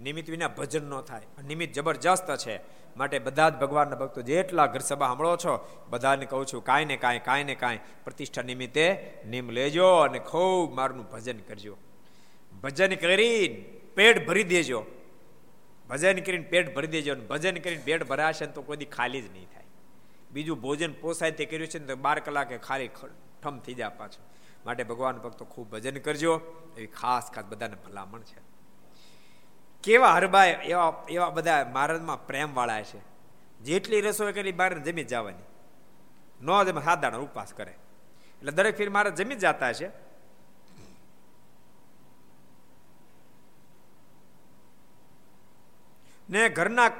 નિમિત્ત 0.00 0.30
વિના 0.30 0.48
ભજન 0.48 0.90
ન 0.90 1.00
થાય. 1.00 1.26
નિમિત્ત 1.46 1.74
જબરજસ્ત 1.74 2.36
છે. 2.36 2.60
માટે 2.96 3.18
બધા 3.18 3.48
જ 3.48 3.54
ભગવાનના 3.54 3.96
ભક્તો 3.96 4.22
જેટલા 4.22 4.66
ઘર 4.66 4.78
સભા 4.78 5.06
સાંભળો 5.06 5.36
છો, 5.36 5.82
બધાને 5.90 6.26
કહું 6.26 6.46
છું, 6.46 6.64
કાંઈ 6.64 6.84
ને 6.84 6.96
કાંઈ 6.96 7.18
કાંઈ 7.18 7.44
ને 7.44 7.54
કાંઈ 7.54 7.78
પ્રતિષ્ઠા 8.04 8.42
નિમિત્તે 8.42 9.14
નિમ 9.26 9.50
લેજો 9.50 9.96
અને 9.96 10.18
ખૂબ 10.18 10.74
મારું 10.74 11.10
ભજન 11.10 11.38
કરજો. 11.38 11.76
ભજન 12.62 12.94
કરીને 12.94 13.54
પેટ 13.94 14.26
ભરી 14.26 14.44
દેજો. 14.44 14.86
ભજન 15.88 16.20
કરીને 16.20 16.44
પેટ 16.44 16.74
ભરી 16.74 16.86
દેજો 16.86 17.12
અને 17.12 17.26
ભજન 17.26 17.56
કરીને 17.56 17.82
પેટ 17.84 18.02
ભરાશે 18.02 18.46
તો 18.46 18.62
કોઈ 18.62 18.76
ખાલી 18.76 19.22
જ 19.22 19.32
નહીં 19.32 19.48
થાય. 19.54 19.64
બીજું 20.30 20.60
ભોજન 20.60 20.92
પોસાય 20.92 21.30
તે 21.30 21.44
કર્યું 21.44 21.68
છે 21.68 21.78
ને 21.78 21.86
તો 21.86 21.96
બાર 21.96 22.20
કલાકે 22.20 22.58
ખાલી 22.58 22.88
ઠમ 23.42 23.58
થઈ 23.58 23.74
જાય 23.74 23.88
પાછું. 23.88 24.26
માટે 24.66 24.84
ભગવાન 24.84 25.18
ભક્તો 25.18 25.44
ખૂબ 25.44 25.70
ભજન 25.70 25.96
કરજો. 25.96 26.40
એવી 26.76 26.86
ખાસ 26.86 27.30
ખાસ 27.30 27.44
બધાને 27.44 27.74
ભલામણ 27.74 28.20
છે. 28.20 28.40
કેવા 29.82 30.12
હરબાય 30.12 30.50
એવા 30.50 31.04
એવા 31.10 31.30
બધા 31.30 31.70
મહારાજમાં 31.74 32.26
પ્રેમ 32.26 32.54
વાળા 32.54 32.82
છે. 32.82 32.98
જેટલી 33.60 34.00
રસોઈ 34.00 34.32
કરી 34.32 34.52
બહાર 34.52 34.78
જમી 34.78 35.04
જવાની. 35.04 35.44
ન 36.44 36.64
જમે 36.64 36.82
સાત 36.82 37.00
દાણા 37.00 37.16
ઉપવાસ 37.16 37.54
કરે. 37.54 37.72
એટલે 38.38 38.52
દરેક 38.52 38.76
ફીર 38.76 38.90
મહારાજ 38.90 39.22
જમી 39.22 39.34
જતા 39.34 39.72
છે 39.72 40.07
ને 46.30 46.48
ઘરના 46.48 46.90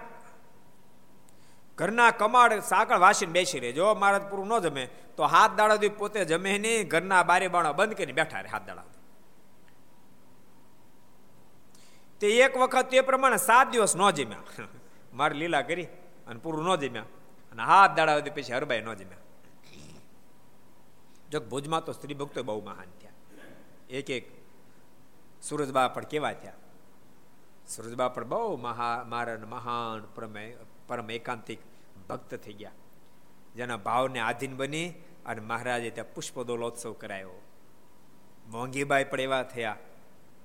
ઘરના 1.77 2.11
કમાડ 2.11 2.61
સાકળ 2.61 2.99
વાસીને 2.99 3.33
બેસી 3.33 3.61
રહે 3.61 3.73
જો 3.73 3.95
મહારાજ 3.95 4.23
પૂરું 4.23 4.47
ન 4.47 4.59
જમે, 4.59 4.87
તો 5.17 5.23
હાથ 5.23 5.55
દાડા 5.57 5.89
પોતે 5.99 6.25
જમે 6.25 6.59
નહીં, 6.59 6.89
ઘરના 6.89 7.23
બારે 7.23 7.49
બાણા 7.49 7.73
બંધ 7.73 7.93
કરીને 7.93 8.13
બેઠા 8.13 8.41
રહે 8.41 8.51
હાથ 8.51 8.67
દાડા 8.67 8.85
તે 12.21 12.27
એક 12.27 12.57
વખત 12.57 12.91
તે 12.91 13.01
પ્રમાણે 13.01 13.37
સાત 13.37 13.71
દિવસ 13.71 13.97
ન 13.97 14.11
જમ્યા. 14.11 14.39
મારે 15.13 15.35
લીલા 15.35 15.63
કરી 15.63 15.85
અને 16.27 16.41
પૂરું 16.41 16.67
ન 16.67 16.77
જમ્યા. 16.77 17.03
અને 17.53 17.63
હાથ 17.63 17.97
દાડા 17.97 18.19
સુધી 18.19 18.31
પછી 18.31 18.53
હરબાઈ 18.53 18.81
ન 18.81 18.95
જમ્યા. 18.95 19.19
જો 21.31 21.41
ભુજમાં 21.41 21.85
તો 21.85 21.93
સ્ત્રી 21.93 22.15
ભક્તો 22.15 22.43
બહુ 22.43 22.63
મહાન 22.65 22.91
થયા. 23.01 23.11
એક 23.91 24.11
એક 24.11 24.31
સુરજબા 25.43 25.89
પણ 25.89 26.03
કેવા 26.03 26.33
થયા? 26.33 26.53
સુરજબા 27.69 28.09
પણ 28.09 28.29
બહુ 28.29 28.57
મહા 28.57 29.05
મારણ 29.07 29.47
મહાન 29.47 30.09
પરમ 30.87 31.11
એકાંતિક 31.11 31.59
ભક્ત 32.09 32.35
થઈ 32.35 32.53
ગયા. 32.53 32.71
જેના 33.57 33.77
ભાવને 33.77 34.21
આધીન 34.21 34.57
બની 34.57 34.91
અને 35.27 35.41
મહારાજે 35.41 35.91
ત્યાં 35.91 36.15
પુષ્પદોલોત્સવ 36.15 36.93
કરાયો. 36.93 37.43
મોંઘીબાઈ 38.47 39.05
પણ 39.05 39.21
એવા 39.21 39.43
થયા. 39.43 39.77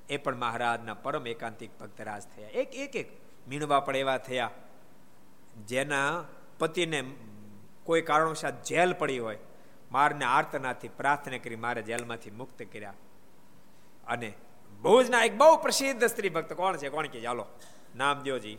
એ 0.09 0.17
પણ 0.17 0.35
મહારાજના 0.35 0.93
પરમ 0.93 1.27
એકાંતિક 1.27 1.79
ભક્તરાજ 1.79 2.23
થયા. 2.35 2.47
એક 2.47 2.75
એક 2.75 2.95
એક 2.95 3.11
મીણવા 3.47 3.79
પણ 3.79 3.95
એવા 3.95 4.17
થયા. 4.17 4.51
જેના 5.67 6.23
પતિને 6.59 7.03
કોઈ 7.83 8.01
કારણોસર 8.01 8.49
જેલ 8.49 8.93
પડી 8.93 9.19
હોય, 9.19 9.37
મારને 9.91 10.25
આર્તનાથી 10.25 10.87
પ્રાર્થના 10.87 11.37
કરી, 11.37 11.55
મારે 11.55 11.81
જેલમાંથી 11.81 12.31
મુક્ત 12.31 12.63
કર્યા. 12.73 12.93
અને 14.07 14.33
ભુજના 14.83 15.23
એક 15.23 15.37
બહુ 15.37 15.57
પ્રસિદ્ધ 15.57 16.03
સ્ત્રી 16.03 16.29
ભક્ત 16.29 16.53
કોણ 16.53 16.77
છે? 16.77 16.89
કોણ 16.89 17.07
કે 17.07 17.21
ચાલો 17.21 17.45
નામ 17.95 18.19
દોજી 18.19 18.57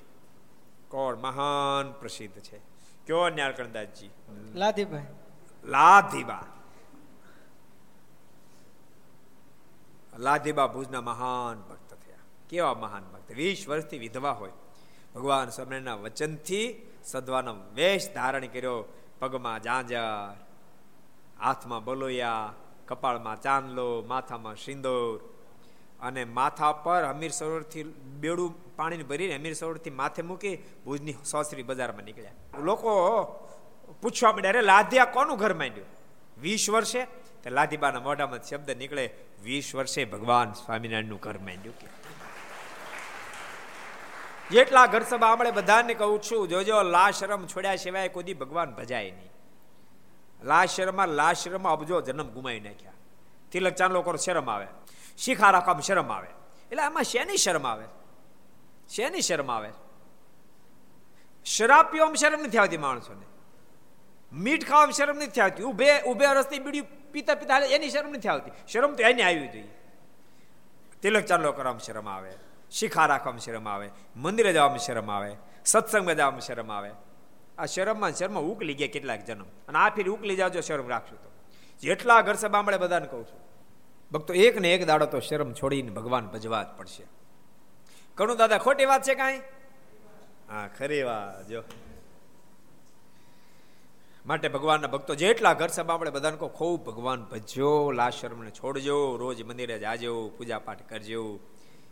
કોણ? 0.89 1.17
મહાન 1.17 1.93
પ્રસિદ્ધ 1.93 2.41
છે. 2.41 2.59
કયો 3.07 3.29
ન્યાલકણદાસજી 3.29 4.11
લાધીભાઈ. 4.55 5.07
લાધીબા. 5.65 6.45
લાધીબા 10.19 10.67
ભુજના 10.67 11.01
મહાન 11.01 11.61
ભક્ત 11.61 11.95
થયા. 11.95 12.17
કેવા 12.49 12.75
મહાન 12.75 13.03
ભક્ત? 13.05 13.31
વીસ 13.31 13.69
વર્ષથી 13.69 13.99
વિધવા 13.99 14.33
હોય. 14.33 14.53
ભગવાન 15.15 15.49
સ્વામિનારાયણના 15.49 15.95
વચનથી 15.95 16.87
સદવાનો 17.05 17.55
વેશ 17.75 18.15
ધારણ 18.15 18.47
કર્યો. 18.47 18.85
પગમાં 19.19 19.63
જાંજર 19.63 20.35
હાથમાં 21.41 21.85
બલોયા 21.85 22.53
કપાળમાં 22.89 23.41
ચાંદલો 23.41 24.03
માથામાં 24.03 24.57
સિંદૂર. 24.57 25.34
અને 26.01 26.25
માથા 26.25 26.73
પર 26.73 27.03
અમીર 27.03 27.31
સરોવરથી 27.31 27.83
બેડું 28.21 28.77
પાણીને 28.77 29.03
ભરીને 29.03 29.35
અમીર 29.35 29.55
સરોવરથી 29.55 29.91
માથે 29.91 30.23
મૂકી 30.23 30.57
ભુજની 30.57 31.13
સોસરી 31.13 31.63
બજારમાં 31.63 32.05
નીકળ્યા. 32.05 32.31
લોકો 32.59 33.23
પૂછવા 34.03 34.33
માંડ્યા, 34.33 34.51
અરે 34.51 34.61
લાધિયા 34.61 35.05
કોનું 35.05 35.39
ઘર 35.39 35.55
માંડ્યું? 35.55 35.87
વીસ 36.41 36.71
વર્ષે. 36.71 37.05
તે 37.45 37.51
લાધીબાના 37.51 38.01
મોઢામાં 38.01 38.43
શબ્દ 38.43 38.71
નીકળે, 38.71 39.11
વીસ 39.43 39.75
વર્ષે 39.75 40.05
ભગવાન 40.05 40.53
સ્વામિનારાયણનું 40.53 41.19
ઘર 41.19 41.39
માંડ્યું 41.39 41.79
કે. 41.79 41.87
જેટલા 44.51 44.87
ઘર 44.87 45.03
સભા 45.03 45.27
આપણે 45.27 45.51
બધાને 45.51 45.95
કહું 45.95 46.23
છું, 46.23 46.49
જોજો, 46.49 46.83
લાશરમ 46.83 47.47
છોડ્યા 47.47 47.77
સિવાય 47.77 48.09
કોઈ 48.09 48.35
ભગવાન 48.35 48.75
ભજાય 48.75 49.11
નહીં. 49.11 49.31
લાશરમાં 50.45 51.09
લાશરમાં 51.09 51.73
અબજો 51.73 52.01
જન્મ 52.01 52.29
ગુમાવી 52.29 52.61
નાખ્યા. 52.61 52.93
તિલક 53.53 53.75
ચાંદલો 53.75 54.03
કરો 54.03 54.17
શરમ 54.17 54.51
આવે? 54.51 54.67
શીખા 55.19 55.51
રાખવામાં 55.51 55.83
શરમ 55.83 56.13
આવે. 56.13 56.29
એટલે 56.71 56.83
આમાં 56.83 57.03
શેની 57.03 57.37
શરમ 57.37 57.67
આવે? 57.67 57.85
શેની 58.89 59.21
શરમ 59.21 59.51
આવે? 59.51 59.73
શરાબ 61.45 61.87
પીવામાં 61.87 62.17
શરમ 62.17 62.41
નથી 62.41 62.59
આવતી 62.59 62.77
માણસોને. 62.77 63.27
મીઠ 64.33 64.69
ખાવામાં 64.69 64.93
શરમ 64.93 65.17
નથી 65.17 65.41
આવતી. 65.41 65.63
ઉભે 65.63 66.03
ઉભે 66.03 66.27
રસ્તે 66.27 66.59
બીડી 66.59 66.81
પીતા 66.81 67.35
પીતા 67.35 67.59
એની 67.59 67.91
શરમ 67.91 68.11
નથી 68.11 68.29
આવતી. 68.29 68.51
શરમ 68.69 68.95
તો 68.95 69.03
એને 69.03 69.23
આવી 69.23 69.49
જોઈએ 69.49 69.69
તિલક 71.03 71.25
ચાલો 71.25 71.53
કરવામાં 71.53 71.81
શરમ 71.81 72.09
આવે. 72.09 72.33
શિખા 72.71 73.07
રાખવામાં 73.07 73.41
શરમ 73.41 73.69
આવે. 73.69 73.91
મંદિરે 74.17 74.53
જવામાં 74.53 74.79
શરમ 74.79 75.11
આવે. 75.11 75.37
સત્સંગમાં 75.65 76.15
જવામાં 76.15 76.41
શરમ 76.41 76.73
આવે. 76.73 76.91
આ 77.59 77.65
શરમમાં 77.65 78.13
શરમ 78.13 78.39
ઉકલી 78.39 78.75
ગયા 78.75 78.89
કેટલાક 78.93 79.25
જન્મ. 79.25 79.45
અને 79.45 79.79
આ 79.79 79.91
ફીર 79.91 80.11
ઉકલી 80.11 80.37
જાજો 80.37 80.61
શરમ 80.61 80.89
રાખશું 80.89 81.23
તો. 81.23 81.31
જેટલા 81.81 82.21
ઘર 82.21 82.35
સભા 82.35 82.63
મળે 82.63 82.77
બધાને 82.77 83.07
કહું 83.07 83.27
છું. 83.27 83.44
ભક્તો 84.15 84.35
એક 84.35 84.61
ને 84.61 84.75
એક 84.75 84.87
દાડો 84.87 85.07
તો 85.07 85.21
શરમ 85.21 85.53
છોડીને 85.53 85.91
ભગવાન 85.91 86.27
ભજવા 86.27 86.63
જ 86.63 86.67
પડશે. 86.79 87.05
ઘણું 88.17 88.37
દાદા 88.37 88.59
ખોટી 88.59 88.85
વાત 88.85 89.03
છે 89.03 89.15
કાંઈ? 89.15 89.41
હા 90.49 90.69
ખરી 90.79 91.03
વાત 91.03 91.49
જો. 91.49 91.63
માટે 94.27 94.49
ભગવાનના 94.49 94.87
ભક્તો 94.87 95.15
જેટલા 95.15 95.55
ઘર 95.55 95.69
સભા 95.69 95.95
આપણે 95.95 96.11
બધાને 96.11 96.37
કહો 96.37 96.49
ખૂબ 96.49 96.85
ભગવાન 96.85 97.25
ભજ્યો 97.25 97.91
લાશરમને 97.91 98.51
છોડજો 98.51 99.17
રોજ 99.17 99.43
મંદિરે 99.43 99.79
જાજો 99.79 100.29
પૂજા 100.39 100.59
પાઠ 100.59 100.87
કરજો 100.89 101.41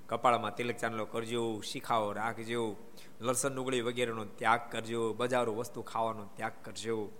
કપાળમાં 0.08 0.54
તિલક 0.54 0.76
ચાંદલો 0.76 1.04
કરજો 1.04 1.60
શિખાઓ 1.60 2.12
રાખજો 2.12 2.76
લસણ 3.20 3.54
ડુંગળી 3.54 3.80
વગેરેનો 3.80 4.24
ત્યાગ 4.24 4.60
કરજો 4.70 5.12
બજારો 5.12 5.52
વસ્તુ 5.52 5.82
ખાવાનો 5.82 6.24
ત્યાગ 6.36 6.52
કરજો. 6.62 7.10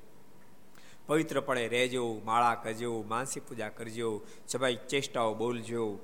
પવિત્રપણે 1.06 1.68
રહેજો, 1.68 2.20
માળા 2.24 2.54
કરજો 2.54 3.04
માનસી 3.08 3.40
પૂજા 3.40 3.68
કરજો 3.68 4.20
સભાઈ 4.48 4.78
ચેષ્ટાઓ 4.88 5.34
બોલજો, 5.34 5.98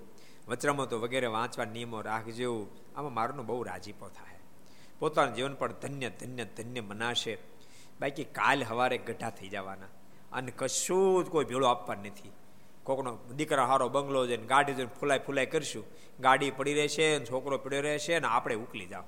વચરામતો 0.48 1.00
વગેરે 1.00 1.26
વાંચવા 1.26 1.64
નિયમો 1.64 2.00
રાખજો. 2.00 2.66
આમાં 2.96 3.14
મારોનો 3.14 3.42
બહુ 3.42 3.62
રાજીપો 3.62 4.08
થાય. 4.08 4.38
પોતાનું 4.98 5.34
જીવન 5.34 5.54
પણ 5.54 5.72
ધન્ય 5.72 6.10
ધન્ય 6.10 6.44
ધન્ય 6.44 6.80
મનાશે. 6.80 7.38
બાકી 8.00 8.24
કાલ 8.24 8.64
હવારે 8.64 8.98
ગઢા 8.98 9.30
થઈ 9.30 9.48
જવાના. 9.48 9.86
અને 10.32 10.52
કશું 10.56 11.24
જ 11.24 11.28
કોઈ 11.28 11.44
ભેળો 11.44 11.66
આપવા 11.66 11.94
નથી. 11.94 12.32
કોકનો 12.84 13.18
દીકરા 13.36 13.66
હારો 13.66 13.88
બંગલો 13.88 14.26
જઈને 14.26 14.46
ગાડી 14.46 14.72
જઈને 14.72 14.88
ફૂલાય 15.00 15.18
ફૂલાય 15.18 15.46
કરશું. 15.46 15.84
ગાડી 16.20 16.50
પડી 16.50 16.74
રહેશે 16.74 17.24
છોકરો 17.24 17.58
પડ્યો 17.58 17.80
રહેશે 17.80 18.18
ને 18.18 18.26
આપણે 18.26 18.54
ઉકલી 18.54 18.86
જાવ 18.86 19.04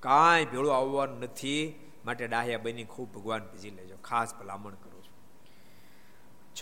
કાંઈ 0.00 0.44
ભેળું 0.44 0.76
આવવાનું 0.76 1.20
નથી. 1.20 1.80
માટે 2.04 2.26
ડાહ્યા 2.26 2.58
બની 2.58 2.84
ખૂબ 2.84 3.14
ભગવાન 3.14 3.42
ભજી 3.42 3.70
લેજો. 3.70 3.96
ખાસ 4.04 4.34
ભલામણ 4.34 4.74
કરું 4.74 5.04
છું. 5.04 5.14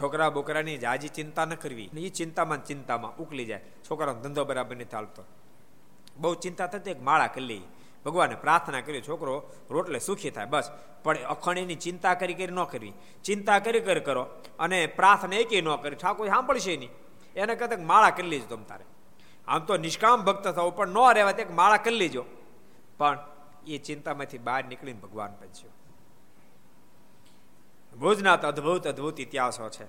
છોકરા 0.01 0.31
બોકરાની 0.31 0.79
જાજી 0.79 1.09
ચિંતા 1.09 1.45
ન 1.45 1.55
કરવી. 1.55 1.91
એ 1.97 2.09
ચિંતામાં 2.09 2.65
ચિંતામાં 2.65 3.17
ઉકલી 3.17 3.45
જાય. 3.45 3.61
છોકરાનો 3.91 4.21
ધંધો 4.21 4.45
બરાબર 4.45 4.77
નથી 4.77 4.85
ચાલતો 4.85 5.25
બહુ 6.17 6.35
ચિંતા 6.35 6.67
થતી 6.67 6.91
એક 6.91 7.03
માળા 7.03 7.27
કરી 7.27 7.45
લઈ 7.45 7.61
ભગવાને 8.05 8.35
પ્રાર્થના 8.35 8.81
કરી, 8.81 9.03
છોકરો, 9.09 9.51
રોટલે 9.71 9.99
સુખી 9.99 10.31
થાય, 10.31 10.47
બસ. 10.47 10.71
પણ 11.03 11.19
અખંડની 11.19 11.75
ચિંતા 11.75 12.15
કરી 12.15 12.35
કરી 12.35 12.47
ન 12.47 12.65
કરવી. 12.65 12.93
ચિંતા 13.25 13.59
કરી 13.59 13.81
કરી 13.81 14.01
કરો 14.01 14.27
અને 14.59 14.87
પ્રાર્થના 14.87 15.37
એકે 15.37 15.61
ન 15.61 15.77
કરી. 15.77 15.97
ઠાકોર 15.97 16.29
સાંભળશે 16.29 16.77
નહીં. 16.77 16.91
એને 17.37 17.55
કહેતા 17.55 17.77
માળા 17.83 18.11
કરી 18.11 18.29
લેજો 18.29 18.57
તમ 18.57 18.63
તારે. 18.63 18.85
આમ 19.47 19.59
તો 19.59 19.77
નિષ્કામ 19.77 20.25
ભક્ત 20.25 20.49
થવું 20.49 20.77
પણ 20.77 20.89
ન 20.89 21.13
રહેવા 21.13 21.33
તે 21.33 21.45
માળા 21.45 21.77
કરી 21.77 21.95
લેજો. 21.95 22.25
પણ 22.99 23.19
એ 23.67 23.79
ચિંતામાંથી 23.79 24.39
બહાર 24.39 24.65
નીકળીને 24.65 25.01
ભગવાન 25.01 25.31
બચ્યો 25.41 25.71
ભુજના 27.99 28.33
અદ્ભુત 28.33 28.87
અદભુત 28.87 29.21
ઇતિહાસો 29.21 29.69
છે. 29.69 29.85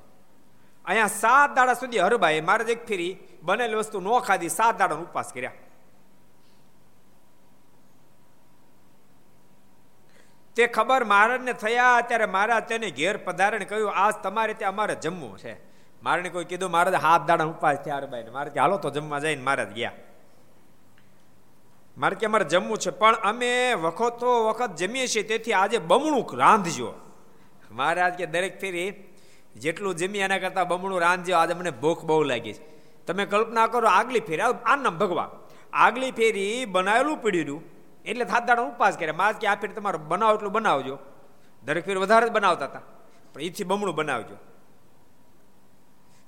અહીંયા 0.86 1.08
સાત 1.08 1.56
દાડા 1.56 1.74
સુધી 1.74 2.00
હરભાઈ 2.00 2.42
મારે 2.42 2.72
એક 2.72 2.88
ફેરી 2.88 3.18
બનેલી 3.44 3.76
વસ્તુ 3.76 4.02
ન 4.02 4.20
ખાધી, 4.20 4.50
સાત 4.50 4.78
દાડા 4.78 4.96
ઉપવાસ 4.96 5.34
કર્યા. 5.34 5.52
તે 10.56 10.68
ખબર 10.68 11.04
મહારાજને 11.04 11.54
થયા, 11.54 12.02
ત્યારે 12.02 12.26
મહારાજ 12.26 12.64
તેને 12.64 12.92
ઘેર 12.92 13.18
પધારણ 13.18 13.64
કહ્યું, 13.64 13.94
આજ 13.96 14.14
તમારે 14.24 14.54
ત્યાં 14.54 14.74
અમારે 14.74 14.96
જમવું 14.96 15.38
છે. 15.38 15.74
મારે 16.04 16.30
કોઈ 16.30 16.46
કીધું, 16.46 16.72
મહારાજ 16.72 16.94
હાથ 16.94 17.22
દાડા 17.22 17.46
ઉપવાસ 17.46 17.78
થયા 17.78 17.98
હરભાઈ 17.98 18.24
મારે 18.24 18.60
હાલો 18.60 18.78
તો 18.78 18.90
જમવા 18.90 19.20
જઈને 19.20 19.44
મહારાજ 19.44 19.74
ગયા. 19.74 19.92
મારે 21.98 22.16
કે 22.16 22.26
અમારે 22.26 22.46
જમવું 22.46 22.78
છે, 22.78 22.92
પણ 22.92 23.16
અમે 23.24 23.52
વખતો 23.76 24.30
વખત 24.48 24.72
જમીએ 24.76 25.08
છીએ, 25.08 25.24
તેથી 25.24 25.54
આજે 25.54 25.78
બમણું 25.90 26.26
રાંધજો. 26.42 26.90
મહારાજ 27.72 28.14
કે 28.20 28.26
દરેક 28.26 28.56
ફેરી 28.62 28.90
જેટલું 29.56 29.96
જમી 29.96 30.24
એના 30.26 30.42
કરતાં 30.44 30.68
બમણું 30.68 31.00
રાંધજો, 31.06 31.34
આજે 31.38 31.54
મને 31.54 31.72
ભૂખ 31.84 32.04
બહુ 32.06 32.24
લાગી 32.24 32.54
છે. 32.54 32.64
તમે 33.08 33.24
કલ્પના 33.26 33.68
કરો, 33.68 33.88
આગલી 33.90 34.24
ફેરી 34.30 34.46
આ 34.46 34.76
નામ 34.78 34.98
ભગવા 34.98 35.30
આગલી 35.74 36.12
ફેરી 36.12 36.66
બનાવેલું 36.66 37.18
પીડ્યું 37.24 37.62
એટલે 38.06 38.26
થાત 38.26 38.44
દાડા 38.48 38.70
ઉપવાસ 38.72 38.96
કરે 38.98 39.14
મારે 39.22 39.38
કે 39.42 39.46
આ 39.48 39.58
ફેરી 39.62 39.78
તમારો 39.78 40.00
બનાવો 40.12 40.34
એટલું 40.38 40.54
બનાવજો. 40.58 40.96
દરેક 41.64 41.86
ફેર 41.86 41.98
વધારે 42.04 42.26
જ 42.30 42.32
બનાવતા 42.38 42.70
હતા, 42.72 42.86
પણ 43.34 43.42
એથી 43.48 43.70
બમણું 43.70 43.96
બનાવજો. 43.96 44.36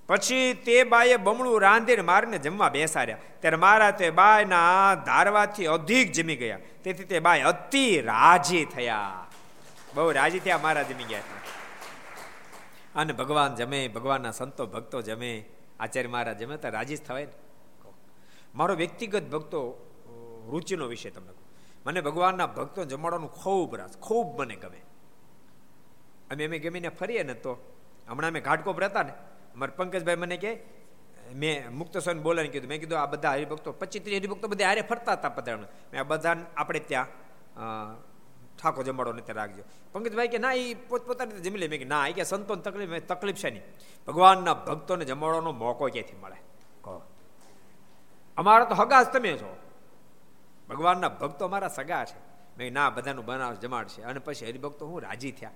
પછી 0.07 0.53
તે 0.53 0.83
બાએ 0.83 1.17
બમણું 1.17 1.61
રાંધીને 1.61 2.01
મારને 2.01 2.37
જમવા 2.37 2.69
બેસાડ્યા. 2.69 3.17
ત્યારે 3.39 3.57
મારા 3.57 3.91
તે 3.91 4.09
બાયના 4.09 4.95
ધારવાથી 4.95 5.65
અધિક 5.65 6.11
જમી 6.11 6.35
ગયા. 6.35 6.59
તેથી 6.83 7.03
તે 7.03 7.19
બાય 7.19 7.41
અતિ 7.41 8.01
રાજી 8.01 8.65
થયા. 8.65 9.27
બહુ 9.93 10.11
રાજી 10.11 10.39
થયા 10.39 10.57
મારા 10.57 10.81
જમી 10.81 11.03
ગયા 11.03 11.21
અને 12.95 13.13
ભગવાન 13.13 13.55
જમે, 13.55 13.87
ભગવાનના 13.87 14.31
સંતો, 14.31 14.65
ભક્તો 14.65 15.01
જમે. 15.01 15.45
આચાર્ય 15.79 16.07
મહારાજ 16.07 16.37
જમે 16.37 16.57
તો 16.57 16.69
રાજી 16.69 16.95
થવાય 16.95 17.25
ને. 17.25 17.33
મારો 18.55 18.75
વ્યક્તિગત 18.75 19.23
ભક્તો 19.23 19.61
રુચિનો 20.51 20.85
વિષય 20.85 21.09
તમને 21.09 21.31
મને 21.85 22.01
ભગવાનના 22.01 22.47
ભક્તો 22.47 22.85
જમાડવાનું 22.85 23.31
ખૂબ 23.31 23.75
રસ, 23.75 23.97
ખૂબ 23.97 24.41
મને 24.41 24.55
ગમે. 24.55 24.81
અમે 26.31 26.45
અમે 26.45 26.59
ગમીને 26.59 26.89
ફરીએ 26.89 27.23
ને 27.23 27.33
તો. 27.33 27.75
હમણાં 28.09 28.29
અમે 28.29 28.39
ઘાટકોપ 28.39 28.79
રહેતા 28.79 29.03
ને. 29.03 29.13
અમારે 29.55 29.71
પંકજભાઈ 29.71 30.15
મને 30.15 30.37
કે, 30.37 30.51
મેં 31.33 31.71
મુક્ત 31.71 31.97
સ્વામી 31.97 32.19
બોલાને 32.19 32.47
કીધું. 32.47 32.69
મેં 32.69 32.79
કીધું, 32.79 32.99
આ 32.99 33.05
બધા 33.05 33.31
હરિભક્તો 33.31 33.71
પચીસ 33.71 34.03
ત્રીસ 34.03 34.19
હરિભક્તો 34.19 34.47
બધા 34.47 34.67
હારે 34.67 34.81
ફરતા 34.81 35.13
હતા 35.13 35.29
પધારણ 35.29 35.61
મેં 35.61 36.01
આ 36.01 36.03
બધા 36.03 36.37
આપણે 36.57 36.79
ત્યાં 36.79 37.07
ઠાકો 38.57 38.83
જમાડો 38.83 39.13
ને 39.13 39.21
ત્યાં 39.21 39.35
રાખજો. 39.35 39.63
પંકજભાઈ 39.91 40.27
કે, 40.27 40.37
ના 40.37 40.53
એ 40.53 40.73
પોતપોતાની 40.73 41.39
જમી 41.39 41.57
લે. 41.57 41.67
મેં 41.67 41.79
કે, 41.79 41.85
ના 41.85 42.07
એ 42.07 42.13
કે 42.13 42.23
સંતોન 42.23 42.59
તકલીફ 42.59 43.03
તકલીફ 43.03 43.35
છે 43.35 43.49
નહીં. 43.49 43.63
ભગવાનના 44.07 44.53
ભક્તોને 44.53 45.05
જમાડવાનો 45.05 45.51
મોકો 45.51 45.87
ક્યાંથી 45.87 46.15
મળે? 46.15 46.35
કહો. 46.81 47.01
અમારા 48.37 48.65
તો 48.65 48.75
હગા 48.75 49.03
જ 49.03 49.07
તમે 49.07 49.37
છો. 49.37 49.57
ભગવાનના 50.69 51.09
ભક્તો 51.09 51.45
અમારા 51.45 51.67
સગા 51.67 52.05
છે. 52.05 52.19
મેં 52.57 52.73
ના, 52.73 52.89
બધાનું 52.89 53.25
બનાવ 53.25 53.53
જમાડશે 53.53 54.01
અને 54.01 54.19
પછી 54.19 54.45
હરિભક્તો 54.45 54.87
હું 54.87 55.01
રાજી 55.01 55.31
થયા. 55.31 55.51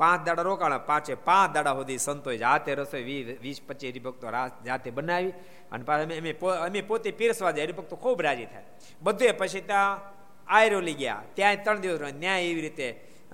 પાંચ 0.00 0.20
દાડા 0.26 0.46
રોકાણા 0.48 0.86
પાંચે 0.90 1.14
પાંચ 1.28 1.54
દાડા 1.54 1.74
સુધી 1.78 2.00
સંતોએ 2.06 2.36
જાતે 2.44 2.70
રસોઈ 2.74 3.38
વીસ 3.44 3.58
પચીસ 3.66 3.92
હરિભક્તો 3.92 4.26
જાતે 4.66 4.88
બનાવી 4.90 5.32
અને 5.72 5.84
પાછા 5.84 6.18
અમે 6.20 6.32
અમે 6.66 6.80
પોતે 6.90 7.10
પીરસવા 7.20 7.52
જાય, 7.56 7.66
હરિભક્તો 7.68 7.96
ખૂબ 7.96 8.20
રાજી 8.26 8.48
થાય. 8.52 8.66
બધે 9.02 9.32
પછી 9.40 9.64
ત્યાં 9.70 10.00
આયરોલી 10.48 10.96
ગયા 11.02 11.22
ત્યાં 11.36 11.62
ત્રણ 11.64 11.80
દિવસ 11.82 12.00
ન્યાય 12.24 12.50
એવી 12.50 12.64
રીતે 12.66 12.88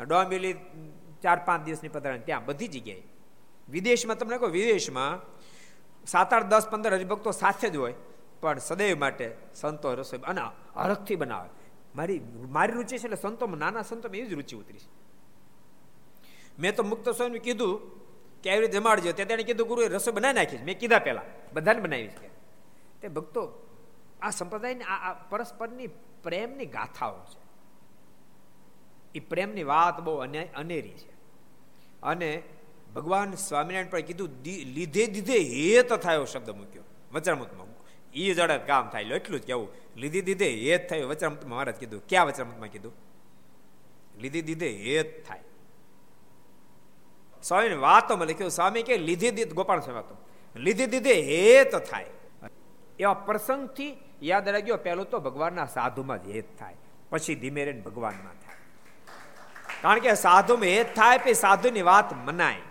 ડોમ્બેલી 0.05 0.55
ચાર 1.23 1.39
પાંચ 1.47 1.63
દિવસની 1.67 1.93
પધરાણી 1.97 2.29
ત્યાં 2.29 2.47
બધી 2.49 2.71
જગ્યાએ. 2.75 3.05
વિદેશમાં 3.69 4.19
તમને 4.19 4.37
કહો, 4.39 4.49
વિદેશમાં 4.59 5.21
સાત 6.05 6.33
આઠ 6.33 6.49
દસ 6.53 6.67
પંદર 6.73 6.93
હરિભક્તો 6.99 7.31
સાથે 7.43 7.69
જ 7.73 7.77
હોય, 7.77 7.97
પણ 8.43 8.61
સદૈવ 8.69 8.97
માટે 9.05 9.27
સંતો 9.55 9.89
રસોઈ 9.95 10.25
અને 10.31 10.43
હરખથી 10.77 11.19
બનાવે. 11.23 11.51
મારી 11.97 12.21
મારી 12.57 12.77
રુચિ 12.79 12.95
છે 12.99 13.07
એટલે 13.07 13.19
સંતોમાં, 13.25 13.61
નાના 13.65 13.89
સંતોમાં 13.91 14.19
એવી 14.21 14.31
જ 14.33 14.35
રુચિ 14.41 14.55
ઉતરી 14.63 14.83
છે. 14.85 14.89
મેં 16.61 16.77
તો 16.77 16.83
મુક્ત 16.83 17.09
સ્વામી 17.09 17.39
કીધું 17.39 18.01
કે 18.43 18.51
આવી 18.51 18.61
રીતે 18.61 18.73
જમાડજો. 18.73 19.13
તે 19.13 19.25
તેણે 19.25 19.43
કીધું, 19.43 19.69
ગુરુએ 19.69 19.89
રસોઈ 19.89 20.15
બનાવી 20.15 20.35
નાખી. 20.35 20.59
મેં 20.59 20.79
કીધા 20.79 20.99
પહેલા, 20.99 21.23
બધાને 21.53 21.81
બનાવી 21.81 22.09
છે. 22.09 22.29
તે 23.01 23.09
ભક્તો, 23.09 23.67
આ 24.23 24.31
સંપ્રદાયની, 24.31 24.85
આ 24.85 25.13
પરસ્પરની 25.13 25.87
પ્રેમની 26.23 26.67
ગાથાઓ 26.67 27.19
છે. 27.19 27.51
એ 29.15 29.21
પ્રેમની 29.21 29.65
વાત 29.65 30.01
બહુ 30.01 30.17
અનેરી 30.57 30.91
છે. 30.91 31.11
અને 32.03 32.43
ભગવાન 32.95 33.35
સ્વામિનારાયણ 33.35 33.87
પણ 33.91 34.01
કીધું 34.01 34.29
લીધે 34.47 35.07
દીધે 35.07 35.39
હેત 35.39 35.93
થાયો 35.93 36.25
શબ્દ 36.25 36.51
મૂક્યો. 36.51 36.83
વચરામૃતમાં 37.13 37.67
એ 38.13 38.35
જડે 38.35 38.59
કામ 38.59 38.89
થાય 38.89 39.03
એટલું 39.03 39.41
જ 39.41 39.43
કેવું. 39.43 39.69
લીધે 39.97 40.21
દીધે 40.21 40.51
હેત 40.51 40.91
થાય 40.91 41.03
વચરામૃતમાં 41.03 41.57
મહારાજ 41.57 41.75
કીધું. 41.75 42.03
ક્યાં 42.09 42.27
વચરામૃતમાં 42.27 42.69
કીધું? 42.69 42.93
લીધે 44.21 44.43
દીધે 44.43 44.69
હેત 44.69 45.29
થાય. 45.29 45.41
સ્વામીની 47.43 47.81
વાતોમાં 47.81 48.29
લખ્યું 48.29 48.51
સ્વામી 48.51 48.83
કે 48.83 48.97
લીધી 48.99 49.31
દીધ 49.31 49.55
ગોપાલ 49.55 49.81
સ્વામી 49.81 49.97
વાતો 49.97 50.17
લીધી 50.57 50.87
દીધે 50.87 51.15
હેત 51.23 51.75
થાય. 51.91 52.13
એવા 52.99 53.15
પ્રસંગથી 53.15 53.93
યાદ 54.23 54.49
રાખ્યો 54.49 54.77
પહેલું 54.77 55.11
તો 55.11 55.21
ભગવાનના 55.21 55.67
સાધુમાં 55.67 56.25
જ 56.25 56.27
હેત 56.31 56.51
થાય, 56.59 56.77
પછી 57.11 57.35
ધીમે 57.35 57.65
રહીને 57.65 57.81
ભગવાનમાં 57.81 58.37
થાય. 58.45 58.59
કારણ 59.83 60.01
કે 60.01 60.15
સાધુમાં 60.15 60.69
હેત 60.69 60.91
થાય, 60.97 61.19
પછી 61.19 61.35
સાધુની 61.35 61.83
વાત 61.83 62.13
મનાય. 62.13 62.67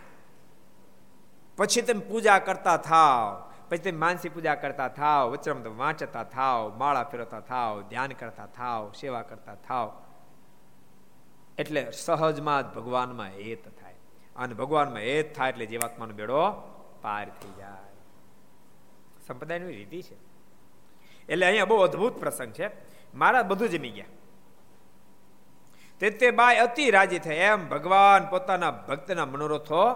પછી 1.57 1.81
તમે 1.81 1.99
પૂજા 1.99 2.39
કરતા 2.39 2.77
થાવ, 2.77 3.51
પછી 3.69 3.77
તમે 3.77 3.91
માનસી 3.91 4.29
પૂજા 4.29 4.55
કરતા 4.55 4.87
થાવ 4.87 5.31
વચરમ 5.31 5.59
વાંચતા 5.77 6.23
થાવ, 6.23 6.77
માળા 6.77 7.03
ફેરવતા 7.03 7.39
થાવ, 7.39 7.81
ધ્યાન 7.81 8.11
કરતા 8.11 8.45
થાવ, 8.45 8.91
સેવા 8.91 9.21
કરતા 9.21 9.55
થાવ. 9.67 9.89
એટલે 11.57 11.91
સહજમાં 11.91 12.63
જ 12.63 12.75
ભગવાનમાં 12.75 13.27
હેત 13.27 13.63
થાય. 13.63 13.78
અને 14.39 14.53
ભગવાનમાં 14.53 14.99
હેત 14.99 15.35
થાય 15.35 15.49
એટલે 15.49 15.65
જીવાત્માનો 15.65 16.13
બેડો 16.13 16.51
પાર 17.01 17.29
થઈ 17.29 17.49
જાય. 17.57 17.93
સંપ્રદાયની 19.27 19.65
રીતિ 19.65 20.01
છે. 20.01 20.15
એટલે 21.29 21.45
અહીંયા 21.45 21.65
બહુ 21.65 21.77
અદ્ભુત 21.77 22.19
પ્રસંગ 22.19 22.53
છે. 22.53 22.69
મારા 23.15 23.43
બધું 23.43 23.69
જમી 23.69 23.89
ગયા. 23.89 24.05
તે 25.99 26.09
તે 26.09 26.31
બાય 26.31 26.57
અતિ 26.57 26.91
રાજી 26.91 27.19
થાય. 27.19 27.35
એમ 27.35 27.69
ભગવાન 27.69 28.29
પોતાના 28.29 28.71
ભક્તના 28.71 29.25
મનોરથો 29.25 29.93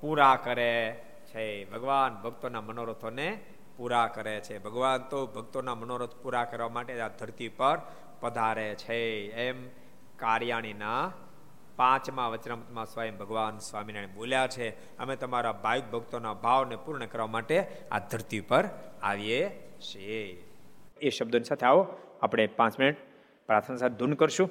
પૂરા 0.00 0.36
કરે 0.36 1.04
છે. 1.24 1.64
ભગવાન 1.64 2.14
ભક્તોના 2.14 2.60
મનોરથોને 2.60 3.40
પૂરા 3.76 4.06
કરે 4.06 4.40
છે. 4.40 4.58
ભગવાન 4.58 5.02
તો 5.02 5.26
ભક્તોના 5.26 5.74
મનોરથ 5.74 6.14
પૂરા 6.14 6.44
કરવા 6.44 6.68
માટે 6.68 7.00
આ 7.00 7.08
ધરતી 7.08 7.48
પર 7.48 7.78
પધારે 8.20 8.74
છે. 8.74 9.30
એમ 9.30 9.68
કાર્યાણીના 10.16 11.12
પાંચમા 11.76 12.28
વચનામૃતમાં 12.28 12.86
સ્વયં 12.86 13.16
ભગવાન 13.16 13.58
સ્વામિનારાયણ 13.58 14.14
બોલ્યા 14.14 14.46
છે, 14.46 14.96
અમે 14.96 15.16
તમારા 15.16 15.52
ભાઈ 15.52 15.80
ભક્તોના 15.92 16.34
ભાવને 16.34 16.76
પૂર્ણ 16.76 17.06
કરવા 17.06 17.26
માટે 17.26 17.66
આ 17.90 17.98
ધરતી 17.98 18.40
પર 18.40 18.64
આવીએ 19.02 19.42
છીએ. 19.80 20.44
એ 21.00 21.10
શબ્દોની 21.10 21.44
સાથે 21.44 21.66
આવો, 21.66 21.86
આપણે 22.22 22.46
પાંચ 22.46 22.78
મિનિટ 22.80 22.96
પ્રાર્થના 23.46 23.76
સાથે 23.76 23.94
ધૂન 23.94 24.12
કરશું. 24.12 24.50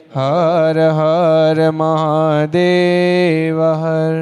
હર 0.11 0.77
હર 0.91 1.71
મહાદેવ 1.71 3.59
હર 3.81 4.15